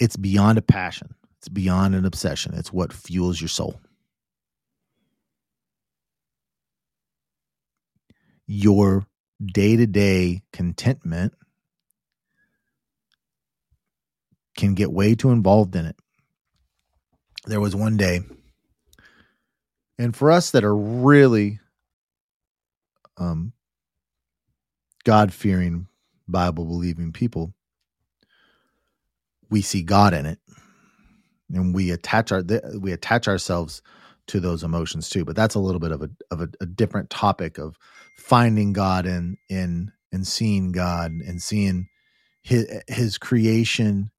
It's 0.00 0.16
beyond 0.16 0.58
a 0.58 0.62
passion, 0.62 1.14
it's 1.38 1.48
beyond 1.48 1.94
an 1.94 2.04
obsession. 2.04 2.54
It's 2.54 2.72
what 2.72 2.92
fuels 2.92 3.40
your 3.40 3.48
soul. 3.48 3.80
Your 8.54 9.06
day 9.42 9.76
to 9.76 9.86
day 9.86 10.42
contentment 10.52 11.32
can 14.58 14.74
get 14.74 14.92
way 14.92 15.14
too 15.14 15.30
involved 15.30 15.74
in 15.74 15.86
it. 15.86 15.96
There 17.46 17.62
was 17.62 17.74
one 17.74 17.96
day, 17.96 18.20
and 19.98 20.14
for 20.14 20.30
us 20.30 20.50
that 20.50 20.64
are 20.64 20.76
really 20.76 21.60
um, 23.16 23.54
God 25.04 25.32
fearing, 25.32 25.86
Bible 26.28 26.66
believing 26.66 27.14
people, 27.14 27.54
we 29.48 29.62
see 29.62 29.82
God 29.82 30.12
in 30.12 30.26
it, 30.26 30.40
and 31.50 31.74
we 31.74 31.90
attach 31.90 32.30
our 32.30 32.42
we 32.78 32.92
attach 32.92 33.28
ourselves 33.28 33.80
to 34.28 34.40
those 34.40 34.62
emotions 34.62 35.08
too. 35.08 35.24
But 35.24 35.36
that's 35.36 35.54
a 35.54 35.60
little 35.60 35.80
bit 35.80 35.92
of 35.92 36.02
a 36.02 36.10
of 36.30 36.40
a, 36.40 36.48
a 36.60 36.66
different 36.66 37.10
topic 37.10 37.58
of 37.58 37.76
finding 38.16 38.72
God 38.72 39.06
in 39.06 39.36
in 39.48 39.92
and 40.12 40.26
seeing 40.26 40.72
God 40.72 41.12
and 41.12 41.42
seeing 41.42 41.88
his 42.42 42.66
his 42.88 43.18
creation 43.18 44.10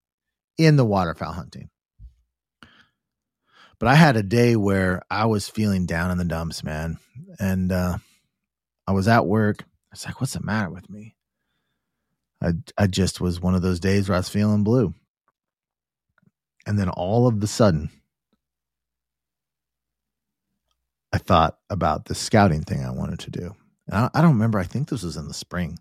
in 0.58 0.76
the 0.76 0.86
waterfowl 0.86 1.34
hunting. 1.34 1.70
But 3.80 3.90
I 3.90 3.96
had 3.96 4.16
a 4.16 4.24
day 4.24 4.56
where 4.56 5.02
I 5.10 5.26
was 5.26 5.50
feeling 5.50 5.86
down 5.86 6.12
in 6.12 6.18
the 6.18 6.26
dumps, 6.26 6.64
man, 6.64 7.00
and 7.40 7.72
uh, 7.72 7.98
I 8.88 8.92
was 8.94 9.08
at 9.08 9.26
work. 9.26 9.58
I 9.62 9.66
was 9.92 10.06
like, 10.06 10.22
what's 10.22 10.34
the 10.34 10.42
matter 10.42 10.70
with 10.70 10.90
me? 10.90 11.16
I, 12.42 12.54
I 12.78 12.88
just 12.88 13.22
was 13.22 13.42
one 13.42 13.56
of 13.56 13.62
those 13.62 13.80
days 13.80 14.08
where 14.08 14.16
I 14.16 14.20
was 14.20 14.30
feeling 14.30 14.64
blue. 14.64 14.94
And 16.66 16.78
then 16.78 16.90
all 16.90 17.28
of 17.28 17.40
the 17.40 17.48
sudden, 17.48 17.90
I 21.14 21.20
thought 21.20 21.58
about 21.70 22.06
the 22.06 22.16
scouting 22.16 22.64
thing 22.64 22.84
I 22.84 22.92
wanted 22.92 23.20
to 23.20 23.32
do. 23.32 23.56
And 23.88 23.96
I, 23.96 24.10
I 24.14 24.22
don't 24.22 24.34
remember. 24.34 24.60
I 24.60 24.64
think 24.64 24.90
this 24.90 25.04
was 25.04 25.16
in 25.16 25.28
the 25.28 25.34
spring. 25.34 25.78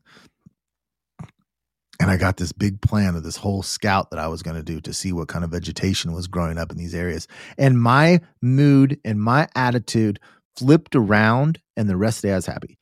And 2.00 2.10
I 2.10 2.16
got 2.16 2.36
this 2.36 2.52
big 2.52 2.80
plan 2.80 3.14
of 3.14 3.22
this 3.22 3.36
whole 3.36 3.62
scout 3.62 4.10
that 4.10 4.18
I 4.18 4.28
was 4.28 4.42
going 4.42 4.56
to 4.56 4.62
do 4.62 4.80
to 4.80 4.92
see 4.92 5.12
what 5.12 5.28
kind 5.28 5.44
of 5.44 5.50
vegetation 5.50 6.12
was 6.12 6.26
growing 6.26 6.58
up 6.58 6.70
in 6.70 6.76
these 6.76 6.94
areas. 6.94 7.26
And 7.56 7.80
my 7.80 8.20
mood 8.42 9.00
and 9.04 9.20
my 9.20 9.48
attitude 9.54 10.20
flipped 10.56 10.94
around, 10.94 11.60
and 11.76 11.88
the 11.88 11.96
rest 11.96 12.18
of 12.18 12.22
the 12.22 12.28
day 12.28 12.32
I 12.32 12.36
was 12.36 12.46
happy 12.46 12.78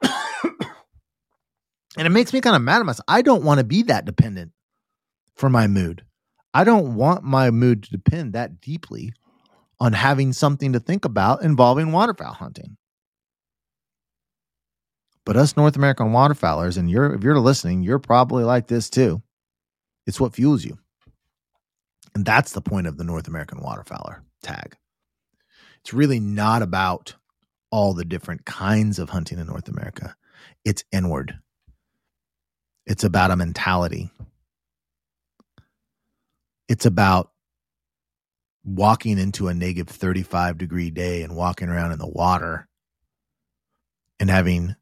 and 1.96 2.06
it 2.06 2.10
makes 2.10 2.32
me 2.32 2.40
kind 2.40 2.56
of 2.56 2.62
mad 2.62 2.80
at 2.80 2.86
myself. 2.86 3.04
I 3.08 3.22
don't 3.22 3.44
want 3.44 3.58
to 3.58 3.64
be 3.64 3.82
that 3.84 4.04
dependent 4.04 4.52
for 5.34 5.48
my 5.50 5.66
mood. 5.66 6.04
I 6.54 6.64
don't 6.64 6.94
want 6.94 7.24
my 7.24 7.50
mood 7.50 7.82
to 7.84 7.90
depend 7.90 8.32
that 8.32 8.60
deeply 8.60 9.12
on 9.80 9.92
having 9.92 10.32
something 10.32 10.72
to 10.72 10.80
think 10.80 11.04
about 11.04 11.42
involving 11.42 11.92
waterfowl 11.92 12.32
hunting. 12.32 12.76
But 15.24 15.36
us 15.36 15.56
North 15.56 15.76
American 15.76 16.08
waterfowlers, 16.08 16.78
and 16.78 16.90
you're 16.90 17.14
if 17.14 17.22
you're 17.22 17.38
listening, 17.38 17.82
you're 17.82 17.98
probably 17.98 18.44
like 18.44 18.66
this 18.66 18.88
too. 18.88 19.22
It's 20.06 20.18
what 20.18 20.34
fuels 20.34 20.64
you. 20.64 20.78
And 22.14 22.24
that's 22.24 22.52
the 22.52 22.62
point 22.62 22.86
of 22.86 22.96
the 22.96 23.04
North 23.04 23.28
American 23.28 23.60
waterfowler 23.60 24.22
tag. 24.42 24.76
It's 25.82 25.92
really 25.92 26.18
not 26.18 26.62
about 26.62 27.14
all 27.70 27.94
the 27.94 28.04
different 28.04 28.46
kinds 28.46 28.98
of 28.98 29.10
hunting 29.10 29.38
in 29.38 29.46
North 29.46 29.68
America. 29.68 30.16
It's 30.64 30.82
inward. 30.92 31.38
It's 32.86 33.04
about 33.04 33.30
a 33.30 33.36
mentality. 33.36 34.10
It's 36.68 36.86
about 36.86 37.30
walking 38.64 39.18
into 39.18 39.48
a 39.48 39.54
negative 39.54 39.88
35 39.94 40.58
degree 40.58 40.90
day 40.90 41.22
and 41.22 41.36
walking 41.36 41.68
around 41.68 41.92
in 41.92 41.98
the 41.98 42.08
water 42.08 42.68
and 44.20 44.28
having 44.28 44.74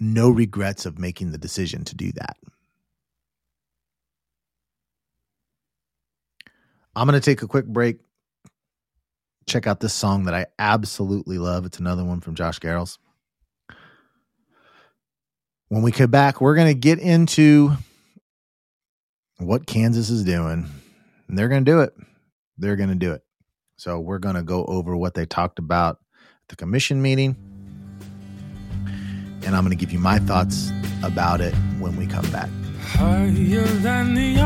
no 0.00 0.30
regrets 0.30 0.84
of 0.84 0.98
making 0.98 1.30
the 1.30 1.38
decision 1.38 1.84
to 1.84 1.94
do 1.94 2.12
that. 2.12 2.36
I'm 6.94 7.06
going 7.06 7.18
to 7.18 7.24
take 7.24 7.42
a 7.42 7.48
quick 7.48 7.66
break. 7.66 7.98
Check 9.46 9.66
out 9.66 9.80
this 9.80 9.94
song 9.94 10.24
that 10.24 10.34
I 10.34 10.46
absolutely 10.58 11.38
love. 11.38 11.64
It's 11.64 11.78
another 11.78 12.04
one 12.04 12.20
from 12.20 12.34
Josh 12.34 12.58
Garrels. 12.58 12.98
When 15.68 15.82
we 15.82 15.90
come 15.90 16.10
back, 16.10 16.40
we're 16.40 16.54
going 16.54 16.68
to 16.68 16.78
get 16.78 16.98
into 16.98 17.72
what 19.38 19.66
Kansas 19.66 20.10
is 20.10 20.22
doing. 20.22 20.68
And 21.28 21.38
they're 21.38 21.48
going 21.48 21.64
to 21.64 21.70
do 21.70 21.80
it. 21.80 21.94
They're 22.58 22.76
going 22.76 22.90
to 22.90 22.94
do 22.94 23.12
it. 23.12 23.22
So 23.76 23.98
we're 23.98 24.18
going 24.18 24.36
to 24.36 24.42
go 24.42 24.64
over 24.66 24.96
what 24.96 25.14
they 25.14 25.26
talked 25.26 25.58
about 25.58 25.98
at 26.20 26.48
the 26.48 26.56
commission 26.56 27.02
meeting. 27.02 27.36
And 29.44 29.56
I'm 29.56 29.64
going 29.64 29.76
to 29.76 29.76
give 29.76 29.92
you 29.92 29.98
my 29.98 30.18
thoughts 30.20 30.70
about 31.02 31.40
it 31.40 31.54
when 31.80 31.96
we 31.96 32.06
come 32.06 32.30
back. 32.30 32.48
Higher 32.80 33.64
than 33.80 34.14
the 34.14 34.36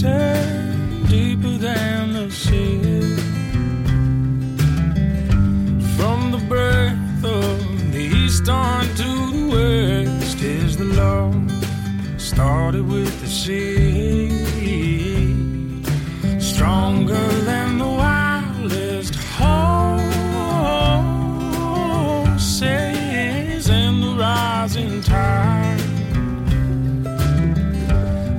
mountain, 0.00 1.04
deeper 1.06 1.58
than 1.58 2.12
the 2.14 2.30
sea. 2.30 3.16
From 5.96 6.30
the 6.30 6.38
breath 6.48 7.24
of 7.24 7.92
the 7.92 8.00
east 8.00 8.48
on 8.48 8.86
to 8.86 9.30
the 9.32 9.48
west 9.52 10.40
is 10.40 10.76
the 10.78 10.84
love 10.84 11.47
started 12.28 12.86
with 12.86 13.20
the 13.22 13.26
sea. 13.26 14.28
Stronger 16.38 17.28
than 17.48 17.78
the 17.78 17.86
wildest 17.86 19.14
horses 19.14 19.70
in 23.70 24.00
the 24.02 24.14
rising 24.20 25.00
tide. 25.00 25.80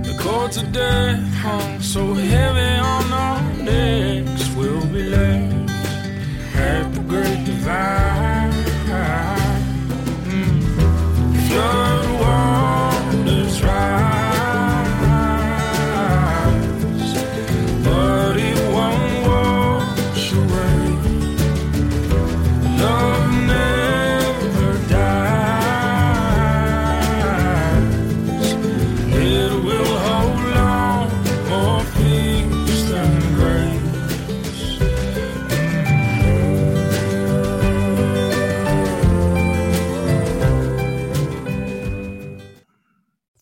The 0.03 0.15
cords 0.21 0.57
of 0.57 0.71
death 0.71 1.33
hung 1.45 1.81
so 1.81 2.13
heavy 2.13 2.71
on 2.93 3.11
our 3.11 3.41
necks, 3.63 4.49
we'll 4.55 4.85
be 4.93 5.03
left 5.03 5.71
at 6.55 6.93
the 6.93 7.01
great 7.01 7.43
divide. 7.43 8.18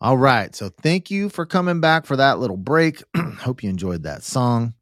All 0.00 0.18
right. 0.18 0.54
So 0.54 0.68
thank 0.82 1.10
you 1.10 1.28
for 1.28 1.46
coming 1.46 1.80
back 1.80 2.04
for 2.04 2.16
that 2.16 2.38
little 2.38 2.56
break. 2.56 3.02
Hope 3.16 3.62
you 3.62 3.70
enjoyed 3.70 4.02
that 4.02 4.22
song. 4.22 4.74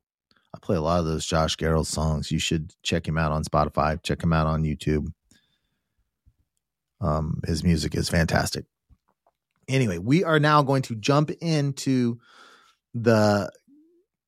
I 0.55 0.59
play 0.61 0.77
a 0.77 0.81
lot 0.81 1.01
of 1.01 1.07
those 1.07 1.27
Josh 1.27 1.57
Garrels 1.57 1.87
songs. 1.87 2.31
You 2.31 2.39
should 2.39 2.73
check 2.83 3.07
him 3.07 3.19
out 3.19 3.33
on 3.33 3.45
Spotify, 3.45 4.03
check 4.03 4.23
him 4.23 4.33
out 4.33 4.47
on 4.47 4.63
YouTube. 4.63 5.09
Um, 7.01 7.41
his 7.47 7.63
music 7.63 7.95
is 7.95 8.09
fantastic. 8.09 8.65
Anyway, 9.69 9.99
we 9.99 10.25
are 10.25 10.41
now 10.41 10.63
going 10.63 10.83
to 10.83 10.95
jump 10.95 11.31
into 11.41 12.19
the 12.93 13.51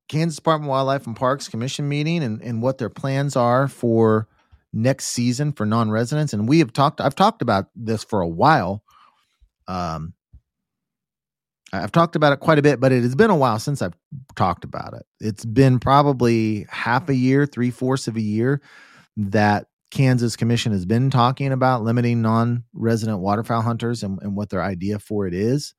Kansas 0.09 0.37
Department 0.37 0.69
of 0.69 0.71
Wildlife 0.71 1.07
and 1.07 1.17
Parks 1.17 1.49
Commission 1.49 1.89
meeting 1.89 2.23
and, 2.23 2.41
and 2.43 2.63
what 2.63 2.79
their 2.79 2.91
plans 2.91 3.37
are 3.37 3.69
for 3.69 4.29
next 4.73 5.09
season 5.09 5.53
for 5.53 5.67
non-residents. 5.67 6.33
And 6.33 6.49
we 6.49 6.59
have 6.61 6.73
talked, 6.73 7.01
I've 7.01 7.15
talked 7.15 7.43
about 7.43 7.67
this 7.75 8.05
for 8.05 8.21
a 8.21 8.29
while. 8.29 8.83
Um, 9.69 10.15
I've 11.83 11.93
talked 11.93 12.17
about 12.17 12.33
it 12.33 12.41
quite 12.41 12.59
a 12.59 12.63
bit, 12.63 12.81
but 12.81 12.93
it 12.93 13.03
has 13.03 13.15
been 13.15 13.31
a 13.31 13.37
while 13.37 13.59
since 13.59 13.83
I've 13.83 13.95
talked 14.35 14.65
about 14.65 14.95
it. 14.95 15.07
It's 15.21 15.45
been 15.45 15.79
probably 15.79 16.67
half 16.71 17.09
a 17.09 17.15
year, 17.15 17.47
three 17.47 17.71
fourths 17.71 18.09
of 18.09 18.17
a 18.17 18.21
year 18.21 18.61
that 19.17 19.67
Kansas 19.91 20.37
Commission 20.37 20.73
has 20.73 20.85
been 20.85 21.11
talking 21.11 21.53
about 21.53 21.83
limiting 21.83 22.23
non 22.23 22.65
resident 22.75 23.21
waterfowl 23.21 23.63
hunters 23.63 24.03
and, 24.03 24.19
and 24.23 24.37
what 24.37 24.51
their 24.51 24.63
idea 24.63 24.99
for 24.99 25.27
it 25.27 25.35
is. 25.35 25.75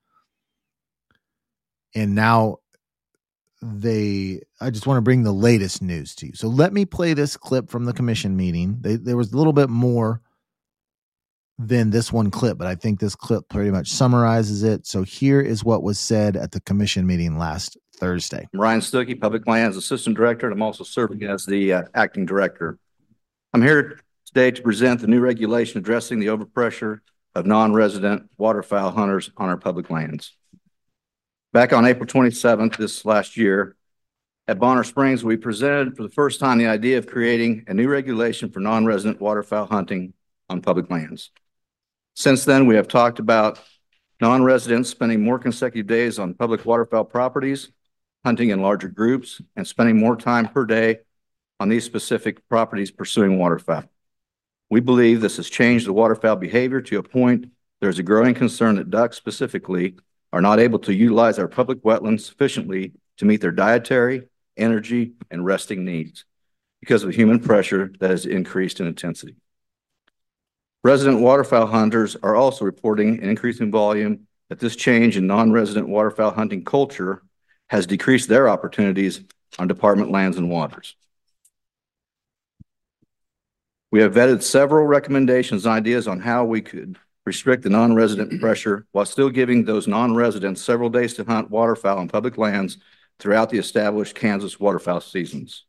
And 1.94 2.16
now 2.16 2.58
they, 3.62 4.42
I 4.62 4.70
just 4.70 4.88
want 4.88 4.98
to 4.98 5.02
bring 5.02 5.24
the 5.24 5.32
latest 5.32 5.82
news 5.82 6.16
to 6.16 6.28
you. 6.28 6.34
So 6.36 6.48
let 6.48 6.74
me 6.74 6.86
play 6.86 7.14
this 7.14 7.38
clip 7.38 7.70
from 7.70 7.86
the 7.86 7.94
commission 7.94 8.38
meeting. 8.38 8.78
They, 8.82 8.96
there 8.96 9.18
was 9.18 9.34
a 9.34 9.38
little 9.38 9.54
bit 9.54 9.70
more 9.70 10.22
than 11.60 11.90
this 11.90 12.12
one 12.12 12.30
clip, 12.30 12.58
but 12.58 12.68
I 12.68 12.76
think 12.76 13.00
this 13.00 13.16
clip 13.16 13.50
pretty 13.50 13.72
much 13.72 13.90
summarizes 13.90 14.64
it. 14.64 14.86
So 14.86 15.04
here 15.04 15.42
is 15.42 15.64
what 15.64 15.84
was 15.84 15.98
said 15.98 16.38
at 16.38 16.52
the 16.52 16.62
commission 16.62 17.08
meeting 17.08 17.38
last 17.38 17.78
Thursday. 17.96 18.48
I'm 18.54 18.60
Ryan 18.60 18.82
Stuckey, 18.82 19.20
Public 19.20 19.48
Lands 19.48 19.76
Assistant 19.76 20.16
Director, 20.16 20.48
and 20.48 20.54
I'm 20.54 20.62
also 20.62 20.84
serving 20.84 21.24
as 21.24 21.46
the 21.46 21.74
uh, 21.74 21.84
Acting 21.96 22.26
Director. 22.26 22.78
I'm 23.54 23.64
here 23.64 24.00
today 24.26 24.52
to 24.52 24.62
present 24.62 25.02
the 25.02 25.08
new 25.08 25.20
regulation 25.20 25.80
addressing 25.80 26.20
the 26.20 26.28
overpressure 26.28 27.00
of 27.34 27.48
non-resident 27.48 28.30
waterfowl 28.38 28.92
hunters 28.92 29.32
on 29.38 29.50
our 29.50 29.58
public 29.58 29.90
lands. 29.90 30.34
Back 31.54 31.74
on 31.74 31.86
April 31.86 32.06
27th, 32.06 32.78
this 32.78 33.04
last 33.04 33.36
year, 33.36 33.76
at 34.48 34.60
Bonner 34.60 34.84
Springs, 34.84 35.24
we 35.24 35.38
presented 35.38 35.98
for 35.98 36.04
the 36.04 36.10
first 36.10 36.40
time 36.40 36.58
the 36.58 36.68
idea 36.68 37.00
of 37.00 37.08
creating 37.08 37.66
a 37.68 37.74
new 37.74 37.90
regulation 37.90 38.52
for 38.52 38.60
non-resident 38.60 39.20
waterfowl 39.20 39.66
hunting 39.66 40.14
on 40.50 40.62
public 40.62 40.90
lands. 40.90 41.32
Since 42.18 42.46
then, 42.46 42.66
we 42.66 42.74
have 42.78 42.88
talked 42.88 43.20
about 43.20 43.60
non-residents 44.20 44.90
spending 44.90 45.24
more 45.24 45.38
consecutive 45.38 45.86
days 45.86 46.18
on 46.18 46.34
public 46.34 46.66
waterfowl 46.66 47.04
properties, 47.04 47.70
hunting 48.26 48.50
in 48.50 48.60
larger 48.60 48.88
groups, 48.88 49.40
and 49.56 49.68
spending 49.68 50.00
more 50.00 50.16
time 50.16 50.48
per 50.48 50.66
day 50.66 51.02
on 51.60 51.70
these 51.70 51.86
specific 51.86 52.50
properties 52.50 52.90
pursuing 52.90 53.38
waterfowl. 53.38 53.84
We 54.68 54.80
believe 54.80 55.22
this 55.22 55.38
has 55.38 55.48
changed 55.48 55.86
the 55.86 55.94
waterfowl 55.94 56.38
behavior 56.38 56.82
to 56.82 56.98
a 56.98 57.04
point 57.04 57.52
there's 57.82 58.00
a 58.00 58.04
growing 58.04 58.34
concern 58.34 58.78
that 58.78 58.90
ducks 58.90 59.16
specifically 59.16 59.94
are 60.34 60.42
not 60.42 60.60
able 60.60 60.80
to 60.80 60.96
utilize 60.96 61.38
our 61.38 61.48
public 61.48 61.84
wetlands 61.84 62.22
sufficiently 62.22 62.94
to 63.18 63.26
meet 63.26 63.42
their 63.42 63.52
dietary, 63.52 64.28
energy, 64.58 65.12
and 65.30 65.46
resting 65.46 65.86
needs 65.86 66.26
because 66.80 67.04
of 67.04 67.14
human 67.14 67.40
pressure 67.40 67.94
that 68.00 68.10
has 68.10 68.26
increased 68.26 68.80
in 68.80 68.88
intensity. 68.88 69.36
Resident 70.84 71.22
waterfowl 71.22 71.68
hunters 71.68 72.16
are 72.24 72.36
also 72.36 72.64
reporting 72.64 73.22
an 73.22 73.30
increasing 73.30 73.72
volume 73.72 74.28
that 74.50 74.60
this 74.60 74.76
change 74.76 75.18
in 75.18 75.28
non-resident 75.28 75.88
waterfowl 75.88 76.32
hunting 76.32 76.64
culture 76.64 77.22
has 77.70 77.86
decreased 77.86 78.30
their 78.30 78.48
opportunities 78.48 79.22
on 79.60 79.68
department 79.68 80.12
lands 80.12 80.38
and 80.38 80.50
waters. 80.50 80.96
We 83.92 84.02
have 84.02 84.14
vetted 84.14 84.44
several 84.44 84.86
recommendations 84.86 85.66
and 85.66 85.74
ideas 85.74 86.08
on 86.08 86.20
how 86.20 86.46
we 86.46 86.62
could 86.62 86.98
restrict 87.26 87.64
the 87.64 87.70
non-resident 87.70 88.40
pressure 88.42 88.86
while 88.92 89.06
still 89.06 89.30
giving 89.30 89.66
those 89.66 89.88
non-residents 89.88 90.62
several 90.62 90.90
days 90.90 91.14
to 91.16 91.24
hunt 91.24 91.50
waterfowl 91.50 92.00
on 92.00 92.08
public 92.08 92.38
lands 92.38 92.78
throughout 93.20 93.50
the 93.50 93.58
established 93.58 94.16
Kansas 94.16 94.60
waterfowl 94.60 95.02
seasons. 95.02 95.67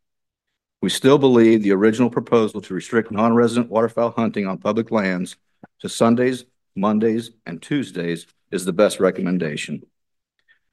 We 0.80 0.90
still 0.90 1.18
believe 1.18 1.62
the 1.62 1.72
original 1.72 2.08
proposal 2.08 2.60
to 2.60 2.74
restrict 2.74 3.10
non-resident 3.10 3.68
waterfowl 3.68 4.12
hunting 4.12 4.46
on 4.46 4.58
public 4.58 4.92
lands 4.92 5.36
to 5.80 5.88
Sundays, 5.88 6.44
Mondays, 6.76 7.32
and 7.46 7.60
Tuesdays 7.60 8.26
is 8.52 8.64
the 8.64 8.72
best 8.72 9.00
recommendation. 9.00 9.82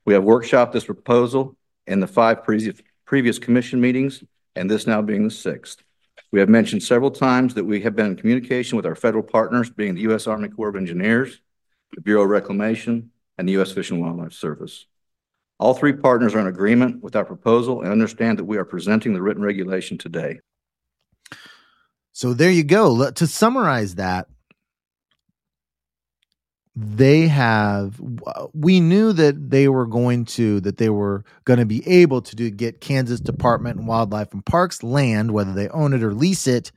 We 0.06 0.14
have 0.14 0.24
workshopped 0.24 0.74
this 0.74 0.86
proposal 0.86 1.58
in 1.88 2.00
the 2.00 2.08
five 2.08 2.44
previous, 2.44 2.80
previous 3.06 3.40
commission 3.40 3.82
meetings, 3.82 4.24
and 4.56 4.70
this 4.70 4.86
now 4.86 5.02
being 5.02 5.24
the 5.24 5.32
sixth. 5.32 5.82
We 6.32 6.40
have 6.40 6.50
mentioned 6.50 6.84
several 6.84 7.12
times 7.12 7.56
that 7.56 7.64
we 7.64 7.82
have 7.82 7.96
been 7.96 8.08
in 8.08 8.16
communication 8.16 8.76
with 8.76 8.86
our 8.86 8.96
federal 8.96 9.24
partners, 9.24 9.72
being 9.72 9.96
the 9.96 10.02
U.S. 10.02 10.28
Army 10.28 10.50
Corps 10.50 10.70
of 10.70 10.76
Engineers, 10.76 11.42
the 11.96 12.02
Bureau 12.02 12.24
of 12.24 12.30
Reclamation, 12.30 13.10
and 13.38 13.48
the 13.48 13.54
U.S. 13.54 13.72
Fish 13.72 13.90
and 13.90 14.02
Wildlife 14.02 14.34
Service. 14.34 14.86
All 15.60 15.74
three 15.74 15.94
partners 15.94 16.36
are 16.36 16.40
in 16.40 16.48
agreement 16.48 17.02
with 17.02 17.16
our 17.16 17.26
proposal 17.26 17.82
and 17.82 17.92
understand 17.92 18.38
that 18.40 18.44
we 18.44 18.58
are 18.58 18.66
presenting 18.66 19.14
the 19.14 19.22
written 19.22 19.44
regulation 19.44 19.98
today. 19.98 20.40
So 22.12 22.34
there 22.34 22.52
you 22.52 22.64
go. 22.64 23.12
To 23.12 23.28
summarize 23.28 23.96
that, 23.96 24.28
they 26.76 27.28
have 27.28 28.02
we 28.54 28.82
knew 28.82 29.14
that 29.14 29.50
they 29.50 29.70
were 29.70 29.86
going 29.86 30.26
to 30.26 30.60
that 30.62 30.78
they 30.78 30.90
were 30.90 31.24
going 31.46 31.60
to 31.60 31.66
be 31.66 31.88
able 31.88 32.22
to 32.22 32.36
do 32.36 32.50
get 32.50 32.82
Kansas 32.82 33.22
Department 33.22 33.78
and 33.78 33.88
Wildlife 33.88 34.34
and 34.34 34.46
Parks 34.46 34.84
land 34.84 35.32
whether 35.32 35.54
they 35.54 35.70
own 35.70 35.94
it 35.94 36.04
or 36.04 36.14
lease 36.14 36.48
it 36.48 36.74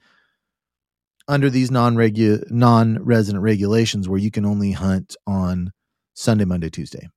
under 1.26 1.51
these 1.51 1.72
non-regu 1.72 2.49
non-resident 2.49 3.43
regulations 3.43 4.09
where 4.09 4.20
you 4.20 4.31
can 4.31 4.47
only 4.47 4.70
hunt 4.70 5.16
on 5.26 5.72
Sunday, 6.14 6.45
Monday, 6.45 6.70
Tuesday. 6.70 7.09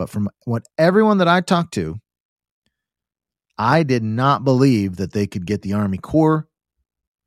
But 0.00 0.08
from 0.08 0.30
what 0.46 0.64
everyone 0.78 1.18
that 1.18 1.28
I 1.28 1.42
talked 1.42 1.74
to, 1.74 2.00
I 3.58 3.82
did 3.82 4.02
not 4.02 4.44
believe 4.44 4.96
that 4.96 5.12
they 5.12 5.26
could 5.26 5.44
get 5.44 5.60
the 5.60 5.74
Army 5.74 5.98
Corps 5.98 6.48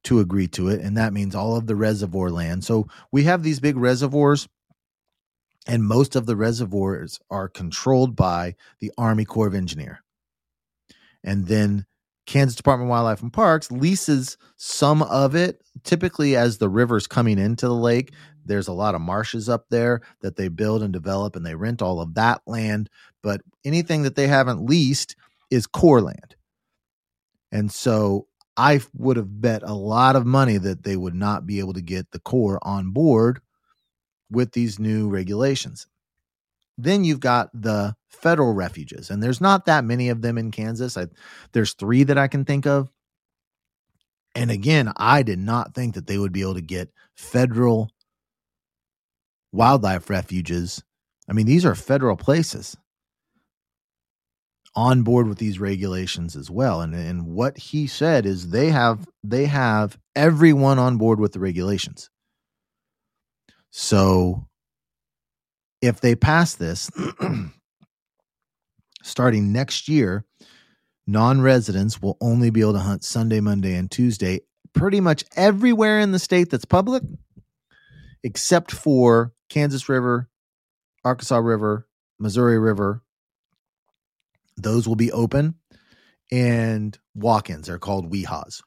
to 0.06 0.20
agree 0.20 0.48
to 0.48 0.70
it. 0.70 0.82
And 0.82 0.98
that 0.98 1.14
means 1.14 1.36
all 1.36 1.56
of 1.56 1.68
the 1.68 1.76
reservoir 1.76 2.32
land. 2.32 2.64
So 2.64 2.88
we 3.12 3.26
have 3.26 3.44
these 3.44 3.60
big 3.60 3.78
reservoirs, 3.78 4.50
and 5.68 5.84
most 5.84 6.16
of 6.16 6.26
the 6.26 6.36
reservoirs 6.36 7.20
are 7.30 7.48
controlled 7.48 8.16
by 8.16 8.56
the 8.80 8.92
Army 8.98 9.24
Corps 9.24 9.46
of 9.46 9.54
Engineer. 9.54 10.04
And 11.24 11.46
then 11.46 11.86
Kansas 12.26 12.56
Department 12.56 12.88
of 12.88 12.92
Wildlife 12.92 13.22
and 13.22 13.34
Parks 13.34 13.72
leases 13.72 14.38
some 14.56 15.02
of 15.04 15.36
it, 15.36 15.62
typically 15.84 16.36
as 16.36 16.58
the 16.58 16.70
river's 16.70 17.08
coming 17.08 17.38
into 17.38 17.68
the 17.68 17.76
lake. 17.76 18.14
There's 18.46 18.68
a 18.68 18.74
lot 18.74 18.96
of 18.96 19.02
marshes 19.02 19.50
up 19.50 19.66
there 19.70 20.02
that 20.22 20.36
they 20.36 20.48
build 20.48 20.84
and 20.84 20.94
develop, 20.94 21.36
and 21.36 21.46
they 21.46 21.56
rent 21.56 21.82
all 21.82 22.02
of 22.02 22.14
that 22.16 22.42
land. 22.46 22.90
But 23.22 23.42
anything 23.66 24.04
that 24.04 24.16
they 24.16 24.28
haven't 24.28 24.66
leased 24.66 25.16
is 25.50 25.68
Corps 25.68 26.02
land. 26.02 26.36
And 27.52 27.72
so 27.72 28.28
I 28.58 28.82
would 28.94 29.18
have 29.18 29.42
bet 29.42 29.64
a 29.64 29.74
lot 29.74 30.16
of 30.16 30.26
money 30.26 30.58
that 30.58 30.84
they 30.84 30.96
would 30.96 31.16
not 31.16 31.46
be 31.46 31.60
able 31.60 31.74
to 31.74 31.82
get 31.82 32.12
the 32.12 32.20
Corps 32.20 32.60
on 32.62 32.92
board 32.92 33.42
with 34.32 34.54
these 34.54 34.80
new 34.80 35.10
regulations. 35.10 35.88
Then 36.78 37.04
you've 37.04 37.20
got 37.20 37.50
the 37.54 37.96
federal 38.14 38.54
refuges, 38.54 39.10
and 39.10 39.22
there's 39.22 39.42
not 39.42 39.66
that 39.66 39.84
many 39.84 40.10
of 40.10 40.22
them 40.22 40.38
in 40.38 40.52
Kansas. 40.52 40.98
I, 40.98 41.08
there's 41.52 41.74
three 41.74 42.04
that 42.04 42.18
I 42.18 42.28
can 42.28 42.46
think 42.46 42.66
of. 42.66 42.90
And 44.36 44.50
again, 44.50 44.92
I 44.98 45.24
did 45.24 45.40
not 45.40 45.76
think 45.76 45.96
that 45.96 46.08
they 46.08 46.18
would 46.18 46.32
be 46.32 46.42
able 46.42 46.56
to 46.56 46.62
get 46.62 46.90
federal 47.16 47.90
wildlife 49.52 50.10
refuges. 50.10 50.84
I 51.30 51.34
mean, 51.34 51.46
these 51.46 51.66
are 51.66 51.76
federal 51.76 52.18
places 52.18 52.76
on 54.76 55.04
board 55.04 55.28
with 55.28 55.38
these 55.38 55.60
regulations 55.60 56.36
as 56.36 56.50
well. 56.50 56.82
And 56.82 56.94
and 56.96 57.28
what 57.28 57.58
he 57.58 57.88
said 57.88 58.26
is 58.26 58.50
they 58.50 58.70
have 58.70 59.08
they 59.24 59.46
have 59.46 59.98
everyone 60.16 60.80
on 60.80 60.98
board 60.98 61.20
with 61.20 61.34
the 61.34 61.40
regulations. 61.40 62.10
So 63.70 64.48
if 65.82 66.02
they 66.02 66.16
pass 66.16 66.56
this 66.56 66.90
starting 69.04 69.52
next 69.52 69.88
year, 69.88 70.26
non-residents 71.06 72.02
will 72.02 72.18
only 72.20 72.50
be 72.50 72.62
able 72.62 72.74
to 72.74 72.80
hunt 72.80 73.04
Sunday, 73.04 73.40
Monday 73.40 73.76
and 73.76 73.92
Tuesday 73.92 74.40
pretty 74.74 75.00
much 75.00 75.24
everywhere 75.36 76.00
in 76.00 76.12
the 76.12 76.20
state 76.20 76.50
that's 76.50 76.66
public 76.66 77.04
except 78.24 78.72
for 78.72 79.34
Kansas 79.50 79.88
River, 79.88 80.30
Arkansas 81.04 81.38
River, 81.38 81.88
Missouri 82.20 82.58
River, 82.58 83.04
those 84.58 84.88
will 84.88 84.96
be 84.96 85.12
open 85.12 85.56
and 86.32 86.98
walk-ins 87.16 87.68
They're 87.68 87.80
called 87.80 88.12
WIHAs. 88.12 88.62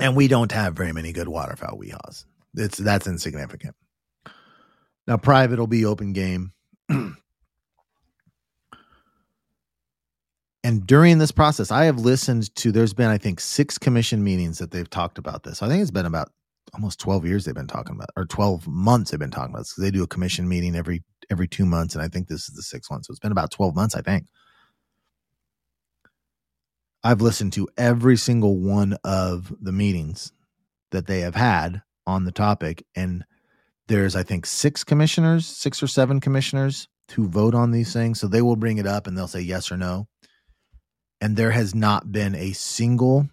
And 0.00 0.16
we 0.16 0.28
don't 0.28 0.52
have 0.52 0.74
very 0.74 0.92
many 0.92 1.12
good 1.12 1.28
waterfowl 1.28 1.78
WIHAs. 1.78 2.24
It's 2.54 2.78
that's 2.78 3.06
insignificant. 3.06 3.74
Now 5.06 5.16
private 5.16 5.58
will 5.58 5.66
be 5.66 5.84
open 5.84 6.12
game. 6.12 6.52
and 10.64 10.86
during 10.86 11.18
this 11.18 11.30
process, 11.30 11.70
I 11.70 11.84
have 11.84 11.98
listened 11.98 12.54
to 12.56 12.72
there's 12.72 12.94
been 12.94 13.08
I 13.08 13.18
think 13.18 13.40
6 13.40 13.78
commission 13.78 14.24
meetings 14.24 14.58
that 14.58 14.70
they've 14.70 14.88
talked 14.88 15.18
about 15.18 15.44
this. 15.44 15.62
I 15.62 15.68
think 15.68 15.82
it's 15.82 15.90
been 15.90 16.06
about 16.06 16.30
almost 16.74 17.00
12 17.00 17.24
years 17.24 17.44
they've 17.44 17.54
been 17.54 17.66
talking 17.66 17.94
about 17.94 18.10
or 18.14 18.26
12 18.26 18.68
months 18.68 19.10
they've 19.10 19.18
been 19.18 19.30
talking 19.30 19.54
about 19.54 19.60
this 19.60 19.72
they 19.78 19.90
do 19.90 20.02
a 20.02 20.06
commission 20.06 20.46
meeting 20.46 20.76
every 20.76 21.02
every 21.30 21.48
two 21.48 21.64
months 21.64 21.94
and 21.94 22.04
i 22.04 22.08
think 22.08 22.28
this 22.28 22.46
is 22.46 22.54
the 22.54 22.62
sixth 22.62 22.90
one. 22.90 23.02
So 23.02 23.10
it's 23.10 23.20
been 23.20 23.32
about 23.32 23.50
12 23.50 23.74
months 23.74 23.94
i 23.94 24.02
think. 24.02 24.26
I've 27.02 27.22
listened 27.22 27.52
to 27.54 27.68
every 27.78 28.16
single 28.16 28.58
one 28.58 28.96
of 29.04 29.54
the 29.60 29.72
meetings 29.72 30.32
that 30.90 31.06
they 31.06 31.20
have 31.20 31.36
had 31.36 31.80
on 32.06 32.24
the 32.24 32.32
topic 32.32 32.84
and 32.94 33.24
there's 33.86 34.14
i 34.14 34.22
think 34.22 34.44
six 34.44 34.84
commissioners 34.84 35.46
six 35.46 35.82
or 35.82 35.86
seven 35.86 36.20
commissioners 36.20 36.88
who 37.12 37.28
vote 37.28 37.54
on 37.54 37.70
these 37.70 37.92
things. 37.92 38.20
So 38.20 38.28
they 38.28 38.42
will 38.42 38.56
bring 38.56 38.78
it 38.78 38.86
up 38.86 39.06
and 39.06 39.16
they'll 39.16 39.28
say 39.28 39.40
yes 39.40 39.72
or 39.72 39.76
no 39.76 40.08
and 41.20 41.36
there 41.36 41.50
has 41.50 41.74
not 41.74 42.12
been 42.12 42.34
a 42.34 42.52
single 42.52 43.28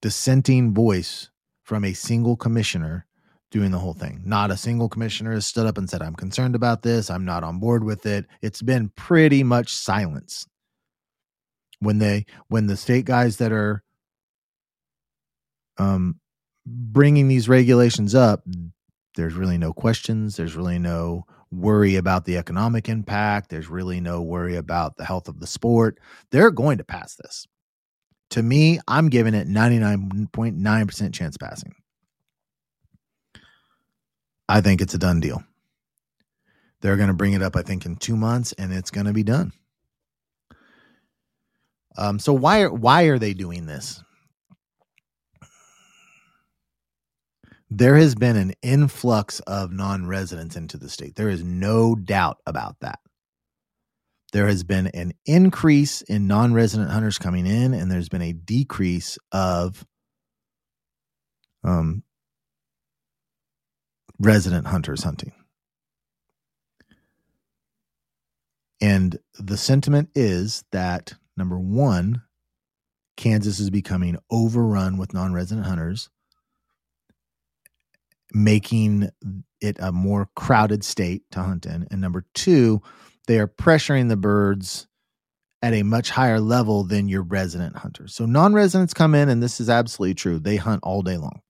dissenting 0.00 0.74
voice 0.74 1.30
from 1.62 1.84
a 1.84 1.92
single 1.92 2.36
commissioner 2.36 3.06
doing 3.50 3.70
the 3.70 3.78
whole 3.78 3.94
thing. 3.94 4.20
Not 4.24 4.50
a 4.50 4.56
single 4.56 4.88
commissioner 4.88 5.32
has 5.32 5.46
stood 5.46 5.66
up 5.66 5.78
and 5.78 5.88
said, 5.88 6.02
I'm 6.02 6.14
concerned 6.14 6.54
about 6.54 6.82
this. 6.82 7.10
I'm 7.10 7.24
not 7.24 7.44
on 7.44 7.58
board 7.58 7.84
with 7.84 8.04
it. 8.06 8.26
It's 8.42 8.62
been 8.62 8.90
pretty 8.90 9.42
much 9.42 9.72
silence. 9.74 10.46
When 11.80 11.98
they, 11.98 12.26
when 12.48 12.66
the 12.66 12.76
state 12.76 13.04
guys 13.04 13.36
that 13.38 13.52
are 13.52 13.82
um, 15.78 16.20
bringing 16.66 17.28
these 17.28 17.48
regulations 17.48 18.14
up, 18.14 18.42
there's 19.14 19.34
really 19.34 19.58
no 19.58 19.72
questions. 19.72 20.36
There's 20.36 20.56
really 20.56 20.78
no 20.78 21.24
worry 21.50 21.96
about 21.96 22.24
the 22.24 22.36
economic 22.36 22.88
impact. 22.88 23.50
There's 23.50 23.68
really 23.68 24.00
no 24.00 24.22
worry 24.22 24.56
about 24.56 24.96
the 24.96 25.04
health 25.04 25.28
of 25.28 25.40
the 25.40 25.46
sport. 25.46 25.98
They're 26.30 26.50
going 26.50 26.78
to 26.78 26.84
pass 26.84 27.14
this 27.16 27.46
to 28.30 28.42
me, 28.42 28.78
I'm 28.86 29.08
giving 29.08 29.34
it 29.34 29.48
99.9% 29.48 31.14
chance 31.14 31.36
passing. 31.36 31.74
I 34.48 34.60
think 34.60 34.80
it's 34.80 34.94
a 34.94 34.98
done 34.98 35.20
deal. 35.20 35.42
They're 36.80 36.96
going 36.96 37.08
to 37.08 37.14
bring 37.14 37.32
it 37.32 37.42
up, 37.42 37.56
I 37.56 37.62
think, 37.62 37.86
in 37.86 37.96
two 37.96 38.16
months, 38.16 38.52
and 38.52 38.72
it's 38.72 38.90
going 38.90 39.06
to 39.06 39.12
be 39.12 39.22
done. 39.22 39.52
Um, 41.96 42.18
so 42.20 42.32
why 42.32 42.66
why 42.66 43.04
are 43.04 43.18
they 43.18 43.34
doing 43.34 43.66
this? 43.66 44.02
There 47.70 47.96
has 47.96 48.14
been 48.14 48.36
an 48.36 48.54
influx 48.62 49.40
of 49.40 49.72
non-residents 49.72 50.56
into 50.56 50.78
the 50.78 50.88
state. 50.88 51.16
There 51.16 51.28
is 51.28 51.44
no 51.44 51.94
doubt 51.94 52.38
about 52.46 52.76
that 52.80 52.98
there 54.32 54.46
has 54.46 54.62
been 54.62 54.88
an 54.88 55.12
increase 55.24 56.02
in 56.02 56.26
non 56.26 56.52
resident 56.52 56.90
hunters 56.90 57.18
coming 57.18 57.46
in, 57.46 57.72
and 57.74 57.90
there's 57.90 58.08
been 58.08 58.22
a 58.22 58.32
decrease 58.32 59.18
of 59.32 59.86
um, 61.64 62.02
resident 64.18 64.66
hunters 64.66 65.02
hunting. 65.02 65.32
And 68.80 69.18
the 69.38 69.56
sentiment 69.56 70.10
is 70.14 70.62
that 70.72 71.14
number 71.36 71.58
one, 71.58 72.22
Kansas 73.16 73.58
is 73.58 73.70
becoming 73.70 74.18
overrun 74.30 74.98
with 74.98 75.14
non 75.14 75.32
resident 75.32 75.66
hunters. 75.66 76.10
Making 78.32 79.10
it 79.60 79.76
a 79.80 79.92
more 79.92 80.28
crowded 80.36 80.84
state 80.84 81.22
to 81.32 81.42
hunt 81.42 81.66
in. 81.66 81.86
And 81.90 82.00
number 82.00 82.24
two, 82.34 82.82
they 83.26 83.38
are 83.38 83.48
pressuring 83.48 84.08
the 84.08 84.16
birds 84.16 84.86
at 85.62 85.74
a 85.74 85.82
much 85.82 86.10
higher 86.10 86.40
level 86.40 86.84
than 86.84 87.08
your 87.08 87.22
resident 87.22 87.76
hunters. 87.76 88.14
So 88.14 88.26
non 88.26 88.54
residents 88.54 88.94
come 88.94 89.14
in, 89.14 89.28
and 89.28 89.42
this 89.42 89.60
is 89.60 89.68
absolutely 89.68 90.14
true. 90.14 90.38
They 90.38 90.56
hunt 90.56 90.80
all 90.82 91.02
day 91.02 91.16
long. 91.16 91.40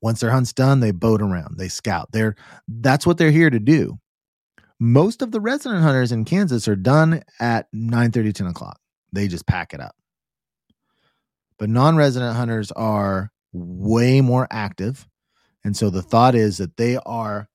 Once 0.00 0.20
their 0.20 0.30
hunt's 0.30 0.52
done, 0.52 0.80
they 0.80 0.90
boat 0.90 1.22
around, 1.22 1.56
they 1.56 1.68
scout. 1.68 2.10
They're 2.12 2.36
that's 2.68 3.06
what 3.06 3.16
they're 3.16 3.30
here 3.30 3.50
to 3.50 3.58
do. 3.60 3.98
Most 4.78 5.22
of 5.22 5.30
the 5.30 5.40
resident 5.40 5.82
hunters 5.82 6.12
in 6.12 6.24
Kansas 6.24 6.68
are 6.68 6.76
done 6.76 7.22
at 7.40 7.68
9 7.72 8.10
30, 8.10 8.32
10 8.32 8.46
o'clock. 8.48 8.78
They 9.12 9.28
just 9.28 9.46
pack 9.46 9.72
it 9.72 9.80
up. 9.80 9.96
But 11.58 11.70
non 11.70 11.96
resident 11.96 12.36
hunters 12.36 12.70
are 12.72 13.30
way 13.54 14.20
more 14.20 14.46
active. 14.50 15.06
And 15.64 15.76
so 15.76 15.88
the 15.88 16.02
thought 16.02 16.34
is 16.34 16.58
that 16.58 16.76
they 16.76 16.96
are 17.06 17.48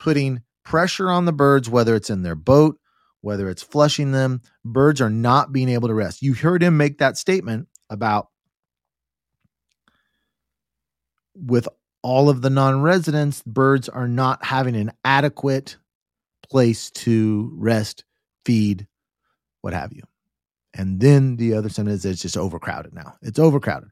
putting 0.00 0.42
pressure 0.64 1.10
on 1.10 1.26
the 1.26 1.32
birds, 1.32 1.70
whether 1.70 1.94
it's 1.94 2.10
in 2.10 2.22
their 2.22 2.34
boat, 2.34 2.78
whether 3.20 3.48
it's 3.48 3.62
flushing 3.62 4.12
them. 4.12 4.42
Birds 4.64 5.00
are 5.00 5.10
not 5.10 5.52
being 5.52 5.68
able 5.68 5.88
to 5.88 5.94
rest. 5.94 6.22
You 6.22 6.34
heard 6.34 6.62
him 6.62 6.76
make 6.76 6.98
that 6.98 7.16
statement 7.16 7.68
about 7.88 8.28
with 11.34 11.68
all 12.02 12.28
of 12.28 12.42
the 12.42 12.50
non 12.50 12.82
residents, 12.82 13.42
birds 13.42 13.88
are 13.88 14.08
not 14.08 14.44
having 14.44 14.76
an 14.76 14.92
adequate 15.04 15.76
place 16.48 16.90
to 16.92 17.52
rest, 17.56 18.04
feed, 18.44 18.86
what 19.60 19.74
have 19.74 19.92
you. 19.92 20.02
And 20.72 21.00
then 21.00 21.36
the 21.36 21.54
other 21.54 21.68
sentence 21.68 22.04
is 22.04 22.12
it's 22.12 22.22
just 22.22 22.36
overcrowded 22.36 22.94
now. 22.94 23.14
It's 23.22 23.38
overcrowded. 23.38 23.88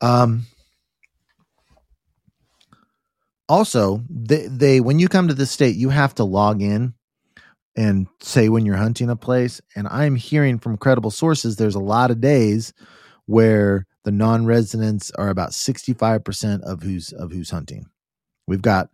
Um, 0.00 0.46
also, 3.48 4.02
they, 4.08 4.46
they 4.48 4.80
when 4.80 4.98
you 4.98 5.08
come 5.08 5.28
to 5.28 5.34
the 5.34 5.46
state, 5.46 5.76
you 5.76 5.90
have 5.90 6.14
to 6.16 6.24
log 6.24 6.62
in 6.62 6.94
and 7.76 8.06
say 8.20 8.48
when 8.48 8.64
you're 8.64 8.76
hunting 8.76 9.10
a 9.10 9.16
place. 9.16 9.60
And 9.76 9.86
I'm 9.88 10.16
hearing 10.16 10.58
from 10.58 10.78
credible 10.78 11.10
sources 11.10 11.56
there's 11.56 11.74
a 11.74 11.80
lot 11.80 12.10
of 12.10 12.20
days 12.20 12.72
where 13.26 13.86
the 14.04 14.12
non-residents 14.12 15.10
are 15.12 15.28
about 15.28 15.50
65% 15.50 16.62
of 16.62 16.82
who's 16.82 17.12
of 17.12 17.32
who's 17.32 17.50
hunting. 17.50 17.86
We've 18.46 18.62
got 18.62 18.88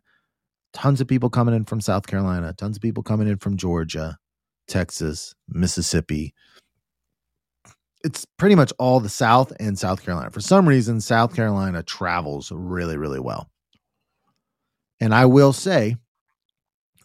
tons 0.73 1.01
of 1.01 1.09
people 1.09 1.31
coming 1.31 1.55
in 1.55 1.65
from 1.65 1.81
South 1.81 2.07
Carolina, 2.07 2.55
tons 2.55 2.77
of 2.77 2.83
people 2.83 3.03
coming 3.03 3.29
in 3.29 3.37
from 3.39 3.57
Georgia, 3.57 4.19
Texas, 4.67 5.35
Mississippi. 5.49 6.35
It's 8.05 8.25
pretty 8.37 8.55
much 8.55 8.73
all 8.79 8.99
the 9.01 9.09
South 9.09 9.53
and 9.61 9.79
South 9.79 10.05
Carolina. 10.05 10.31
For 10.31 10.41
some 10.41 10.69
reason, 10.69 11.01
South 11.01 11.35
Carolina 11.35 11.83
travels 11.83 12.51
really, 12.51 12.97
really 12.97 13.21
well. 13.21 13.49
And 15.01 15.15
I 15.15 15.27
will 15.27 15.53
say, 15.53 15.97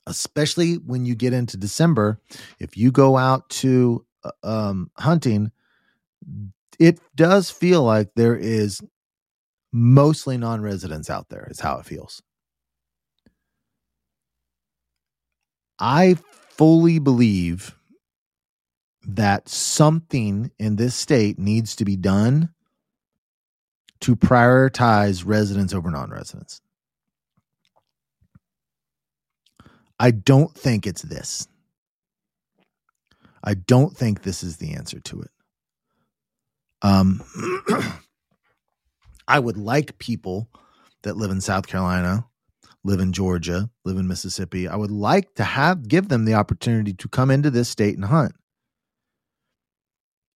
especially 0.07 0.75
when 0.75 1.05
you 1.05 1.15
get 1.15 1.33
into 1.33 1.57
December, 1.57 2.19
if 2.59 2.77
you 2.77 2.91
go 2.91 3.17
out 3.17 3.49
to 3.49 4.05
uh, 4.23 4.31
um, 4.43 4.89
hunting, 4.97 5.51
it 6.79 6.99
does 7.15 7.49
feel 7.49 7.83
like 7.83 8.09
there 8.15 8.35
is 8.35 8.81
mostly 9.71 10.37
non 10.37 10.61
residents 10.61 11.09
out 11.09 11.29
there, 11.29 11.47
is 11.49 11.59
how 11.59 11.77
it 11.77 11.85
feels. 11.85 12.21
I 15.79 16.17
fully 16.49 16.99
believe 16.99 17.76
that 19.07 19.47
something 19.47 20.51
in 20.59 20.75
this 20.75 20.93
state 20.93 21.39
needs 21.39 21.75
to 21.77 21.85
be 21.85 21.95
done 21.95 22.49
to 24.01 24.15
prioritize 24.15 25.23
residents 25.25 25.73
over 25.73 25.89
non 25.89 26.11
residents. 26.11 26.61
I 29.99 30.11
don't 30.11 30.53
think 30.53 30.85
it's 30.85 31.01
this. 31.01 31.47
I 33.43 33.53
don't 33.53 33.95
think 33.95 34.21
this 34.21 34.43
is 34.43 34.57
the 34.57 34.73
answer 34.73 34.99
to 34.99 35.21
it. 35.21 35.31
Um, 36.81 37.23
I 39.27 39.39
would 39.39 39.57
like 39.57 39.97
people 39.97 40.49
that 41.03 41.17
live 41.17 41.31
in 41.31 41.41
South 41.41 41.65
Carolina 41.65 42.25
live 42.83 42.99
in 42.99 43.13
Georgia, 43.13 43.69
live 43.83 43.97
in 43.97 44.07
Mississippi. 44.07 44.67
I 44.67 44.75
would 44.75 44.91
like 44.91 45.33
to 45.35 45.43
have 45.43 45.87
give 45.87 46.09
them 46.09 46.25
the 46.25 46.35
opportunity 46.35 46.93
to 46.93 47.07
come 47.09 47.31
into 47.31 47.49
this 47.49 47.69
state 47.69 47.95
and 47.95 48.05
hunt. 48.05 48.33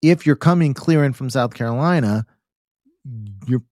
If 0.03 0.27
you're 0.27 0.37
coming 0.37 0.75
clear 0.75 1.05
in 1.05 1.13
from 1.13 1.31
South 1.31 1.55
Carolina, 1.55 2.27
you're 3.47 3.63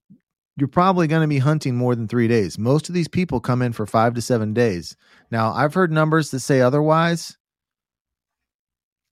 you're 0.57 0.67
probably 0.67 1.07
going 1.07 1.21
to 1.21 1.27
be 1.27 1.39
hunting 1.39 1.75
more 1.75 1.95
than 1.95 2.07
3 2.09 2.27
days. 2.27 2.57
Most 2.57 2.89
of 2.89 2.95
these 2.95 3.07
people 3.07 3.39
come 3.39 3.61
in 3.61 3.71
for 3.71 3.85
5 3.85 4.15
to 4.15 4.21
7 4.21 4.53
days. 4.53 4.97
Now, 5.31 5.53
I've 5.53 5.73
heard 5.73 5.89
numbers 5.89 6.31
that 6.31 6.41
say 6.41 6.59
otherwise, 6.59 7.37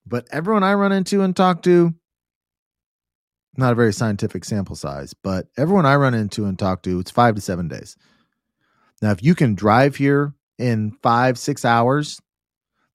but 0.05 0.27
everyone 0.33 0.65
I 0.65 0.75
run 0.75 0.91
into 0.91 1.23
and 1.23 1.37
talk 1.37 1.63
to 1.63 1.95
not 3.57 3.73
a 3.73 3.77
very 3.77 3.93
scientific 3.93 4.45
sample 4.45 4.77
size, 4.77 5.15
but 5.15 5.47
everyone 5.57 5.87
I 5.87 5.97
run 5.97 6.15
into 6.15 6.47
and 6.47 6.59
talk 6.59 6.83
to, 6.83 6.99
it's 6.99 7.13
5 7.13 7.37
to 7.37 7.41
7 7.41 7.69
days. 7.69 7.97
Now, 9.01 9.13
if 9.13 9.23
you 9.23 9.35
can 9.35 9.55
drive 9.55 9.97
here 9.97 10.35
in 10.59 10.93
five, 11.03 11.39
six 11.39 11.65
hours, 11.65 12.21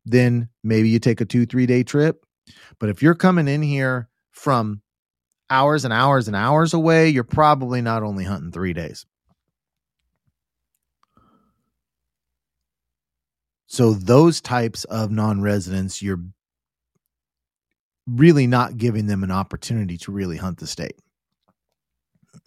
then 0.05 0.49
maybe 0.65 0.89
you 0.89 0.99
take 0.99 1.21
a 1.21 1.25
two, 1.25 1.47
three 1.47 1.67
day 1.67 1.83
trip. 1.83 2.25
But 2.79 2.89
if 2.89 3.03
you're 3.03 3.15
coming 3.15 3.49
in 3.49 3.63
here 3.63 4.09
from 4.41 4.81
hours 5.51 5.85
and 5.85 5.93
hours 5.93 6.27
and 6.27 6.35
hours 6.35 6.73
away, 6.73 7.11
you're 7.11 7.25
probably 7.25 7.83
not 7.83 8.03
only 8.03 8.25
hunting 8.25 8.51
three 8.51 8.73
days. 8.73 9.05
So, 13.67 13.93
those 13.93 14.41
types 14.41 14.85
of 14.85 15.11
non 15.11 15.43
residents, 15.43 16.03
you're 16.03 16.25
really 18.07 18.47
not 18.47 18.79
giving 18.79 19.07
them 19.07 19.23
an 19.23 19.31
opportunity 19.31 19.99
to 19.99 20.11
really 20.11 20.39
hunt 20.39 20.59
the 20.59 20.67
state. 20.67 20.97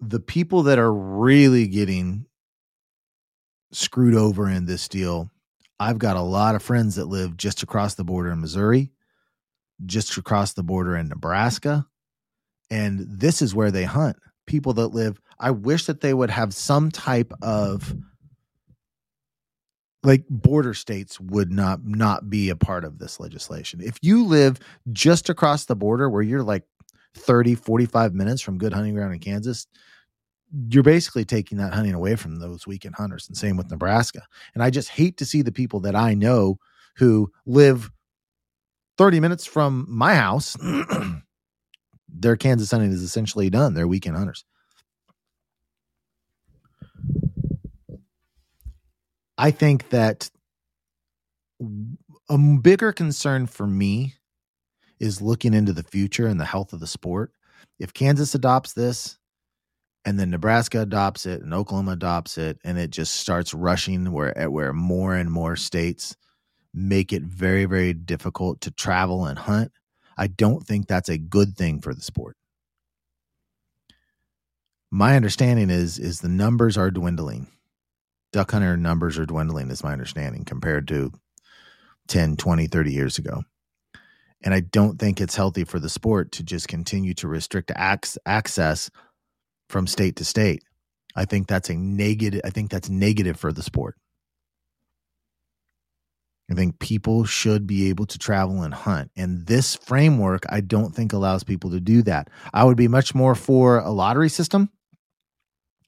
the 0.00 0.20
people 0.20 0.64
that 0.64 0.78
are 0.78 0.92
really 0.92 1.68
getting 1.68 2.26
screwed 3.72 4.14
over 4.14 4.48
in 4.48 4.66
this 4.66 4.88
deal, 4.88 5.30
I've 5.78 5.98
got 5.98 6.16
a 6.16 6.22
lot 6.22 6.54
of 6.54 6.62
friends 6.62 6.96
that 6.96 7.06
live 7.06 7.36
just 7.36 7.62
across 7.62 7.94
the 7.94 8.04
border 8.04 8.30
in 8.30 8.40
Missouri, 8.40 8.90
just 9.86 10.16
across 10.16 10.52
the 10.52 10.62
border 10.62 10.96
in 10.96 11.08
Nebraska. 11.08 11.86
And 12.70 13.06
this 13.08 13.42
is 13.42 13.54
where 13.54 13.70
they 13.70 13.84
hunt. 13.84 14.16
People 14.46 14.74
that 14.74 14.88
live, 14.88 15.20
I 15.38 15.50
wish 15.50 15.86
that 15.86 16.00
they 16.00 16.14
would 16.14 16.30
have 16.30 16.54
some 16.54 16.90
type 16.90 17.32
of 17.42 17.94
like 20.02 20.24
border 20.28 20.74
states 20.74 21.18
would 21.18 21.50
not 21.50 21.84
not 21.84 22.28
be 22.28 22.50
a 22.50 22.56
part 22.56 22.84
of 22.84 22.98
this 22.98 23.18
legislation. 23.18 23.80
If 23.82 23.96
you 24.02 24.24
live 24.24 24.60
just 24.92 25.30
across 25.30 25.64
the 25.64 25.74
border 25.74 26.10
where 26.10 26.22
you're 26.22 26.42
like 26.42 26.64
30 27.14 27.54
45 27.54 28.14
minutes 28.14 28.42
from 28.42 28.58
good 28.58 28.72
hunting 28.72 28.94
ground 28.94 29.14
in 29.14 29.20
Kansas, 29.20 29.66
you're 30.68 30.82
basically 30.82 31.24
taking 31.24 31.58
that 31.58 31.72
hunting 31.72 31.94
away 31.94 32.16
from 32.16 32.36
those 32.36 32.66
weekend 32.66 32.94
hunters 32.94 33.26
and 33.28 33.36
same 33.36 33.56
with 33.56 33.70
Nebraska. 33.70 34.22
And 34.54 34.62
I 34.62 34.70
just 34.70 34.90
hate 34.90 35.16
to 35.18 35.24
see 35.24 35.42
the 35.42 35.52
people 35.52 35.80
that 35.80 35.96
I 35.96 36.14
know 36.14 36.58
who 36.96 37.30
live 37.46 37.90
30 38.98 39.20
minutes 39.20 39.44
from 39.46 39.86
my 39.88 40.14
house 40.14 40.56
their 42.08 42.36
Kansas 42.36 42.70
hunting 42.70 42.92
is 42.92 43.02
essentially 43.02 43.50
done. 43.50 43.74
They're 43.74 43.88
weekend 43.88 44.16
hunters. 44.16 44.44
I 49.36 49.50
think 49.50 49.88
that 49.90 50.30
a 52.28 52.38
bigger 52.38 52.92
concern 52.92 53.46
for 53.46 53.66
me 53.66 54.14
is 55.00 55.20
looking 55.20 55.54
into 55.54 55.72
the 55.72 55.82
future 55.82 56.26
and 56.26 56.40
the 56.40 56.44
health 56.44 56.72
of 56.72 56.80
the 56.80 56.86
sport. 56.86 57.32
If 57.80 57.92
Kansas 57.92 58.34
adopts 58.34 58.74
this, 58.74 59.18
and 60.04 60.20
then 60.20 60.30
Nebraska 60.30 60.82
adopts 60.82 61.26
it 61.26 61.42
and 61.42 61.54
Oklahoma 61.54 61.92
adopts 61.92 62.36
it 62.36 62.58
and 62.62 62.78
it 62.78 62.90
just 62.90 63.14
starts 63.14 63.54
rushing 63.54 64.12
where 64.12 64.34
where 64.50 64.74
more 64.74 65.14
and 65.14 65.30
more 65.30 65.56
states 65.56 66.14
make 66.74 67.12
it 67.12 67.22
very 67.22 67.64
very 67.64 67.92
difficult 67.92 68.60
to 68.60 68.70
travel 68.70 69.26
and 69.26 69.38
hunt 69.38 69.72
I 70.16 70.26
don't 70.28 70.64
think 70.64 70.86
that's 70.86 71.08
a 71.08 71.18
good 71.18 71.56
thing 71.56 71.80
for 71.80 71.94
the 71.94 72.02
sport 72.02 72.36
my 74.90 75.16
understanding 75.16 75.70
is 75.70 75.98
is 75.98 76.20
the 76.20 76.28
numbers 76.28 76.76
are 76.76 76.90
dwindling 76.90 77.48
duck 78.32 78.50
hunter 78.50 78.76
numbers 78.76 79.18
are 79.18 79.26
dwindling 79.26 79.70
is 79.70 79.84
my 79.84 79.92
understanding 79.92 80.44
compared 80.44 80.88
to 80.88 81.12
10 82.08 82.36
20 82.36 82.66
30 82.66 82.92
years 82.92 83.18
ago 83.18 83.42
and 84.44 84.52
I 84.52 84.60
don't 84.60 84.98
think 84.98 85.20
it's 85.20 85.34
healthy 85.34 85.64
for 85.64 85.78
the 85.78 85.88
sport 85.88 86.30
to 86.32 86.42
just 86.42 86.68
continue 86.68 87.14
to 87.14 87.28
restrict 87.28 87.72
access 87.74 88.90
from 89.70 89.86
state 89.86 90.16
to 90.16 90.24
state. 90.24 90.62
I 91.16 91.24
think 91.24 91.46
that's 91.46 91.70
a 91.70 91.74
negative. 91.74 92.42
I 92.44 92.50
think 92.50 92.70
that's 92.70 92.90
negative 92.90 93.38
for 93.38 93.52
the 93.52 93.62
sport. 93.62 93.96
I 96.50 96.54
think 96.54 96.78
people 96.78 97.24
should 97.24 97.66
be 97.66 97.88
able 97.88 98.04
to 98.06 98.18
travel 98.18 98.62
and 98.62 98.74
hunt. 98.74 99.10
And 99.16 99.46
this 99.46 99.76
framework, 99.76 100.44
I 100.50 100.60
don't 100.60 100.94
think 100.94 101.12
allows 101.12 101.42
people 101.42 101.70
to 101.70 101.80
do 101.80 102.02
that. 102.02 102.28
I 102.52 102.64
would 102.64 102.76
be 102.76 102.88
much 102.88 103.14
more 103.14 103.34
for 103.34 103.78
a 103.78 103.90
lottery 103.90 104.28
system 104.28 104.70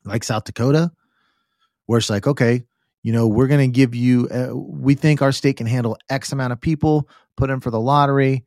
like 0.04 0.24
South 0.24 0.44
Dakota, 0.44 0.92
where 1.86 1.98
it's 1.98 2.08
like, 2.08 2.26
okay, 2.26 2.64
you 3.02 3.12
know, 3.12 3.28
we're 3.28 3.48
going 3.48 3.70
to 3.70 3.74
give 3.74 3.94
you, 3.94 4.28
uh, 4.28 4.56
we 4.56 4.94
think 4.94 5.20
our 5.20 5.32
state 5.32 5.58
can 5.58 5.66
handle 5.66 5.98
X 6.08 6.32
amount 6.32 6.52
of 6.52 6.60
people, 6.60 7.08
put 7.36 7.50
in 7.50 7.60
for 7.60 7.70
the 7.70 7.80
lottery. 7.80 8.44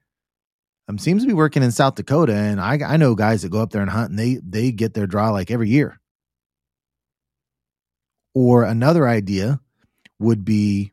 Um, 0.87 0.97
seems 0.97 1.21
to 1.21 1.27
be 1.27 1.33
working 1.33 1.61
in 1.61 1.71
South 1.71 1.93
Dakota. 1.93 2.33
And 2.33 2.59
I, 2.59 2.79
I 2.85 2.97
know 2.97 3.13
guys 3.13 3.43
that 3.43 3.49
go 3.51 3.61
up 3.61 3.69
there 3.69 3.83
and 3.83 3.91
hunt 3.91 4.09
and 4.09 4.17
they, 4.17 4.39
they 4.43 4.71
get 4.71 4.95
their 4.95 5.05
draw 5.05 5.29
like 5.29 5.51
every 5.51 5.69
year. 5.69 5.99
Or 8.33 8.63
another 8.63 9.07
idea 9.07 9.59
would 10.17 10.43
be 10.43 10.91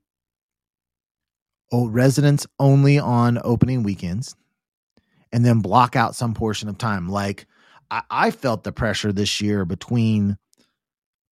residents 1.72 2.46
only 2.58 2.98
on 2.98 3.38
opening 3.44 3.82
weekends 3.82 4.34
and 5.32 5.44
then 5.44 5.60
block 5.60 5.96
out 5.96 6.14
some 6.14 6.34
portion 6.34 6.68
of 6.68 6.78
time. 6.78 7.08
Like 7.08 7.46
I, 7.90 8.02
I 8.10 8.30
felt 8.30 8.64
the 8.64 8.72
pressure 8.72 9.12
this 9.12 9.40
year 9.40 9.64
between 9.64 10.36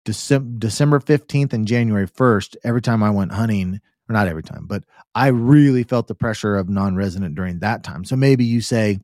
December, 0.04 0.58
December 0.58 1.00
15th 1.00 1.52
and 1.52 1.66
January 1.66 2.06
1st. 2.06 2.56
Every 2.64 2.82
time 2.82 3.02
I 3.02 3.10
went 3.10 3.32
hunting, 3.32 3.80
or 4.08 4.12
not 4.12 4.28
every 4.28 4.42
time, 4.42 4.66
but 4.66 4.84
I 5.14 5.28
really 5.28 5.84
felt 5.84 6.08
the 6.08 6.14
pressure 6.14 6.56
of 6.56 6.68
non 6.68 6.96
resident 6.96 7.34
during 7.34 7.60
that 7.60 7.82
time. 7.82 8.04
So 8.04 8.16
maybe 8.16 8.44
you 8.44 8.60
say 8.60 9.00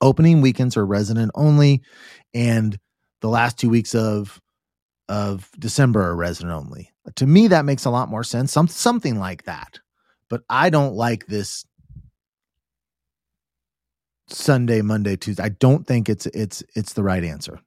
opening 0.00 0.40
weekends 0.40 0.76
are 0.76 0.84
resident 0.84 1.30
only 1.34 1.82
and 2.34 2.78
the 3.20 3.28
last 3.28 3.58
two 3.58 3.68
weeks 3.68 3.94
of 3.94 4.40
of 5.08 5.50
December 5.58 6.02
are 6.02 6.16
resident 6.16 6.52
only. 6.52 6.90
To 7.16 7.26
me, 7.26 7.48
that 7.48 7.64
makes 7.64 7.84
a 7.84 7.90
lot 7.90 8.08
more 8.08 8.24
sense. 8.24 8.52
Some 8.52 8.66
something 8.66 9.18
like 9.18 9.44
that 9.44 9.78
but 10.34 10.42
I 10.50 10.68
don't 10.68 10.96
like 10.96 11.26
this 11.26 11.64
Sunday, 14.28 14.82
Monday, 14.82 15.14
Tuesday. 15.14 15.44
I 15.44 15.50
don't 15.50 15.86
think 15.86 16.08
it's 16.08 16.26
it's 16.26 16.60
it's 16.74 16.94
the 16.94 17.04
right 17.04 17.22
answer. 17.22 17.60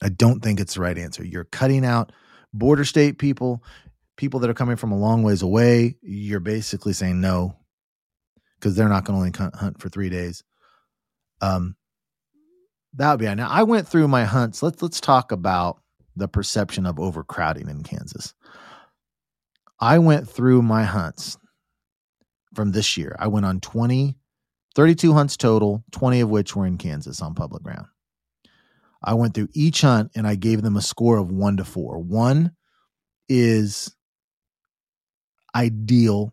I 0.00 0.10
don't 0.10 0.40
think 0.44 0.60
it's 0.60 0.74
the 0.74 0.80
right 0.80 0.96
answer. 0.96 1.24
You're 1.24 1.42
cutting 1.42 1.84
out 1.84 2.12
border 2.54 2.84
state 2.84 3.18
people, 3.18 3.64
people 4.16 4.38
that 4.38 4.50
are 4.50 4.54
coming 4.54 4.76
from 4.76 4.92
a 4.92 4.96
long 4.96 5.24
ways 5.24 5.42
away. 5.42 5.96
You're 6.02 6.38
basically 6.38 6.92
saying 6.92 7.20
no 7.20 7.56
because 8.60 8.76
they're 8.76 8.88
not 8.88 9.04
going 9.04 9.32
to 9.32 9.42
only 9.42 9.56
hunt 9.58 9.80
for 9.80 9.88
three 9.88 10.08
days. 10.08 10.44
Um, 11.40 11.74
that 12.92 13.10
would 13.10 13.18
be 13.18 13.26
it. 13.26 13.34
now. 13.34 13.50
I 13.50 13.64
went 13.64 13.88
through 13.88 14.06
my 14.06 14.24
hunts. 14.24 14.62
Let's 14.62 14.80
let's 14.80 15.00
talk 15.00 15.32
about 15.32 15.82
the 16.14 16.28
perception 16.28 16.86
of 16.86 17.00
overcrowding 17.00 17.68
in 17.68 17.82
Kansas. 17.82 18.34
I 19.82 19.98
went 19.98 20.28
through 20.28 20.62
my 20.62 20.84
hunts 20.84 21.36
from 22.54 22.70
this 22.70 22.96
year. 22.96 23.16
I 23.18 23.26
went 23.26 23.44
on 23.46 23.58
20, 23.58 24.16
32 24.76 25.12
hunts 25.12 25.36
total, 25.36 25.82
20 25.90 26.20
of 26.20 26.30
which 26.30 26.54
were 26.54 26.66
in 26.66 26.78
Kansas 26.78 27.20
on 27.20 27.34
public 27.34 27.64
ground. 27.64 27.86
I 29.02 29.14
went 29.14 29.34
through 29.34 29.48
each 29.54 29.80
hunt 29.80 30.12
and 30.14 30.24
I 30.24 30.36
gave 30.36 30.62
them 30.62 30.76
a 30.76 30.82
score 30.82 31.18
of 31.18 31.32
one 31.32 31.56
to 31.56 31.64
four. 31.64 31.98
One 31.98 32.52
is 33.28 33.92
ideal 35.52 36.32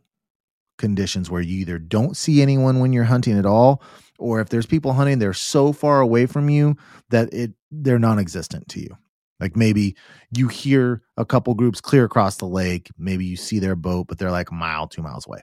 conditions 0.77 1.31
where 1.31 1.41
you 1.41 1.57
either 1.57 1.79
don't 1.79 2.15
see 2.15 2.43
anyone 2.43 2.79
when 2.79 2.93
you're 2.93 3.03
hunting 3.03 3.39
at 3.39 3.47
all, 3.47 3.81
or 4.19 4.41
if 4.41 4.49
there's 4.49 4.67
people 4.67 4.93
hunting, 4.93 5.17
they're 5.17 5.33
so 5.33 5.73
far 5.73 6.01
away 6.01 6.27
from 6.27 6.49
you 6.51 6.77
that 7.09 7.33
it 7.33 7.53
they're 7.71 7.97
non-existent 7.97 8.67
to 8.69 8.79
you. 8.79 8.95
Like 9.39 9.55
maybe 9.55 9.95
you 10.35 10.47
hear 10.47 11.01
a 11.17 11.25
couple 11.25 11.53
groups 11.53 11.81
clear 11.81 12.05
across 12.05 12.37
the 12.37 12.45
lake. 12.45 12.89
Maybe 12.97 13.25
you 13.25 13.37
see 13.37 13.59
their 13.59 13.75
boat, 13.75 14.07
but 14.07 14.17
they're 14.17 14.31
like 14.31 14.51
a 14.51 14.55
mile, 14.55 14.87
two 14.87 15.01
miles 15.01 15.25
away. 15.25 15.41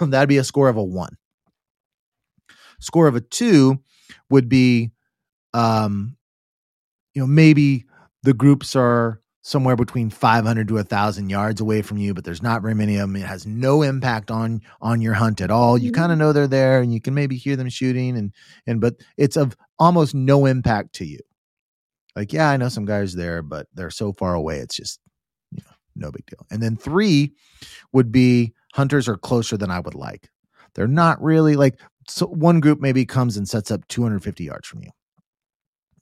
That'd 0.00 0.28
be 0.28 0.38
a 0.38 0.44
score 0.44 0.68
of 0.68 0.76
a 0.76 0.84
one. 0.84 1.16
Score 2.78 3.08
of 3.08 3.16
a 3.16 3.20
two 3.20 3.80
would 4.30 4.48
be, 4.48 4.92
um, 5.52 6.16
you 7.14 7.20
know, 7.20 7.26
maybe 7.26 7.84
the 8.22 8.34
groups 8.34 8.76
are 8.76 9.20
somewhere 9.42 9.76
between 9.76 10.10
500 10.10 10.68
to 10.68 10.74
1000 10.74 11.30
yards 11.30 11.62
away 11.62 11.80
from 11.80 11.96
you 11.96 12.12
but 12.12 12.24
there's 12.24 12.42
not 12.42 12.60
very 12.60 12.74
many 12.74 12.96
of 12.96 13.08
them 13.08 13.16
it 13.16 13.26
has 13.26 13.46
no 13.46 13.80
impact 13.80 14.30
on 14.30 14.60
on 14.82 15.00
your 15.00 15.14
hunt 15.14 15.40
at 15.40 15.50
all 15.50 15.78
you 15.78 15.92
kind 15.92 16.12
of 16.12 16.16
mm-hmm. 16.16 16.26
know 16.26 16.32
they're 16.34 16.46
there 16.46 16.82
and 16.82 16.92
you 16.92 17.00
can 17.00 17.14
maybe 17.14 17.36
hear 17.36 17.56
them 17.56 17.70
shooting 17.70 18.18
and 18.18 18.34
and 18.66 18.82
but 18.82 18.96
it's 19.16 19.36
of 19.36 19.56
almost 19.78 20.14
no 20.14 20.44
impact 20.44 20.92
to 20.92 21.06
you 21.06 21.18
like, 22.16 22.32
yeah, 22.32 22.50
I 22.50 22.56
know 22.56 22.68
some 22.68 22.84
guys 22.84 23.14
there, 23.14 23.42
but 23.42 23.66
they're 23.74 23.90
so 23.90 24.12
far 24.12 24.34
away. 24.34 24.58
It's 24.58 24.76
just, 24.76 25.00
you 25.52 25.62
know, 25.64 25.74
no 25.96 26.10
big 26.10 26.26
deal. 26.26 26.46
And 26.50 26.62
then 26.62 26.76
three 26.76 27.32
would 27.92 28.10
be 28.10 28.52
hunters 28.74 29.08
are 29.08 29.16
closer 29.16 29.56
than 29.56 29.70
I 29.70 29.80
would 29.80 29.94
like. 29.94 30.28
They're 30.74 30.88
not 30.88 31.22
really 31.22 31.56
like, 31.56 31.80
so 32.08 32.26
one 32.26 32.60
group 32.60 32.80
maybe 32.80 33.04
comes 33.04 33.36
and 33.36 33.48
sets 33.48 33.70
up 33.70 33.86
250 33.88 34.44
yards 34.44 34.66
from 34.66 34.82
you. 34.82 34.90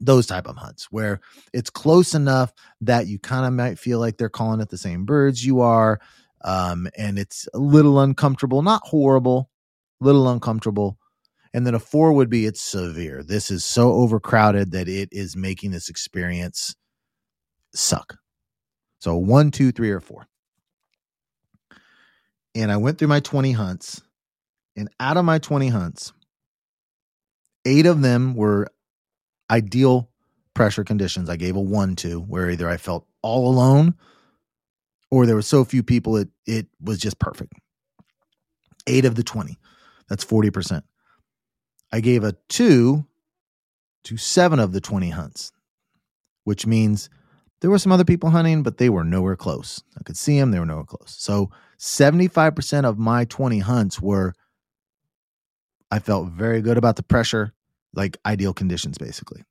Those 0.01 0.27
type 0.27 0.47
of 0.47 0.57
hunts 0.57 0.89
where 0.91 1.21
it's 1.53 1.71
close 1.71 2.15
enough 2.15 2.53
that 2.83 3.09
you 3.09 3.19
kind 3.19 3.47
of 3.47 3.53
might 3.53 3.79
feel 3.79 3.99
like 3.99 4.17
they're 4.17 4.29
calling 4.29 4.61
it 4.61 4.69
the 4.69 4.79
same 4.79 5.05
birds 5.05 5.45
you 5.45 5.61
are. 5.61 6.01
Um, 6.45 6.89
and 6.97 7.19
it's 7.19 7.49
a 7.53 7.59
little 7.59 7.99
uncomfortable, 7.99 8.63
not 8.63 8.83
horrible, 8.85 9.51
little 10.01 10.29
uncomfortable, 10.29 10.99
and 11.59 11.67
then 11.67 11.75
a 11.75 11.81
four 11.81 12.13
would 12.13 12.31
be 12.31 12.47
it's 12.47 12.61
severe. 12.61 13.25
This 13.25 13.51
is 13.51 13.65
so 13.65 13.93
overcrowded 13.95 14.71
that 14.71 14.87
it 14.87 15.09
is 15.11 15.35
making 15.35 15.73
this 15.73 15.89
experience 15.89 16.77
suck. 17.75 18.17
So 19.01 19.17
one, 19.17 19.51
two, 19.51 19.73
three, 19.73 19.91
or 19.91 19.99
four. 19.99 20.29
And 22.55 22.71
I 22.71 22.77
went 22.77 22.97
through 22.97 23.09
my 23.09 23.19
20 23.19 23.51
hunts. 23.51 24.01
And 24.77 24.89
out 25.01 25.17
of 25.17 25.25
my 25.25 25.41
20 25.41 25.67
hunts, 25.67 26.13
eight 27.65 27.87
of 27.87 28.03
them 28.03 28.35
were 28.35 28.69
ideal 29.51 30.11
pressure 30.55 30.85
conditions. 30.85 31.29
I 31.29 31.35
gave 31.35 31.57
a 31.57 31.61
one 31.61 31.97
to 31.97 32.21
where 32.21 32.49
either 32.51 32.69
I 32.69 32.77
felt 32.77 33.05
all 33.21 33.51
alone 33.51 33.97
or 35.11 35.27
there 35.27 35.35
were 35.35 35.43
so 35.43 35.65
few 35.65 35.83
people 35.83 36.19
it 36.19 36.29
it 36.47 36.69
was 36.81 37.01
just 37.01 37.19
perfect. 37.19 37.53
Eight 38.87 39.05
of 39.05 39.17
the 39.17 39.25
20. 39.25 39.59
That's 40.09 40.25
40%. 40.25 40.83
I 41.93 42.01
gave 42.01 42.25
a 42.25 42.35
two 42.49 43.07
to 44.05 44.17
seven 44.17 44.59
of 44.59 44.73
the 44.73 44.81
20 44.81 45.11
hunts, 45.11 45.53
which 46.45 46.67
means 46.67 47.11
there 47.61 47.71
were 47.71 47.79
some 47.79 47.93
other 47.93 48.05
people 48.05 48.31
hunting, 48.31 48.63
but 48.63 48.79
they 48.79 48.89
were 48.89 49.05
nowhere 49.05 49.37
close. 49.37 49.83
I 49.99 50.03
could 50.05 50.17
see 50.17 50.39
them, 50.39 50.51
they 50.51 50.59
were 50.59 50.67
nowhere 50.67 50.85
close. 50.85 51.15
So 51.19 51.51
75% 51.79 52.85
of 52.85 52.99
my 52.99 53.25
20 53.25 53.59
hunts 53.61 54.01
were, 54.01 54.35
I 55.91 55.99
felt 55.99 56.29
very 56.29 56.61
good 56.61 56.77
about 56.77 56.97
the 56.97 57.03
pressure, 57.03 57.53
like 57.95 58.17
ideal 58.25 58.53
conditions, 58.53 58.99
basically. 58.99 59.43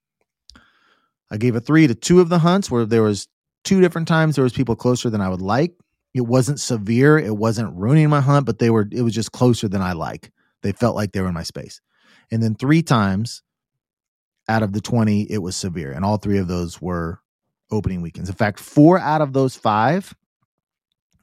I 1.29 1.37
gave 1.37 1.55
a 1.55 1.59
three 1.59 1.87
to 1.87 1.95
two 1.95 2.21
of 2.21 2.29
the 2.29 2.39
hunts 2.39 2.71
where 2.71 2.85
there 2.85 3.03
was 3.03 3.27
two 3.63 3.81
different 3.81 4.07
times 4.07 4.35
there 4.35 4.43
was 4.43 4.53
people 4.53 4.75
closer 4.75 5.09
than 5.09 5.21
I 5.21 5.29
would 5.29 5.41
like. 5.41 5.73
It 6.13 6.21
wasn't 6.21 6.59
severe, 6.59 7.17
it 7.17 7.35
wasn't 7.35 7.75
ruining 7.75 8.09
my 8.09 8.21
hunt, 8.21 8.45
but 8.45 8.59
they 8.59 8.69
were 8.69 8.87
it 8.91 9.01
was 9.01 9.13
just 9.13 9.33
closer 9.33 9.67
than 9.67 9.81
I 9.81 9.91
like. 9.93 10.31
They 10.63 10.71
felt 10.71 10.95
like 10.95 11.11
they 11.11 11.21
were 11.21 11.27
in 11.27 11.33
my 11.33 11.43
space. 11.43 11.81
And 12.31 12.43
then 12.43 12.55
three 12.55 12.81
times 12.81 13.41
out 14.49 14.63
of 14.63 14.73
the 14.73 14.81
20, 14.81 15.23
it 15.23 15.39
was 15.39 15.55
severe. 15.55 15.91
And 15.91 16.03
all 16.03 16.17
three 16.17 16.37
of 16.37 16.47
those 16.47 16.81
were 16.81 17.19
opening 17.71 18.01
weekends. 18.01 18.29
In 18.29 18.35
fact, 18.35 18.59
four 18.59 18.99
out 18.99 19.21
of 19.21 19.33
those 19.33 19.55
five 19.55 20.13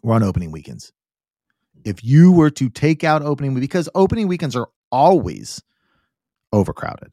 were 0.02 0.14
on 0.14 0.22
opening 0.22 0.52
weekends. 0.52 0.92
If 1.84 2.04
you 2.04 2.32
were 2.32 2.50
to 2.50 2.68
take 2.68 3.04
out 3.04 3.22
opening, 3.22 3.54
weekends, 3.54 3.68
because 3.68 3.88
opening 3.94 4.28
weekends 4.28 4.56
are 4.56 4.68
always 4.90 5.62
overcrowded. 6.52 7.12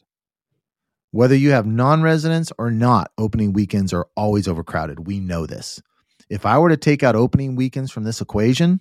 Whether 1.11 1.35
you 1.35 1.51
have 1.51 1.65
non 1.65 2.01
residents 2.01 2.53
or 2.57 2.71
not, 2.71 3.11
opening 3.17 3.51
weekends 3.51 3.91
are 3.91 4.07
always 4.15 4.47
overcrowded. 4.47 5.07
We 5.07 5.19
know 5.19 5.45
this. 5.45 5.81
If 6.29 6.45
I 6.45 6.57
were 6.57 6.69
to 6.69 6.77
take 6.77 7.03
out 7.03 7.15
opening 7.15 7.57
weekends 7.57 7.91
from 7.91 8.05
this 8.05 8.21
equation, 8.21 8.79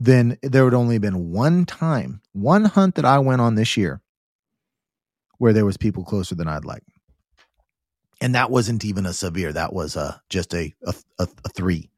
then 0.00 0.38
there 0.42 0.64
would 0.64 0.74
only 0.74 0.96
have 0.96 1.02
been 1.02 1.30
one 1.30 1.64
time, 1.64 2.20
one 2.32 2.64
hunt 2.64 2.94
that 2.96 3.04
I 3.04 3.18
went 3.18 3.40
on 3.40 3.56
this 3.56 3.76
year 3.76 4.00
where 5.38 5.52
there 5.52 5.64
was 5.64 5.76
people 5.76 6.04
closer 6.04 6.34
than 6.34 6.48
I'd 6.48 6.64
like. 6.64 6.82
And 8.20 8.34
that 8.34 8.50
wasn't 8.50 8.84
even 8.84 9.06
a 9.06 9.12
severe. 9.12 9.52
That 9.52 9.72
was 9.72 9.96
a 9.96 10.20
just 10.28 10.52
a 10.52 10.74
a, 10.84 10.94
a, 11.20 11.28
a 11.44 11.48
three, 11.50 11.88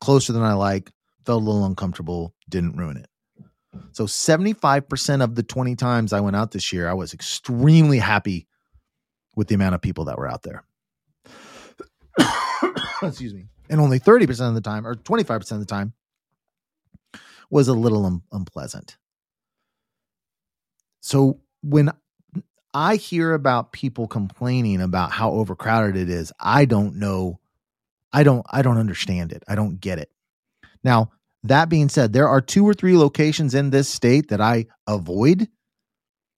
closer 0.00 0.32
than 0.32 0.42
I 0.42 0.52
like. 0.52 0.90
Felt 1.24 1.42
a 1.42 1.44
little 1.44 1.64
uncomfortable. 1.64 2.34
Didn't 2.48 2.76
ruin 2.76 2.98
it. 2.98 3.08
So 3.92 4.06
seventy 4.06 4.52
five 4.52 4.88
percent 4.88 5.22
of 5.22 5.34
the 5.34 5.42
twenty 5.42 5.74
times 5.74 6.12
I 6.12 6.20
went 6.20 6.36
out 6.36 6.50
this 6.50 6.70
year, 6.70 6.88
I 6.88 6.94
was 6.94 7.14
extremely 7.14 7.98
happy 7.98 8.46
with 9.36 9.48
the 9.48 9.54
amount 9.54 9.74
of 9.74 9.80
people 9.80 10.04
that 10.06 10.18
were 10.18 10.28
out 10.28 10.42
there. 10.42 10.64
Excuse 13.02 13.32
me. 13.32 13.46
And 13.70 13.80
only 13.80 13.98
thirty 13.98 14.26
percent 14.26 14.50
of 14.50 14.54
the 14.54 14.60
time, 14.60 14.86
or 14.86 14.96
twenty 14.96 15.24
five 15.24 15.40
percent 15.40 15.62
of 15.62 15.66
the 15.66 15.74
time, 15.74 15.94
was 17.50 17.68
a 17.68 17.74
little 17.74 18.04
un- 18.06 18.22
unpleasant. 18.32 18.96
So 21.00 21.40
when 21.62 21.90
I 22.74 22.96
hear 22.96 23.32
about 23.32 23.72
people 23.72 24.06
complaining 24.06 24.80
about 24.80 25.10
how 25.12 25.32
overcrowded 25.32 25.96
it 25.96 26.10
is, 26.10 26.32
I 26.38 26.64
don't 26.64 26.96
know 26.96 27.40
I 28.12 28.22
don't 28.22 28.44
I 28.50 28.62
don't 28.62 28.78
understand 28.78 29.32
it. 29.32 29.42
I 29.48 29.54
don't 29.54 29.80
get 29.80 29.98
it. 29.98 30.10
Now, 30.82 31.10
that 31.44 31.68
being 31.68 31.88
said, 31.88 32.12
there 32.12 32.28
are 32.28 32.40
two 32.40 32.66
or 32.66 32.74
three 32.74 32.96
locations 32.96 33.54
in 33.54 33.70
this 33.70 33.88
state 33.88 34.28
that 34.28 34.40
I 34.40 34.66
avoid 34.86 35.48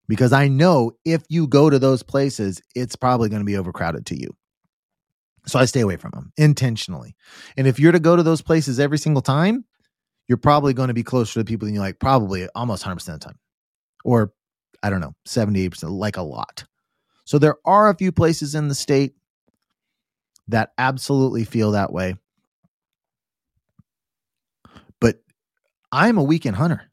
because 0.08 0.32
I 0.32 0.48
know 0.48 0.92
if 1.04 1.22
you 1.28 1.46
go 1.46 1.70
to 1.70 1.78
those 1.78 2.02
places, 2.02 2.60
it's 2.74 2.96
probably 2.96 3.28
going 3.28 3.40
to 3.40 3.46
be 3.46 3.56
overcrowded 3.56 4.06
to 4.06 4.20
you. 4.20 4.36
So 5.46 5.58
I 5.58 5.64
stay 5.64 5.80
away 5.80 5.96
from 5.96 6.10
them 6.10 6.32
intentionally. 6.36 7.14
And 7.56 7.66
if 7.66 7.78
you're 7.78 7.92
to 7.92 8.00
go 8.00 8.16
to 8.16 8.22
those 8.22 8.42
places 8.42 8.78
every 8.78 8.98
single 8.98 9.22
time, 9.22 9.64
you're 10.30 10.36
probably 10.36 10.72
going 10.72 10.86
to 10.86 10.94
be 10.94 11.02
closer 11.02 11.40
to 11.40 11.44
people 11.44 11.66
than 11.66 11.74
you 11.74 11.80
like, 11.80 11.98
probably 11.98 12.46
almost 12.54 12.84
100% 12.84 12.92
of 12.92 13.04
the 13.04 13.18
time. 13.18 13.38
Or 14.04 14.32
I 14.80 14.88
don't 14.88 15.00
know, 15.00 15.16
78%, 15.26 15.90
like 15.90 16.18
a 16.18 16.22
lot. 16.22 16.62
So 17.24 17.40
there 17.40 17.56
are 17.64 17.90
a 17.90 17.96
few 17.96 18.12
places 18.12 18.54
in 18.54 18.68
the 18.68 18.76
state 18.76 19.14
that 20.46 20.70
absolutely 20.78 21.42
feel 21.42 21.72
that 21.72 21.92
way. 21.92 22.14
But 25.00 25.20
I'm 25.90 26.16
a 26.16 26.22
weekend 26.22 26.54
hunter. 26.54 26.88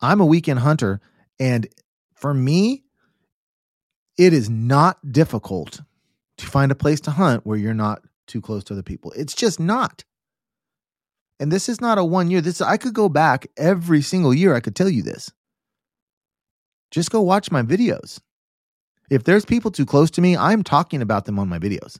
I'm 0.00 0.20
a 0.20 0.26
weekend 0.26 0.58
hunter. 0.58 1.00
And 1.38 1.68
for 2.16 2.34
me, 2.34 2.82
it 4.18 4.32
is 4.32 4.50
not 4.50 5.12
difficult 5.12 5.80
to 6.38 6.46
find 6.46 6.72
a 6.72 6.74
place 6.74 7.00
to 7.02 7.12
hunt 7.12 7.46
where 7.46 7.56
you're 7.56 7.72
not 7.72 8.02
too 8.26 8.40
close 8.40 8.64
to 8.64 8.74
other 8.74 8.82
people. 8.82 9.12
It's 9.12 9.34
just 9.34 9.60
not. 9.60 10.02
And 11.44 11.52
this 11.52 11.68
is 11.68 11.78
not 11.78 11.98
a 11.98 12.04
one 12.06 12.30
year. 12.30 12.40
This 12.40 12.62
I 12.62 12.78
could 12.78 12.94
go 12.94 13.10
back 13.10 13.46
every 13.58 14.00
single 14.00 14.32
year. 14.32 14.54
I 14.54 14.60
could 14.60 14.74
tell 14.74 14.88
you 14.88 15.02
this. 15.02 15.30
Just 16.90 17.10
go 17.10 17.20
watch 17.20 17.50
my 17.50 17.60
videos. 17.60 18.18
If 19.10 19.24
there's 19.24 19.44
people 19.44 19.70
too 19.70 19.84
close 19.84 20.10
to 20.12 20.22
me, 20.22 20.38
I'm 20.38 20.62
talking 20.62 21.02
about 21.02 21.26
them 21.26 21.38
on 21.38 21.50
my 21.50 21.58
videos. 21.58 21.98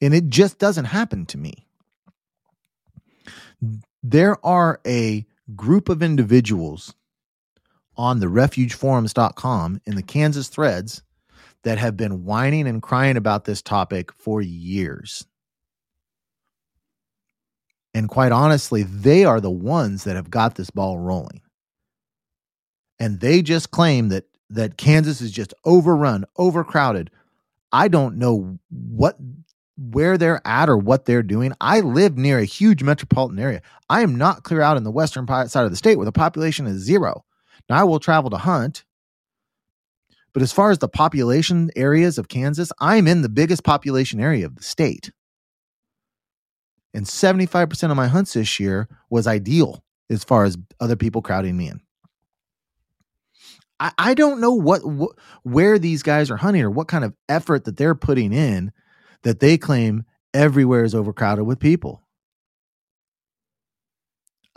And 0.00 0.12
it 0.12 0.28
just 0.28 0.58
doesn't 0.58 0.86
happen 0.86 1.24
to 1.26 1.38
me. 1.38 1.68
There 4.02 4.44
are 4.44 4.80
a 4.84 5.24
group 5.54 5.88
of 5.88 6.02
individuals 6.02 6.96
on 7.96 8.18
the 8.18 8.26
refugeforums.com 8.26 9.82
in 9.86 9.94
the 9.94 10.02
Kansas 10.02 10.48
threads 10.48 11.00
that 11.62 11.78
have 11.78 11.96
been 11.96 12.24
whining 12.24 12.66
and 12.66 12.82
crying 12.82 13.16
about 13.16 13.44
this 13.44 13.62
topic 13.62 14.10
for 14.10 14.42
years. 14.42 15.24
And 17.98 18.08
quite 18.08 18.30
honestly, 18.30 18.84
they 18.84 19.24
are 19.24 19.40
the 19.40 19.50
ones 19.50 20.04
that 20.04 20.14
have 20.14 20.30
got 20.30 20.54
this 20.54 20.70
ball 20.70 21.00
rolling. 21.00 21.42
And 23.00 23.18
they 23.18 23.42
just 23.42 23.72
claim 23.72 24.10
that 24.10 24.24
that 24.50 24.78
Kansas 24.78 25.20
is 25.20 25.32
just 25.32 25.52
overrun, 25.64 26.24
overcrowded. 26.36 27.10
I 27.72 27.88
don't 27.88 28.16
know 28.16 28.60
what 28.70 29.16
where 29.76 30.16
they're 30.16 30.40
at 30.46 30.68
or 30.68 30.76
what 30.76 31.06
they're 31.06 31.24
doing. 31.24 31.52
I 31.60 31.80
live 31.80 32.16
near 32.16 32.38
a 32.38 32.44
huge 32.44 32.84
metropolitan 32.84 33.40
area. 33.40 33.62
I 33.90 34.02
am 34.02 34.14
not 34.14 34.44
clear 34.44 34.60
out 34.60 34.76
in 34.76 34.84
the 34.84 34.92
western 34.92 35.26
side 35.26 35.64
of 35.64 35.70
the 35.72 35.76
state 35.76 35.96
where 35.96 36.04
the 36.04 36.12
population 36.12 36.68
is 36.68 36.80
zero. 36.80 37.24
Now 37.68 37.80
I 37.80 37.84
will 37.84 37.98
travel 37.98 38.30
to 38.30 38.38
hunt. 38.38 38.84
But 40.32 40.42
as 40.44 40.52
far 40.52 40.70
as 40.70 40.78
the 40.78 40.88
population 40.88 41.72
areas 41.74 42.16
of 42.16 42.28
Kansas, 42.28 42.70
I'm 42.78 43.08
in 43.08 43.22
the 43.22 43.28
biggest 43.28 43.64
population 43.64 44.20
area 44.20 44.46
of 44.46 44.54
the 44.54 44.62
state. 44.62 45.10
And 46.98 47.06
75% 47.06 47.92
of 47.92 47.96
my 47.96 48.08
hunts 48.08 48.32
this 48.32 48.58
year 48.58 48.88
was 49.08 49.28
ideal 49.28 49.84
as 50.10 50.24
far 50.24 50.42
as 50.42 50.58
other 50.80 50.96
people 50.96 51.22
crowding 51.22 51.56
me 51.56 51.68
in. 51.68 51.80
I, 53.78 53.92
I 53.96 54.14
don't 54.14 54.40
know 54.40 54.54
what, 54.54 54.80
where 55.44 55.78
these 55.78 56.02
guys 56.02 56.28
are 56.28 56.36
hunting 56.36 56.62
or 56.62 56.72
what 56.72 56.88
kind 56.88 57.04
of 57.04 57.14
effort 57.28 57.66
that 57.66 57.76
they're 57.76 57.94
putting 57.94 58.32
in 58.32 58.72
that 59.22 59.38
they 59.38 59.56
claim 59.56 60.06
everywhere 60.34 60.82
is 60.82 60.92
overcrowded 60.92 61.46
with 61.46 61.60
people. 61.60 62.02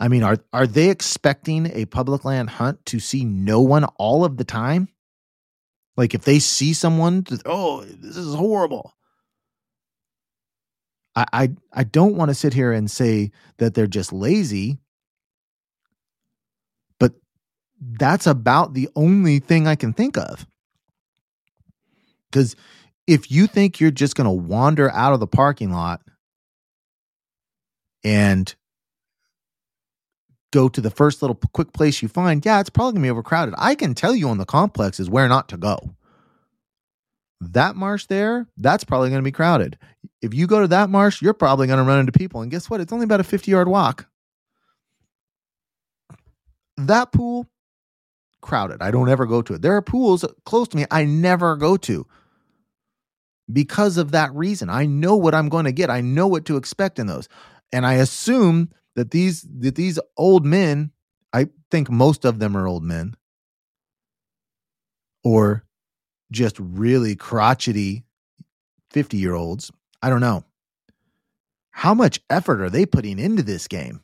I 0.00 0.08
mean, 0.08 0.24
are 0.24 0.38
are 0.52 0.66
they 0.66 0.90
expecting 0.90 1.70
a 1.72 1.84
public 1.84 2.24
land 2.24 2.50
hunt 2.50 2.84
to 2.86 2.98
see 2.98 3.24
no 3.24 3.60
one 3.60 3.84
all 3.84 4.24
of 4.24 4.36
the 4.36 4.44
time? 4.44 4.88
Like 5.96 6.12
if 6.12 6.22
they 6.22 6.40
see 6.40 6.72
someone, 6.72 7.24
oh, 7.46 7.82
this 7.84 8.16
is 8.16 8.34
horrible. 8.34 8.94
I, 11.14 11.26
I 11.32 11.48
I 11.72 11.84
don't 11.84 12.16
want 12.16 12.30
to 12.30 12.34
sit 12.34 12.54
here 12.54 12.72
and 12.72 12.90
say 12.90 13.30
that 13.58 13.74
they're 13.74 13.86
just 13.86 14.12
lazy, 14.12 14.78
but 16.98 17.12
that's 17.80 18.26
about 18.26 18.74
the 18.74 18.88
only 18.96 19.38
thing 19.38 19.66
I 19.66 19.74
can 19.74 19.92
think 19.92 20.16
of. 20.16 20.46
Because 22.30 22.56
if 23.06 23.30
you 23.30 23.46
think 23.46 23.80
you're 23.80 23.90
just 23.90 24.14
going 24.14 24.24
to 24.24 24.30
wander 24.30 24.90
out 24.90 25.12
of 25.12 25.20
the 25.20 25.26
parking 25.26 25.70
lot 25.70 26.00
and 28.02 28.54
go 30.50 30.68
to 30.68 30.80
the 30.80 30.90
first 30.90 31.22
little 31.22 31.38
quick 31.52 31.72
place 31.72 32.02
you 32.02 32.08
find, 32.08 32.44
yeah, 32.44 32.60
it's 32.60 32.70
probably 32.70 32.92
going 32.92 33.02
to 33.02 33.06
be 33.06 33.10
overcrowded. 33.10 33.54
I 33.58 33.74
can 33.74 33.94
tell 33.94 34.14
you 34.14 34.28
on 34.28 34.38
the 34.38 34.44
complexes 34.44 35.10
where 35.10 35.28
not 35.28 35.48
to 35.50 35.56
go. 35.56 35.78
That 37.40 37.74
marsh 37.74 38.06
there, 38.06 38.46
that's 38.56 38.84
probably 38.84 39.10
going 39.10 39.20
to 39.20 39.24
be 39.24 39.32
crowded. 39.32 39.76
If 40.22 40.32
you 40.32 40.46
go 40.46 40.60
to 40.60 40.68
that 40.68 40.88
marsh, 40.88 41.20
you're 41.20 41.34
probably 41.34 41.66
going 41.66 41.78
to 41.78 41.84
run 41.84 41.98
into 41.98 42.12
people. 42.12 42.40
And 42.42 42.50
guess 42.50 42.70
what? 42.70 42.80
It's 42.80 42.92
only 42.92 43.04
about 43.04 43.20
a 43.20 43.24
50 43.24 43.50
yard 43.50 43.68
walk. 43.68 44.06
That 46.76 47.12
pool, 47.12 47.48
crowded. 48.40 48.80
I 48.80 48.90
don't 48.90 49.08
ever 49.08 49.26
go 49.26 49.42
to 49.42 49.54
it. 49.54 49.62
There 49.62 49.76
are 49.76 49.82
pools 49.82 50.24
close 50.44 50.68
to 50.68 50.76
me 50.76 50.86
I 50.90 51.04
never 51.04 51.56
go 51.56 51.76
to 51.78 52.06
because 53.52 53.96
of 53.96 54.12
that 54.12 54.32
reason. 54.34 54.70
I 54.70 54.86
know 54.86 55.16
what 55.16 55.34
I'm 55.34 55.48
going 55.48 55.64
to 55.64 55.72
get. 55.72 55.90
I 55.90 56.00
know 56.00 56.26
what 56.26 56.44
to 56.46 56.56
expect 56.56 56.98
in 56.98 57.06
those. 57.06 57.28
And 57.72 57.86
I 57.86 57.94
assume 57.94 58.70
that 58.96 59.10
these 59.10 59.42
that 59.60 59.74
these 59.74 59.98
old 60.16 60.44
men, 60.44 60.92
I 61.32 61.48
think 61.70 61.90
most 61.90 62.24
of 62.24 62.38
them 62.38 62.56
are 62.56 62.66
old 62.66 62.84
men 62.84 63.16
or 65.24 65.64
just 66.30 66.56
really 66.58 67.16
crotchety 67.16 68.04
50 68.90 69.16
year 69.16 69.34
olds. 69.34 69.70
I 70.02 70.10
don't 70.10 70.20
know. 70.20 70.44
How 71.70 71.94
much 71.94 72.20
effort 72.28 72.60
are 72.60 72.70
they 72.70 72.84
putting 72.86 73.18
into 73.18 73.42
this 73.42 73.68
game? 73.68 74.02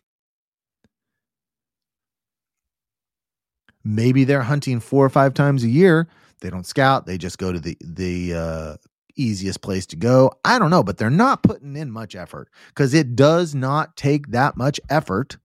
Maybe 3.85 4.25
they're 4.25 4.43
hunting 4.43 4.81
four 4.81 5.05
or 5.05 5.11
five 5.11 5.35
times 5.35 5.65
a 5.65 5.69
year. 5.69 6.09
They 6.41 6.51
don't 6.51 6.67
scout. 6.67 7.07
They 7.07 7.19
just 7.19 7.39
go 7.39 7.53
to 7.53 7.59
the 7.59 7.77
the 7.81 8.35
uh, 8.35 8.77
easiest 9.17 9.61
place 9.61 9.87
to 9.87 9.97
go. 9.97 10.33
I 10.45 10.59
don't 10.59 10.71
know, 10.71 10.83
but 10.83 10.99
they're 10.99 11.11
not 11.11 11.43
putting 11.43 11.77
in 11.77 11.91
much 11.91 12.15
effort 12.15 12.49
because 12.69 12.95
it 12.95 13.17
does 13.17 13.55
not 13.55 13.97
take 13.97 14.29
that 14.29 14.57
much 14.57 14.81
effort 14.89 15.39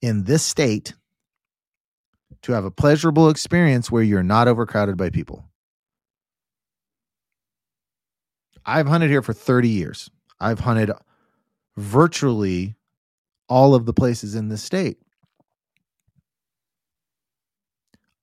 in 0.00 0.24
this 0.24 0.42
state 0.42 0.94
to 2.42 2.52
have 2.52 2.64
a 2.64 2.70
pleasurable 2.70 3.30
experience 3.30 3.90
where 3.90 4.02
you're 4.02 4.22
not 4.22 4.48
overcrowded 4.48 4.96
by 4.96 5.10
people. 5.10 5.44
I've 8.66 8.86
hunted 8.86 9.10
here 9.10 9.22
for 9.22 9.32
30 9.32 9.68
years. 9.68 10.10
I've 10.40 10.60
hunted 10.60 10.90
virtually 11.76 12.76
all 13.48 13.74
of 13.74 13.86
the 13.86 13.92
places 13.92 14.34
in 14.34 14.48
the 14.48 14.56
state. 14.56 14.98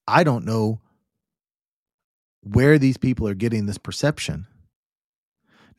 I 0.07 0.23
don't 0.23 0.45
know 0.45 0.81
where 2.41 2.79
these 2.79 2.97
people 2.97 3.27
are 3.27 3.35
getting 3.35 3.65
this 3.65 3.77
perception. 3.77 4.47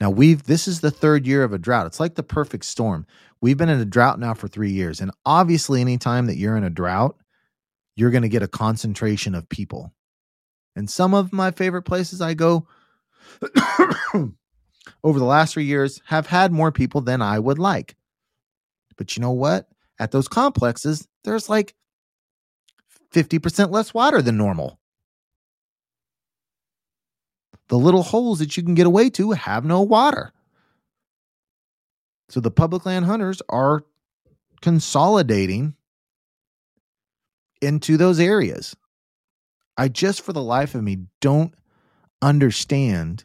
Now 0.01 0.11
we've 0.11 0.43
this 0.45 0.67
is 0.67 0.81
the 0.81 0.91
third 0.91 1.27
year 1.27 1.45
of 1.45 1.53
a 1.53 1.59
drought. 1.59 1.87
It's 1.87 2.01
like 2.01 2.15
the 2.15 2.23
perfect 2.23 2.65
storm. 2.65 3.07
We've 3.41 3.59
been 3.59 3.69
in 3.69 3.81
a 3.81 3.85
drought 3.85 4.21
now 4.21 4.35
for 4.35 4.49
3 4.49 4.71
years 4.71 5.01
and 5.01 5.11
obviously 5.27 5.81
anytime 5.81 6.27
that 6.27 6.37
you're 6.37 6.57
in 6.57 6.65
a 6.65 6.71
drought, 6.71 7.17
you're 7.97 8.11
going 8.11 8.23
to 8.23 8.29
get 8.29 8.43
a 8.43 8.49
concentration 8.49 9.35
of 9.35 9.49
people. 9.49 9.93
And 10.75 10.89
some 10.89 11.15
of 11.15 11.33
my 11.33 11.51
favorite 11.51 11.83
places 11.83 12.21
I 12.21 12.35
go 12.35 12.67
over 15.05 15.19
the 15.19 15.25
last 15.25 15.55
3 15.55 15.65
years 15.65 16.01
have 16.07 16.27
had 16.27 16.53
more 16.53 16.73
people 16.73 17.01
than 17.01 17.23
I 17.23 17.39
would 17.39 17.59
like. 17.59 17.97
But 18.97 19.17
you 19.17 19.21
know 19.21 19.33
what? 19.33 19.69
At 19.99 20.11
those 20.11 20.29
complexes, 20.29 21.07
there's 21.25 21.49
like 21.49 21.75
50% 23.13 23.71
less 23.71 23.95
water 23.95 24.23
than 24.23 24.37
normal 24.37 24.79
the 27.69 27.79
little 27.79 28.03
holes 28.03 28.39
that 28.39 28.55
you 28.55 28.63
can 28.63 28.75
get 28.75 28.87
away 28.87 29.09
to 29.09 29.31
have 29.31 29.65
no 29.65 29.81
water. 29.81 30.31
So 32.29 32.39
the 32.39 32.51
public 32.51 32.85
land 32.85 33.07
hunters 33.07 33.41
are 33.49 33.85
consolidating 34.61 35.75
into 37.63 37.97
those 37.97 38.21
areas. 38.21 38.77
I 39.79 39.89
just, 39.89 40.21
for 40.21 40.35
the 40.35 40.43
life 40.43 40.75
of 40.75 40.83
me, 40.83 40.99
don't 41.23 41.55
understand 42.21 43.25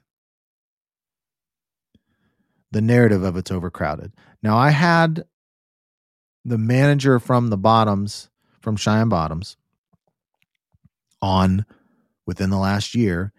the 2.72 2.82
narrative 2.82 3.24
of 3.24 3.38
it's 3.38 3.51
overcrowded. 3.51 4.11
Now, 4.43 4.57
I 4.57 4.70
had 4.70 5.24
the 6.45 6.57
manager 6.57 7.20
from 7.20 7.49
the 7.49 7.57
bottoms, 7.57 8.30
from 8.61 8.76
Cheyenne 8.76 9.09
Bottoms, 9.09 9.57
on 11.22 11.65
within 12.26 12.49
the 12.49 12.57
last 12.57 12.93
year, 12.93 13.34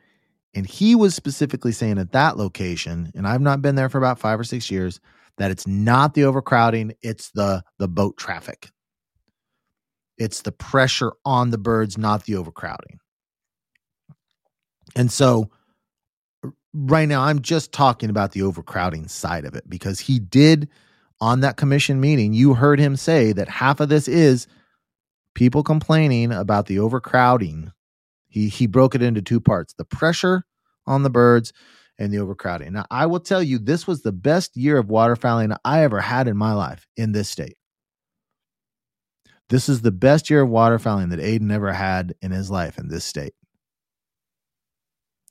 And 0.55 0.66
he 0.66 0.95
was 0.95 1.14
specifically 1.14 1.72
saying 1.72 1.99
at 1.99 2.12
that 2.12 2.37
location, 2.37 3.12
and 3.14 3.26
I've 3.26 3.41
not 3.41 3.62
been 3.62 3.74
there 3.74 3.89
for 3.89 3.99
about 3.99 4.18
five 4.18 4.41
or 4.41 4.45
six 4.45 4.70
years, 4.70 5.01
that 5.37 5.51
it's 5.51 5.66
not 5.66 6.14
the 6.14 6.24
overcrowding, 6.24 6.95
it's 7.03 7.31
the 7.31 7.62
the 7.79 7.89
boat 7.89 8.16
traffic. 8.16 8.70
It's 10.16 10.43
the 10.43 10.51
pressure 10.51 11.12
on 11.24 11.51
the 11.51 11.59
birds, 11.59 11.97
not 11.97 12.24
the 12.24 12.35
overcrowding. 12.35 12.99
And 14.97 15.12
so 15.12 15.51
right 16.75 17.09
now 17.09 17.23
I'm 17.23 17.43
just 17.43 17.73
talking 17.73 18.11
about 18.11 18.33
the 18.33 18.43
overcrowding 18.43 19.09
side 19.09 19.45
of 19.45 19.55
it 19.55 19.69
because 19.69 20.01
he 20.01 20.19
did 20.19 20.69
on 21.21 21.41
that 21.41 21.57
commission 21.57 22.01
meeting, 22.01 22.33
you 22.33 22.55
heard 22.55 22.79
him 22.79 22.97
say 22.97 23.33
that 23.33 23.49
half 23.49 23.81
of 23.81 23.89
this 23.89 24.07
is 24.07 24.47
people 25.35 25.62
complaining 25.62 26.33
about 26.33 26.66
the 26.66 26.79
overcrowding 26.79 27.73
he 28.29 28.49
he 28.49 28.66
broke 28.66 28.95
it 28.95 29.03
into 29.03 29.23
two 29.23 29.41
parts: 29.41 29.75
the 29.75 29.85
pressure 29.85 30.45
on 30.87 31.03
the 31.03 31.11
birds 31.11 31.53
and 31.99 32.12
the 32.12 32.19
overcrowding. 32.19 32.73
Now, 32.73 32.87
I 32.91 33.07
will 33.07 33.21
tell 33.21 33.43
you, 33.43 33.59
this 33.59 33.87
was 33.87 34.03
the 34.03 34.12
best 34.12 34.57
year 34.57 34.79
of 34.79 34.87
waterfowling 34.87 35.57
I 35.64 35.83
ever 35.83 36.01
had 36.01 36.29
in 36.29 36.37
my 36.37 36.53
life 36.53 36.87
in 36.97 37.12
this 37.12 37.29
state. 37.29 37.57
This 39.49 39.69
is 39.69 39.81
the 39.81 39.91
best 39.91 40.31
year 40.31 40.43
of 40.43 40.51
waterfowling 40.51 41.11
that 41.11 41.21
Aiden 41.21 41.51
ever 41.51 41.73
had 41.73 42.14
in 42.23 42.31
his 42.31 42.51
life 42.51 42.79
in 42.79 42.89
this 42.89 43.05
state. 43.05 43.33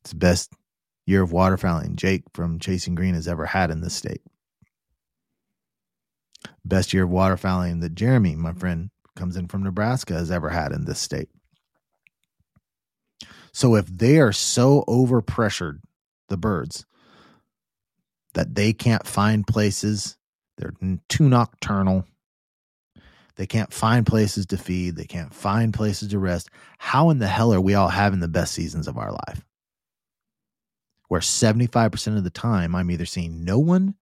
It's 0.01 0.11
the 0.11 0.17
best 0.17 0.51
year 1.07 1.23
of 1.23 1.31
waterfowling 1.31 1.95
Jake 1.95 2.23
from 2.33 2.59
Chasing 2.59 2.93
Green 2.93 3.15
has 3.15 3.27
ever 3.27 3.47
had 3.47 3.71
in 3.71 3.81
this 3.81 3.95
state. 3.95 4.21
Best 6.63 6.93
year 6.93 7.05
of 7.05 7.09
waterfowling 7.09 7.81
that 7.81 7.95
Jeremy, 7.95 8.35
my 8.35 8.53
friend, 8.53 8.91
comes 9.15 9.37
in 9.37 9.47
from 9.47 9.63
Nebraska, 9.63 10.13
has 10.13 10.29
ever 10.29 10.49
had 10.49 10.73
in 10.73 10.85
this 10.85 10.99
state. 10.99 11.29
So 13.53 13.75
if 13.75 13.87
they 13.87 14.19
are 14.19 14.33
so 14.33 14.83
overpressured, 14.87 15.79
the 16.29 16.37
birds, 16.37 16.85
that 18.33 18.53
they 18.53 18.73
can't 18.73 19.07
find 19.07 19.47
places, 19.47 20.17
they're 20.57 20.73
too 21.07 21.29
nocturnal, 21.29 22.05
they 23.37 23.47
can't 23.47 23.71
find 23.71 24.05
places 24.05 24.45
to 24.47 24.57
feed, 24.57 24.97
they 24.97 25.05
can't 25.05 25.33
find 25.33 25.73
places 25.73 26.09
to 26.09 26.19
rest, 26.19 26.49
how 26.77 27.09
in 27.11 27.19
the 27.19 27.27
hell 27.27 27.53
are 27.53 27.61
we 27.61 27.75
all 27.75 27.87
having 27.87 28.19
the 28.19 28.27
best 28.27 28.53
seasons 28.53 28.87
of 28.87 28.97
our 28.97 29.11
life? 29.11 29.43
Where 31.07 31.21
75% 31.21 32.17
of 32.17 32.23
the 32.23 32.29
time 32.29 32.75
I'm 32.75 32.91
either 32.91 33.05
seeing 33.05 33.45
no 33.45 33.59
one 33.59 33.95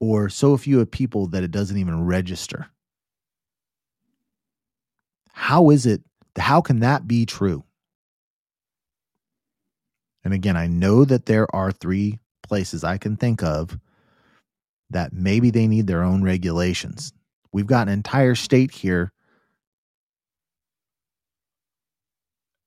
or 0.00 0.28
so 0.28 0.56
few 0.56 0.80
of 0.80 0.90
people 0.90 1.26
that 1.28 1.42
it 1.42 1.50
doesn't 1.50 1.76
even 1.76 2.04
register. 2.04 2.68
How 5.32 5.70
is 5.70 5.86
it 5.86 6.02
how 6.36 6.60
can 6.60 6.80
that 6.80 7.06
be 7.06 7.26
true? 7.26 7.64
And 10.24 10.32
again, 10.32 10.56
I 10.56 10.66
know 10.66 11.04
that 11.04 11.26
there 11.26 11.54
are 11.54 11.70
three 11.70 12.18
places 12.42 12.82
I 12.82 12.98
can 12.98 13.16
think 13.16 13.42
of 13.42 13.78
that 14.90 15.12
maybe 15.12 15.50
they 15.50 15.66
need 15.66 15.86
their 15.86 16.02
own 16.02 16.22
regulations. 16.22 17.12
We've 17.52 17.66
got 17.66 17.88
an 17.88 17.94
entire 17.94 18.34
state 18.34 18.70
here. 18.70 19.12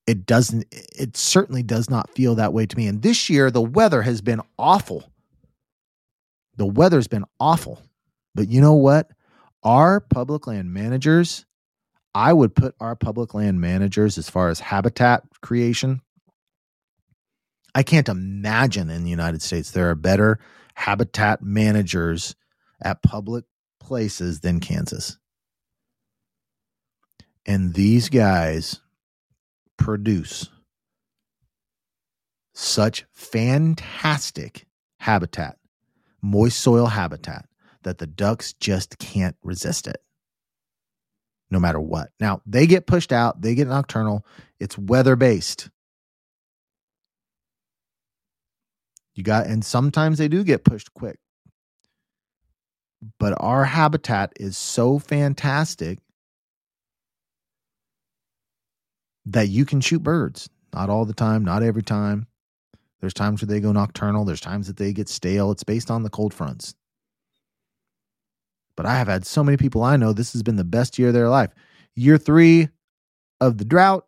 It 0.08 0.26
doesn't, 0.26 0.66
it 0.72 1.18
certainly 1.18 1.64
does 1.64 1.90
not 1.90 2.10
feel 2.12 2.36
that 2.36 2.54
way 2.54 2.66
to 2.66 2.78
me. 2.78 2.88
And 2.88 3.02
this 3.02 3.30
year, 3.30 3.52
the 3.52 3.62
weather 3.62 4.02
has 4.02 4.22
been 4.22 4.42
awful. 4.58 5.12
The 6.56 6.66
weather's 6.66 7.08
been 7.08 7.26
awful. 7.40 7.82
But 8.34 8.48
you 8.48 8.62
know 8.62 8.74
what? 8.74 9.12
Our 9.64 10.00
public 10.00 10.48
land 10.48 10.74
managers 10.74 11.46
I 12.18 12.34
would 12.34 12.56
put 12.56 12.74
our 12.80 12.96
public 12.96 13.36
land 13.36 13.62
managers 13.62 14.18
as 14.18 14.28
far 14.28 14.50
as 14.50 14.60
habitat 14.60 15.22
creation. 15.42 16.02
I 17.76 17.84
can't 17.84 18.10
imagine 18.10 18.90
in 18.90 19.04
the 19.04 19.12
United 19.12 19.44
States 19.44 19.70
there 19.70 19.92
are 19.92 19.96
better 19.96 20.40
habitat 20.74 21.44
managers 21.44 22.36
at 22.82 23.04
public 23.04 23.46
places 23.80 24.40
than 24.40 24.60
Kansas. 24.60 25.20
And 27.46 27.76
these 27.76 28.10
guys 28.10 28.82
produce 29.78 30.50
such 32.54 33.06
fantastic 33.14 34.66
habitat, 35.00 35.58
moist 36.22 36.60
soil 36.60 36.88
habitat, 36.88 37.46
that 37.84 38.00
the 38.00 38.08
ducks 38.08 38.54
just 38.54 38.98
can't 38.98 39.36
resist 39.44 39.88
it 39.88 40.02
no 41.50 41.60
matter 41.60 41.80
what. 41.80 42.10
Now, 42.20 42.42
they 42.46 42.68
get 42.68 42.88
pushed 42.88 43.12
out, 43.12 43.42
they 43.42 43.56
get 43.56 43.68
nocturnal, 43.68 44.26
it's 44.60 44.78
weather 44.78 45.16
based. 45.16 45.70
You 49.16 49.24
got, 49.24 49.48
and 49.48 49.66
sometimes 49.66 50.18
they 50.18 50.28
do 50.28 50.44
get 50.44 50.64
pushed 50.64 50.94
quick. 50.94 51.20
But 53.20 53.34
our 53.40 53.66
habitat 53.66 54.34
is 54.40 54.58
so 54.58 55.00
fantastic 55.00 56.00
that 59.32 59.50
you 59.50 59.66
can 59.66 59.82
shoot 59.82 60.04
birds. 60.04 60.50
Not 60.74 60.90
all 60.90 61.06
the 61.06 61.14
time, 61.14 61.44
not 61.44 61.64
every 61.64 61.84
time. 61.84 62.28
There's 63.00 63.14
times 63.14 63.42
where 63.42 63.48
they 63.48 63.60
go 63.60 63.72
nocturnal, 63.72 64.26
there's 64.26 64.42
times 64.42 64.68
that 64.68 64.78
they 64.78 64.94
get 64.94 65.10
stale. 65.10 65.52
It's 65.52 65.64
based 65.64 65.92
on 65.92 66.04
the 66.04 66.10
cold 66.10 66.34
fronts. 66.34 66.74
But 68.76 68.86
I 68.86 68.96
have 68.96 69.08
had 69.08 69.26
so 69.26 69.44
many 69.44 69.58
people 69.58 69.84
I 69.84 69.98
know, 69.98 70.14
this 70.14 70.34
has 70.34 70.44
been 70.44 70.56
the 70.56 70.64
best 70.64 70.98
year 70.98 71.10
of 71.10 71.14
their 71.14 71.30
life. 71.30 71.52
Year 71.96 72.18
three 72.18 72.70
of 73.42 73.58
the 73.58 73.66
drought. 73.66 74.06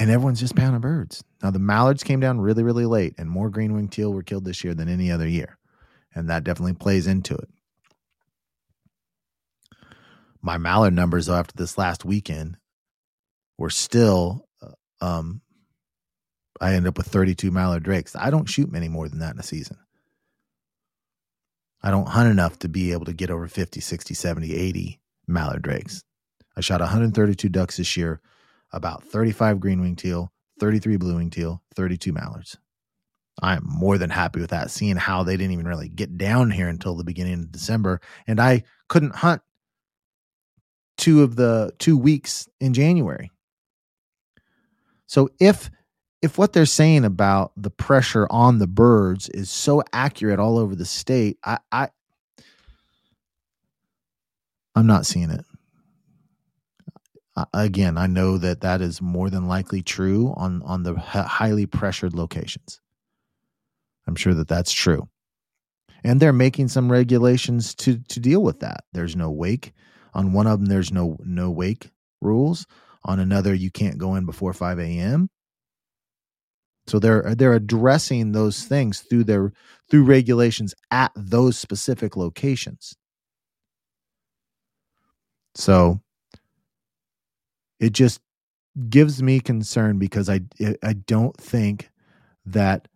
And 0.00 0.10
everyone's 0.10 0.40
just 0.40 0.54
pounding 0.56 0.80
birds. 0.80 1.24
Now, 1.42 1.50
the 1.50 1.58
mallards 1.58 2.04
came 2.04 2.20
down 2.20 2.40
really, 2.40 2.62
really 2.62 2.86
late, 2.86 3.14
and 3.18 3.28
more 3.28 3.50
green 3.50 3.74
winged 3.74 3.92
teal 3.92 4.12
were 4.12 4.22
killed 4.22 4.44
this 4.44 4.62
year 4.62 4.74
than 4.74 4.88
any 4.88 5.10
other 5.10 5.26
year. 5.26 5.58
And 6.14 6.30
that 6.30 6.44
definitely 6.44 6.74
plays 6.74 7.06
into 7.06 7.34
it. 7.34 7.50
My 10.40 10.58
mallard 10.58 10.94
numbers, 10.94 11.28
after 11.28 11.54
this 11.56 11.76
last 11.78 12.04
weekend 12.04 12.56
were 13.56 13.70
still 13.70 14.46
uh, 14.62 15.04
um, 15.04 15.42
I 16.60 16.74
end 16.74 16.86
up 16.86 16.96
with 16.96 17.06
32 17.06 17.50
mallard 17.50 17.82
drakes. 17.82 18.16
I 18.16 18.30
don't 18.30 18.48
shoot 18.48 18.70
many 18.70 18.88
more 18.88 19.08
than 19.08 19.20
that 19.20 19.34
in 19.34 19.40
a 19.40 19.44
season. 19.44 19.78
I 21.82 21.90
don't 21.90 22.08
hunt 22.08 22.30
enough 22.30 22.58
to 22.60 22.68
be 22.68 22.92
able 22.92 23.04
to 23.04 23.12
get 23.12 23.30
over 23.30 23.46
50, 23.46 23.80
60, 23.80 24.14
70, 24.14 24.54
80 24.54 25.00
mallard 25.28 25.62
drakes. 25.62 26.02
I 26.56 26.60
shot 26.60 26.80
132 26.80 27.48
ducks 27.48 27.76
this 27.76 27.96
year, 27.96 28.20
about 28.72 29.04
35 29.04 29.60
green 29.60 29.80
wing 29.80 29.94
teal, 29.94 30.32
33 30.58 30.96
blue 30.96 31.16
wing 31.16 31.30
teal, 31.30 31.62
32 31.76 32.12
mallards. 32.12 32.58
I 33.40 33.54
am 33.54 33.62
more 33.64 33.98
than 33.98 34.10
happy 34.10 34.40
with 34.40 34.50
that, 34.50 34.72
seeing 34.72 34.96
how 34.96 35.22
they 35.22 35.36
didn't 35.36 35.52
even 35.52 35.68
really 35.68 35.88
get 35.88 36.18
down 36.18 36.50
here 36.50 36.68
until 36.68 36.96
the 36.96 37.04
beginning 37.04 37.34
of 37.34 37.52
December. 37.52 38.00
And 38.26 38.40
I 38.40 38.64
couldn't 38.88 39.14
hunt 39.14 39.42
two 40.98 41.22
of 41.22 41.36
the 41.36 41.72
two 41.78 41.96
weeks 41.96 42.48
in 42.60 42.74
January. 42.74 43.30
So 45.06 45.30
if 45.40 45.70
if 46.20 46.36
what 46.36 46.52
they're 46.52 46.66
saying 46.66 47.04
about 47.04 47.52
the 47.56 47.70
pressure 47.70 48.26
on 48.28 48.58
the 48.58 48.66
birds 48.66 49.28
is 49.30 49.48
so 49.48 49.82
accurate 49.92 50.40
all 50.40 50.58
over 50.58 50.74
the 50.74 50.84
state, 50.84 51.38
I, 51.44 51.58
I 51.70 51.88
I'm 54.74 54.86
not 54.86 55.06
seeing 55.06 55.30
it. 55.30 55.44
again, 57.54 57.96
I 57.96 58.08
know 58.08 58.36
that 58.36 58.60
that 58.62 58.80
is 58.80 59.00
more 59.00 59.30
than 59.30 59.46
likely 59.46 59.82
true 59.82 60.34
on 60.36 60.60
on 60.62 60.82
the 60.82 60.94
highly 60.98 61.66
pressured 61.66 62.14
locations. 62.14 62.80
I'm 64.06 64.16
sure 64.16 64.34
that 64.34 64.48
that's 64.48 64.72
true, 64.72 65.08
and 66.02 66.18
they're 66.18 66.32
making 66.32 66.68
some 66.68 66.90
regulations 66.90 67.74
to 67.76 67.98
to 68.08 68.20
deal 68.20 68.42
with 68.42 68.60
that. 68.60 68.84
There's 68.92 69.14
no 69.14 69.30
wake 69.30 69.72
on 70.14 70.32
one 70.32 70.46
of 70.46 70.60
them. 70.60 70.66
There's 70.66 70.92
no 70.92 71.16
no 71.24 71.50
wake 71.50 71.90
rules 72.20 72.66
on 73.04 73.20
another. 73.20 73.54
You 73.54 73.70
can't 73.70 73.98
go 73.98 74.14
in 74.14 74.26
before 74.26 74.52
5 74.52 74.78
a.m. 74.78 75.28
So 76.86 76.98
they're 76.98 77.34
they're 77.34 77.54
addressing 77.54 78.32
those 78.32 78.64
things 78.64 79.00
through 79.00 79.24
their 79.24 79.52
through 79.90 80.04
regulations 80.04 80.74
at 80.90 81.12
those 81.14 81.58
specific 81.58 82.16
locations. 82.16 82.94
So 85.54 86.00
it 87.80 87.92
just 87.92 88.20
gives 88.88 89.22
me 89.22 89.40
concern 89.40 89.98
because 89.98 90.28
I 90.30 90.40
I 90.82 90.94
don't 90.94 91.36
think 91.36 91.90
that 92.46 92.88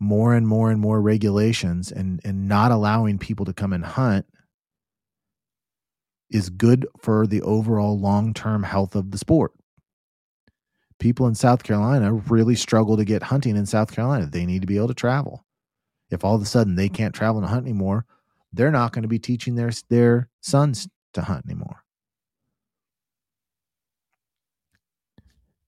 more 0.00 0.34
and 0.34 0.46
more 0.46 0.70
and 0.70 0.80
more 0.80 1.00
regulations 1.00 1.90
and 1.90 2.20
and 2.24 2.48
not 2.48 2.70
allowing 2.70 3.18
people 3.18 3.46
to 3.46 3.54
come 3.54 3.72
and 3.72 3.84
hunt 3.84 4.26
is 6.34 6.50
good 6.50 6.84
for 6.98 7.28
the 7.28 7.40
overall 7.42 7.96
long 7.96 8.34
term 8.34 8.64
health 8.64 8.96
of 8.96 9.12
the 9.12 9.18
sport. 9.18 9.52
People 10.98 11.28
in 11.28 11.34
South 11.36 11.62
Carolina 11.62 12.12
really 12.12 12.56
struggle 12.56 12.96
to 12.96 13.04
get 13.04 13.22
hunting 13.22 13.56
in 13.56 13.66
South 13.66 13.92
Carolina. 13.92 14.26
They 14.26 14.44
need 14.44 14.60
to 14.62 14.66
be 14.66 14.76
able 14.76 14.88
to 14.88 14.94
travel. 14.94 15.44
If 16.10 16.24
all 16.24 16.34
of 16.34 16.42
a 16.42 16.46
sudden 16.46 16.74
they 16.74 16.88
can't 16.88 17.14
travel 17.14 17.40
and 17.40 17.48
hunt 17.48 17.64
anymore, 17.64 18.04
they're 18.52 18.72
not 18.72 18.92
going 18.92 19.02
to 19.02 19.08
be 19.08 19.20
teaching 19.20 19.54
their, 19.54 19.70
their 19.90 20.28
sons 20.40 20.88
to 21.12 21.22
hunt 21.22 21.44
anymore. 21.46 21.84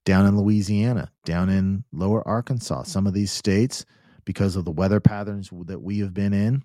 Down 0.05 0.27
in 0.27 0.37
Louisiana, 0.37 1.13
down 1.25 1.49
in 1.49 1.85
lower 1.93 2.27
Arkansas, 2.27 2.85
some 2.85 3.07
of 3.07 3.15
these 3.15 3.31
states, 3.31 3.85
because 4.25 4.57
of 4.57 4.65
the 4.65 4.73
weather 4.73 5.01
patterns 5.01 5.51
that 5.67 5.83
we 5.83 6.01
have 6.01 6.13
been 6.13 6.33
in, 6.33 6.65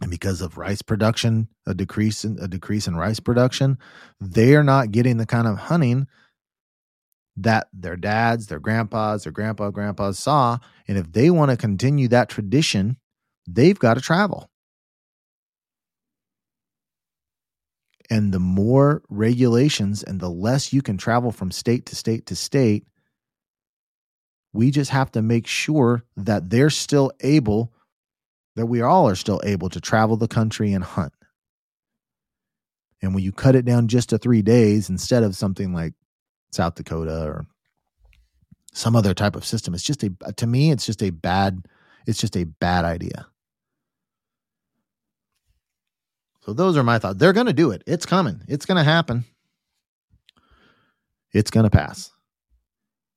and 0.00 0.10
because 0.10 0.40
of 0.40 0.56
rice 0.56 0.82
production, 0.82 1.48
a 1.66 1.74
decrease 1.74 2.24
in 2.24 2.38
a 2.40 2.48
decrease 2.48 2.86
in 2.86 2.96
rice 2.96 3.20
production, 3.20 3.78
they 4.20 4.54
are 4.54 4.62
not 4.62 4.92
getting 4.92 5.16
the 5.16 5.26
kind 5.26 5.46
of 5.48 5.58
hunting 5.58 6.06
that 7.36 7.68
their 7.72 7.96
dads, 7.96 8.46
their 8.46 8.58
grandpas, 8.58 9.24
their 9.24 9.32
grandpa, 9.32 9.70
grandpas 9.70 10.18
saw. 10.18 10.58
And 10.86 10.98
if 10.98 11.12
they 11.12 11.30
want 11.30 11.50
to 11.50 11.56
continue 11.56 12.08
that 12.08 12.28
tradition, 12.28 12.96
they've 13.46 13.78
got 13.78 13.94
to 13.94 14.00
travel. 14.00 14.50
And 18.10 18.32
the 18.32 18.40
more 18.40 19.02
regulations 19.08 20.02
and 20.02 20.18
the 20.18 20.30
less 20.30 20.72
you 20.72 20.82
can 20.82 20.96
travel 20.96 21.30
from 21.30 21.50
state 21.50 21.86
to 21.86 21.96
state 21.96 22.26
to 22.26 22.36
state, 22.36 22.86
we 24.52 24.70
just 24.70 24.90
have 24.90 25.12
to 25.12 25.22
make 25.22 25.46
sure 25.46 26.04
that 26.16 26.50
they're 26.50 26.70
still 26.70 27.12
able, 27.20 27.72
that 28.58 28.66
we 28.66 28.82
all 28.82 29.08
are 29.08 29.14
still 29.14 29.40
able 29.44 29.68
to 29.68 29.80
travel 29.80 30.16
the 30.16 30.26
country 30.26 30.72
and 30.72 30.82
hunt. 30.82 31.12
And 33.00 33.14
when 33.14 33.22
you 33.22 33.30
cut 33.30 33.54
it 33.54 33.64
down 33.64 33.86
just 33.86 34.08
to 34.08 34.18
three 34.18 34.42
days 34.42 34.90
instead 34.90 35.22
of 35.22 35.36
something 35.36 35.72
like 35.72 35.94
South 36.50 36.74
Dakota 36.74 37.22
or 37.22 37.46
some 38.72 38.96
other 38.96 39.14
type 39.14 39.36
of 39.36 39.44
system, 39.44 39.74
it's 39.74 39.84
just 39.84 40.02
a, 40.02 40.10
to 40.38 40.46
me, 40.48 40.72
it's 40.72 40.84
just 40.84 41.04
a 41.04 41.10
bad, 41.10 41.66
it's 42.04 42.18
just 42.18 42.36
a 42.36 42.46
bad 42.46 42.84
idea. 42.84 43.28
So 46.40 46.52
those 46.52 46.76
are 46.76 46.82
my 46.82 46.98
thoughts. 46.98 47.20
They're 47.20 47.32
going 47.32 47.46
to 47.46 47.52
do 47.52 47.70
it. 47.70 47.84
It's 47.86 48.06
coming. 48.06 48.42
It's 48.48 48.66
going 48.66 48.78
to 48.78 48.82
happen. 48.82 49.24
It's 51.32 51.52
going 51.52 51.64
to 51.64 51.70
pass. 51.70 52.10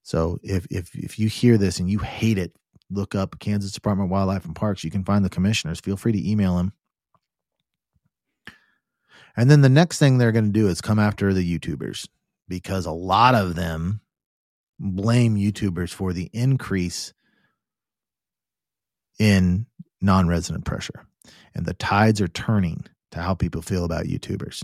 So 0.03 0.38
if 0.43 0.68
if 0.69 0.93
if 0.93 1.18
you 1.18 1.30
hear 1.30 1.57
this 1.57 1.80
and 1.80 1.89
you 1.89 1.97
hate 1.97 2.38
it, 2.38 2.55
look 2.91 3.15
up 3.15 3.39
Kansas 3.39 3.72
Department 3.72 4.07
of 4.07 4.11
Wildlife 4.11 4.45
and 4.45 4.55
Parks. 4.55 4.84
You 4.84 4.91
can 4.91 5.03
find 5.03 5.23
the 5.23 5.30
commissioners. 5.30 5.80
Feel 5.80 5.97
free 5.97 6.11
to 6.11 6.30
email 6.30 6.57
them. 6.57 6.73
And 9.38 9.49
then 9.49 9.61
the 9.61 9.69
next 9.69 9.97
thing 9.97 10.18
they're 10.18 10.31
going 10.31 10.45
to 10.45 10.51
do 10.51 10.68
is 10.68 10.81
come 10.81 10.99
after 10.99 11.34
the 11.34 11.57
YouTubers 11.57 12.07
because 12.47 12.85
a 12.85 12.91
lot 12.91 13.34
of 13.34 13.55
them 13.55 14.01
blame 14.77 15.38
YouTubers 15.38 15.93
for 15.93 16.11
the 16.11 16.30
increase 16.34 17.13
in 19.19 19.68
non-resident 20.01 20.65
pressure. 20.65 21.05
And 21.55 21.65
the 21.65 21.76
tides 21.76 22.19
are 22.19 22.27
turning 22.27 22.85
to 23.11 23.19
how 23.19 23.35
people 23.35 23.61
feel 23.61 23.85
about 23.85 24.05
YouTubers. 24.05 24.63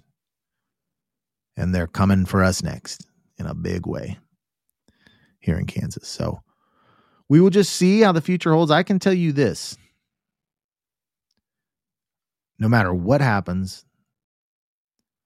And 1.55 1.73
they're 1.73 1.87
coming 1.87 2.25
for 2.25 2.43
us 2.43 2.61
next 2.61 3.05
in 3.37 3.45
a 3.45 3.53
big 3.53 3.87
way 3.87 4.17
here 5.39 5.57
in 5.57 5.65
Kansas. 5.65 6.07
So 6.07 6.41
we 7.29 7.41
will 7.41 7.49
just 7.49 7.73
see 7.73 8.01
how 8.01 8.11
the 8.11 8.21
future 8.21 8.53
holds. 8.53 8.71
I 8.71 8.83
can 8.83 8.99
tell 8.99 9.13
you 9.13 9.31
this 9.31 9.77
no 12.59 12.67
matter 12.67 12.93
what 12.93 13.21
happens, 13.21 13.85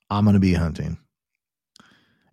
I'm 0.10 0.26
going 0.26 0.34
to 0.34 0.40
be 0.40 0.54
hunting. 0.54 0.98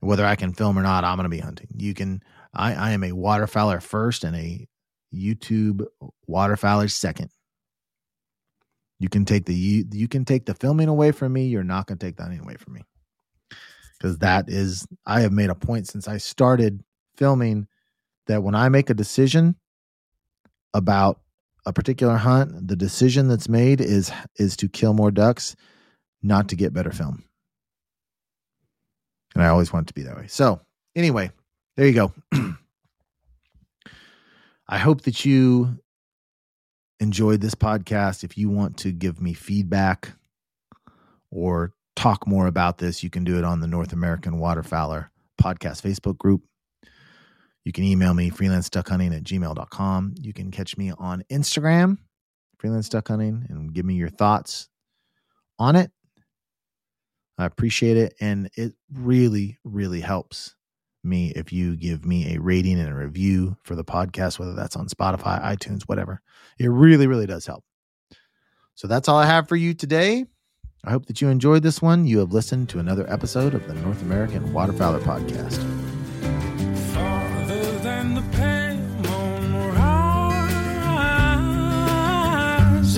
Whether 0.00 0.24
I 0.24 0.36
can 0.36 0.52
film 0.52 0.78
or 0.78 0.82
not, 0.82 1.04
I'm 1.04 1.16
going 1.16 1.24
to 1.24 1.28
be 1.28 1.40
hunting. 1.40 1.68
You 1.76 1.94
can, 1.94 2.22
I, 2.54 2.74
I 2.74 2.90
am 2.92 3.02
a 3.02 3.10
waterfowler 3.10 3.82
first 3.82 4.24
and 4.24 4.36
a 4.36 4.66
YouTube 5.14 5.84
waterfowler 6.28 6.90
second. 6.90 7.30
You 9.00 9.08
can 9.08 9.24
take 9.24 9.44
the 9.46 9.54
you, 9.54 9.84
you 9.92 10.08
can 10.08 10.24
take 10.24 10.46
the 10.46 10.54
filming 10.54 10.88
away 10.88 11.12
from 11.12 11.32
me. 11.32 11.46
You're 11.46 11.62
not 11.62 11.86
going 11.86 11.98
to 11.98 12.06
take 12.06 12.16
that 12.16 12.36
away 12.40 12.56
from 12.56 12.74
me 12.74 12.82
because 13.96 14.18
that 14.18 14.48
is 14.48 14.86
I 15.06 15.20
have 15.20 15.32
made 15.32 15.50
a 15.50 15.54
point 15.54 15.86
since 15.86 16.08
I 16.08 16.18
started 16.18 16.82
filming 17.16 17.68
that 18.28 18.42
when 18.42 18.54
I 18.54 18.68
make 18.68 18.88
a 18.90 18.94
decision 18.94 19.56
about 20.72 21.20
a 21.66 21.72
particular 21.72 22.16
hunt, 22.16 22.68
the 22.68 22.76
decision 22.76 23.28
that's 23.28 23.48
made 23.48 23.80
is 23.80 24.12
is 24.36 24.56
to 24.58 24.68
kill 24.68 24.94
more 24.94 25.10
ducks, 25.10 25.56
not 26.22 26.48
to 26.50 26.56
get 26.56 26.72
better 26.72 26.92
film. 26.92 27.24
And 29.34 29.42
I 29.42 29.48
always 29.48 29.72
want 29.72 29.84
it 29.86 29.88
to 29.88 29.94
be 29.94 30.02
that 30.02 30.16
way. 30.16 30.26
So 30.28 30.60
anyway, 30.96 31.30
there 31.76 31.86
you 31.86 31.94
go. 31.94 32.12
I 34.68 34.78
hope 34.78 35.02
that 35.02 35.24
you 35.24 35.78
enjoyed 37.00 37.40
this 37.40 37.54
podcast, 37.54 38.24
if 38.24 38.36
you 38.36 38.50
want 38.50 38.76
to 38.78 38.92
give 38.92 39.20
me 39.20 39.32
feedback 39.32 40.12
or 41.30 41.72
talk 41.96 42.26
more 42.26 42.46
about 42.46 42.78
this, 42.78 43.02
you 43.02 43.10
can 43.10 43.24
do 43.24 43.38
it 43.38 43.44
on 43.44 43.60
the 43.60 43.66
North 43.66 43.92
American 43.92 44.34
Waterfowler 44.34 45.08
Podcast 45.40 45.82
Facebook 45.82 46.18
group. 46.18 46.42
You 47.68 47.72
can 47.72 47.84
email 47.84 48.14
me 48.14 48.30
freelance 48.30 48.70
duck 48.70 48.88
hunting 48.88 49.12
at 49.12 49.24
gmail.com. 49.24 50.14
You 50.18 50.32
can 50.32 50.50
catch 50.50 50.78
me 50.78 50.90
on 50.96 51.22
Instagram, 51.30 51.98
freelance 52.58 52.88
duck 52.88 53.08
hunting, 53.08 53.44
and 53.50 53.74
give 53.74 53.84
me 53.84 53.92
your 53.92 54.08
thoughts 54.08 54.70
on 55.58 55.76
it. 55.76 55.90
I 57.36 57.44
appreciate 57.44 57.98
it. 57.98 58.14
And 58.22 58.48
it 58.56 58.72
really, 58.90 59.58
really 59.64 60.00
helps 60.00 60.54
me 61.04 61.30
if 61.36 61.52
you 61.52 61.76
give 61.76 62.06
me 62.06 62.34
a 62.34 62.40
rating 62.40 62.80
and 62.80 62.88
a 62.88 62.94
review 62.94 63.58
for 63.64 63.74
the 63.74 63.84
podcast, 63.84 64.38
whether 64.38 64.54
that's 64.54 64.74
on 64.74 64.88
Spotify, 64.88 65.38
iTunes, 65.42 65.82
whatever. 65.82 66.22
It 66.58 66.68
really, 66.68 67.06
really 67.06 67.26
does 67.26 67.44
help. 67.44 67.64
So 68.76 68.88
that's 68.88 69.08
all 69.08 69.18
I 69.18 69.26
have 69.26 69.46
for 69.46 69.56
you 69.56 69.74
today. 69.74 70.24
I 70.86 70.90
hope 70.90 71.04
that 71.04 71.20
you 71.20 71.28
enjoyed 71.28 71.64
this 71.64 71.82
one. 71.82 72.06
You 72.06 72.20
have 72.20 72.32
listened 72.32 72.70
to 72.70 72.78
another 72.78 73.04
episode 73.12 73.52
of 73.52 73.68
the 73.68 73.74
North 73.74 74.00
American 74.00 74.54
Waterfowler 74.54 75.00
Podcast. 75.00 75.87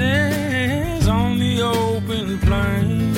On 0.00 1.38
the 1.38 1.62
open 1.62 2.38
plain. 2.40 3.14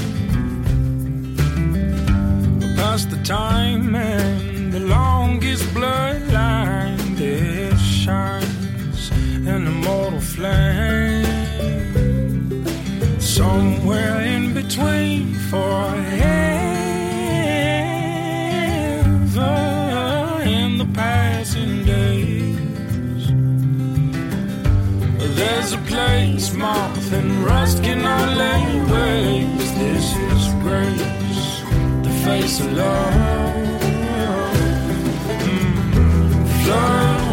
Past 2.77 3.11
the 3.11 3.21
time 3.25 3.95
and 3.95 4.73
the 4.73 4.81
longest 4.81 5.65
bloodline 5.75 7.17
that 7.17 7.79
shines 7.79 9.11
an 9.47 9.67
immortal 9.67 10.21
flame. 10.21 11.27
Somewhere 13.21 14.21
in 14.23 14.55
between 14.55 15.35
forever 15.51 16.42
A 25.73 25.79
place 25.87 26.53
moth 26.53 27.13
and 27.15 27.45
rust 27.45 27.83
cannot 27.83 28.37
lay 28.37 28.65
waste. 28.93 29.75
This 29.79 30.15
is 30.17 30.53
grace, 30.61 31.63
the 32.03 32.13
face 32.25 32.61
of 32.61 32.73
love. 32.73 33.81
Mm, 35.49 36.47
flood 36.65 37.33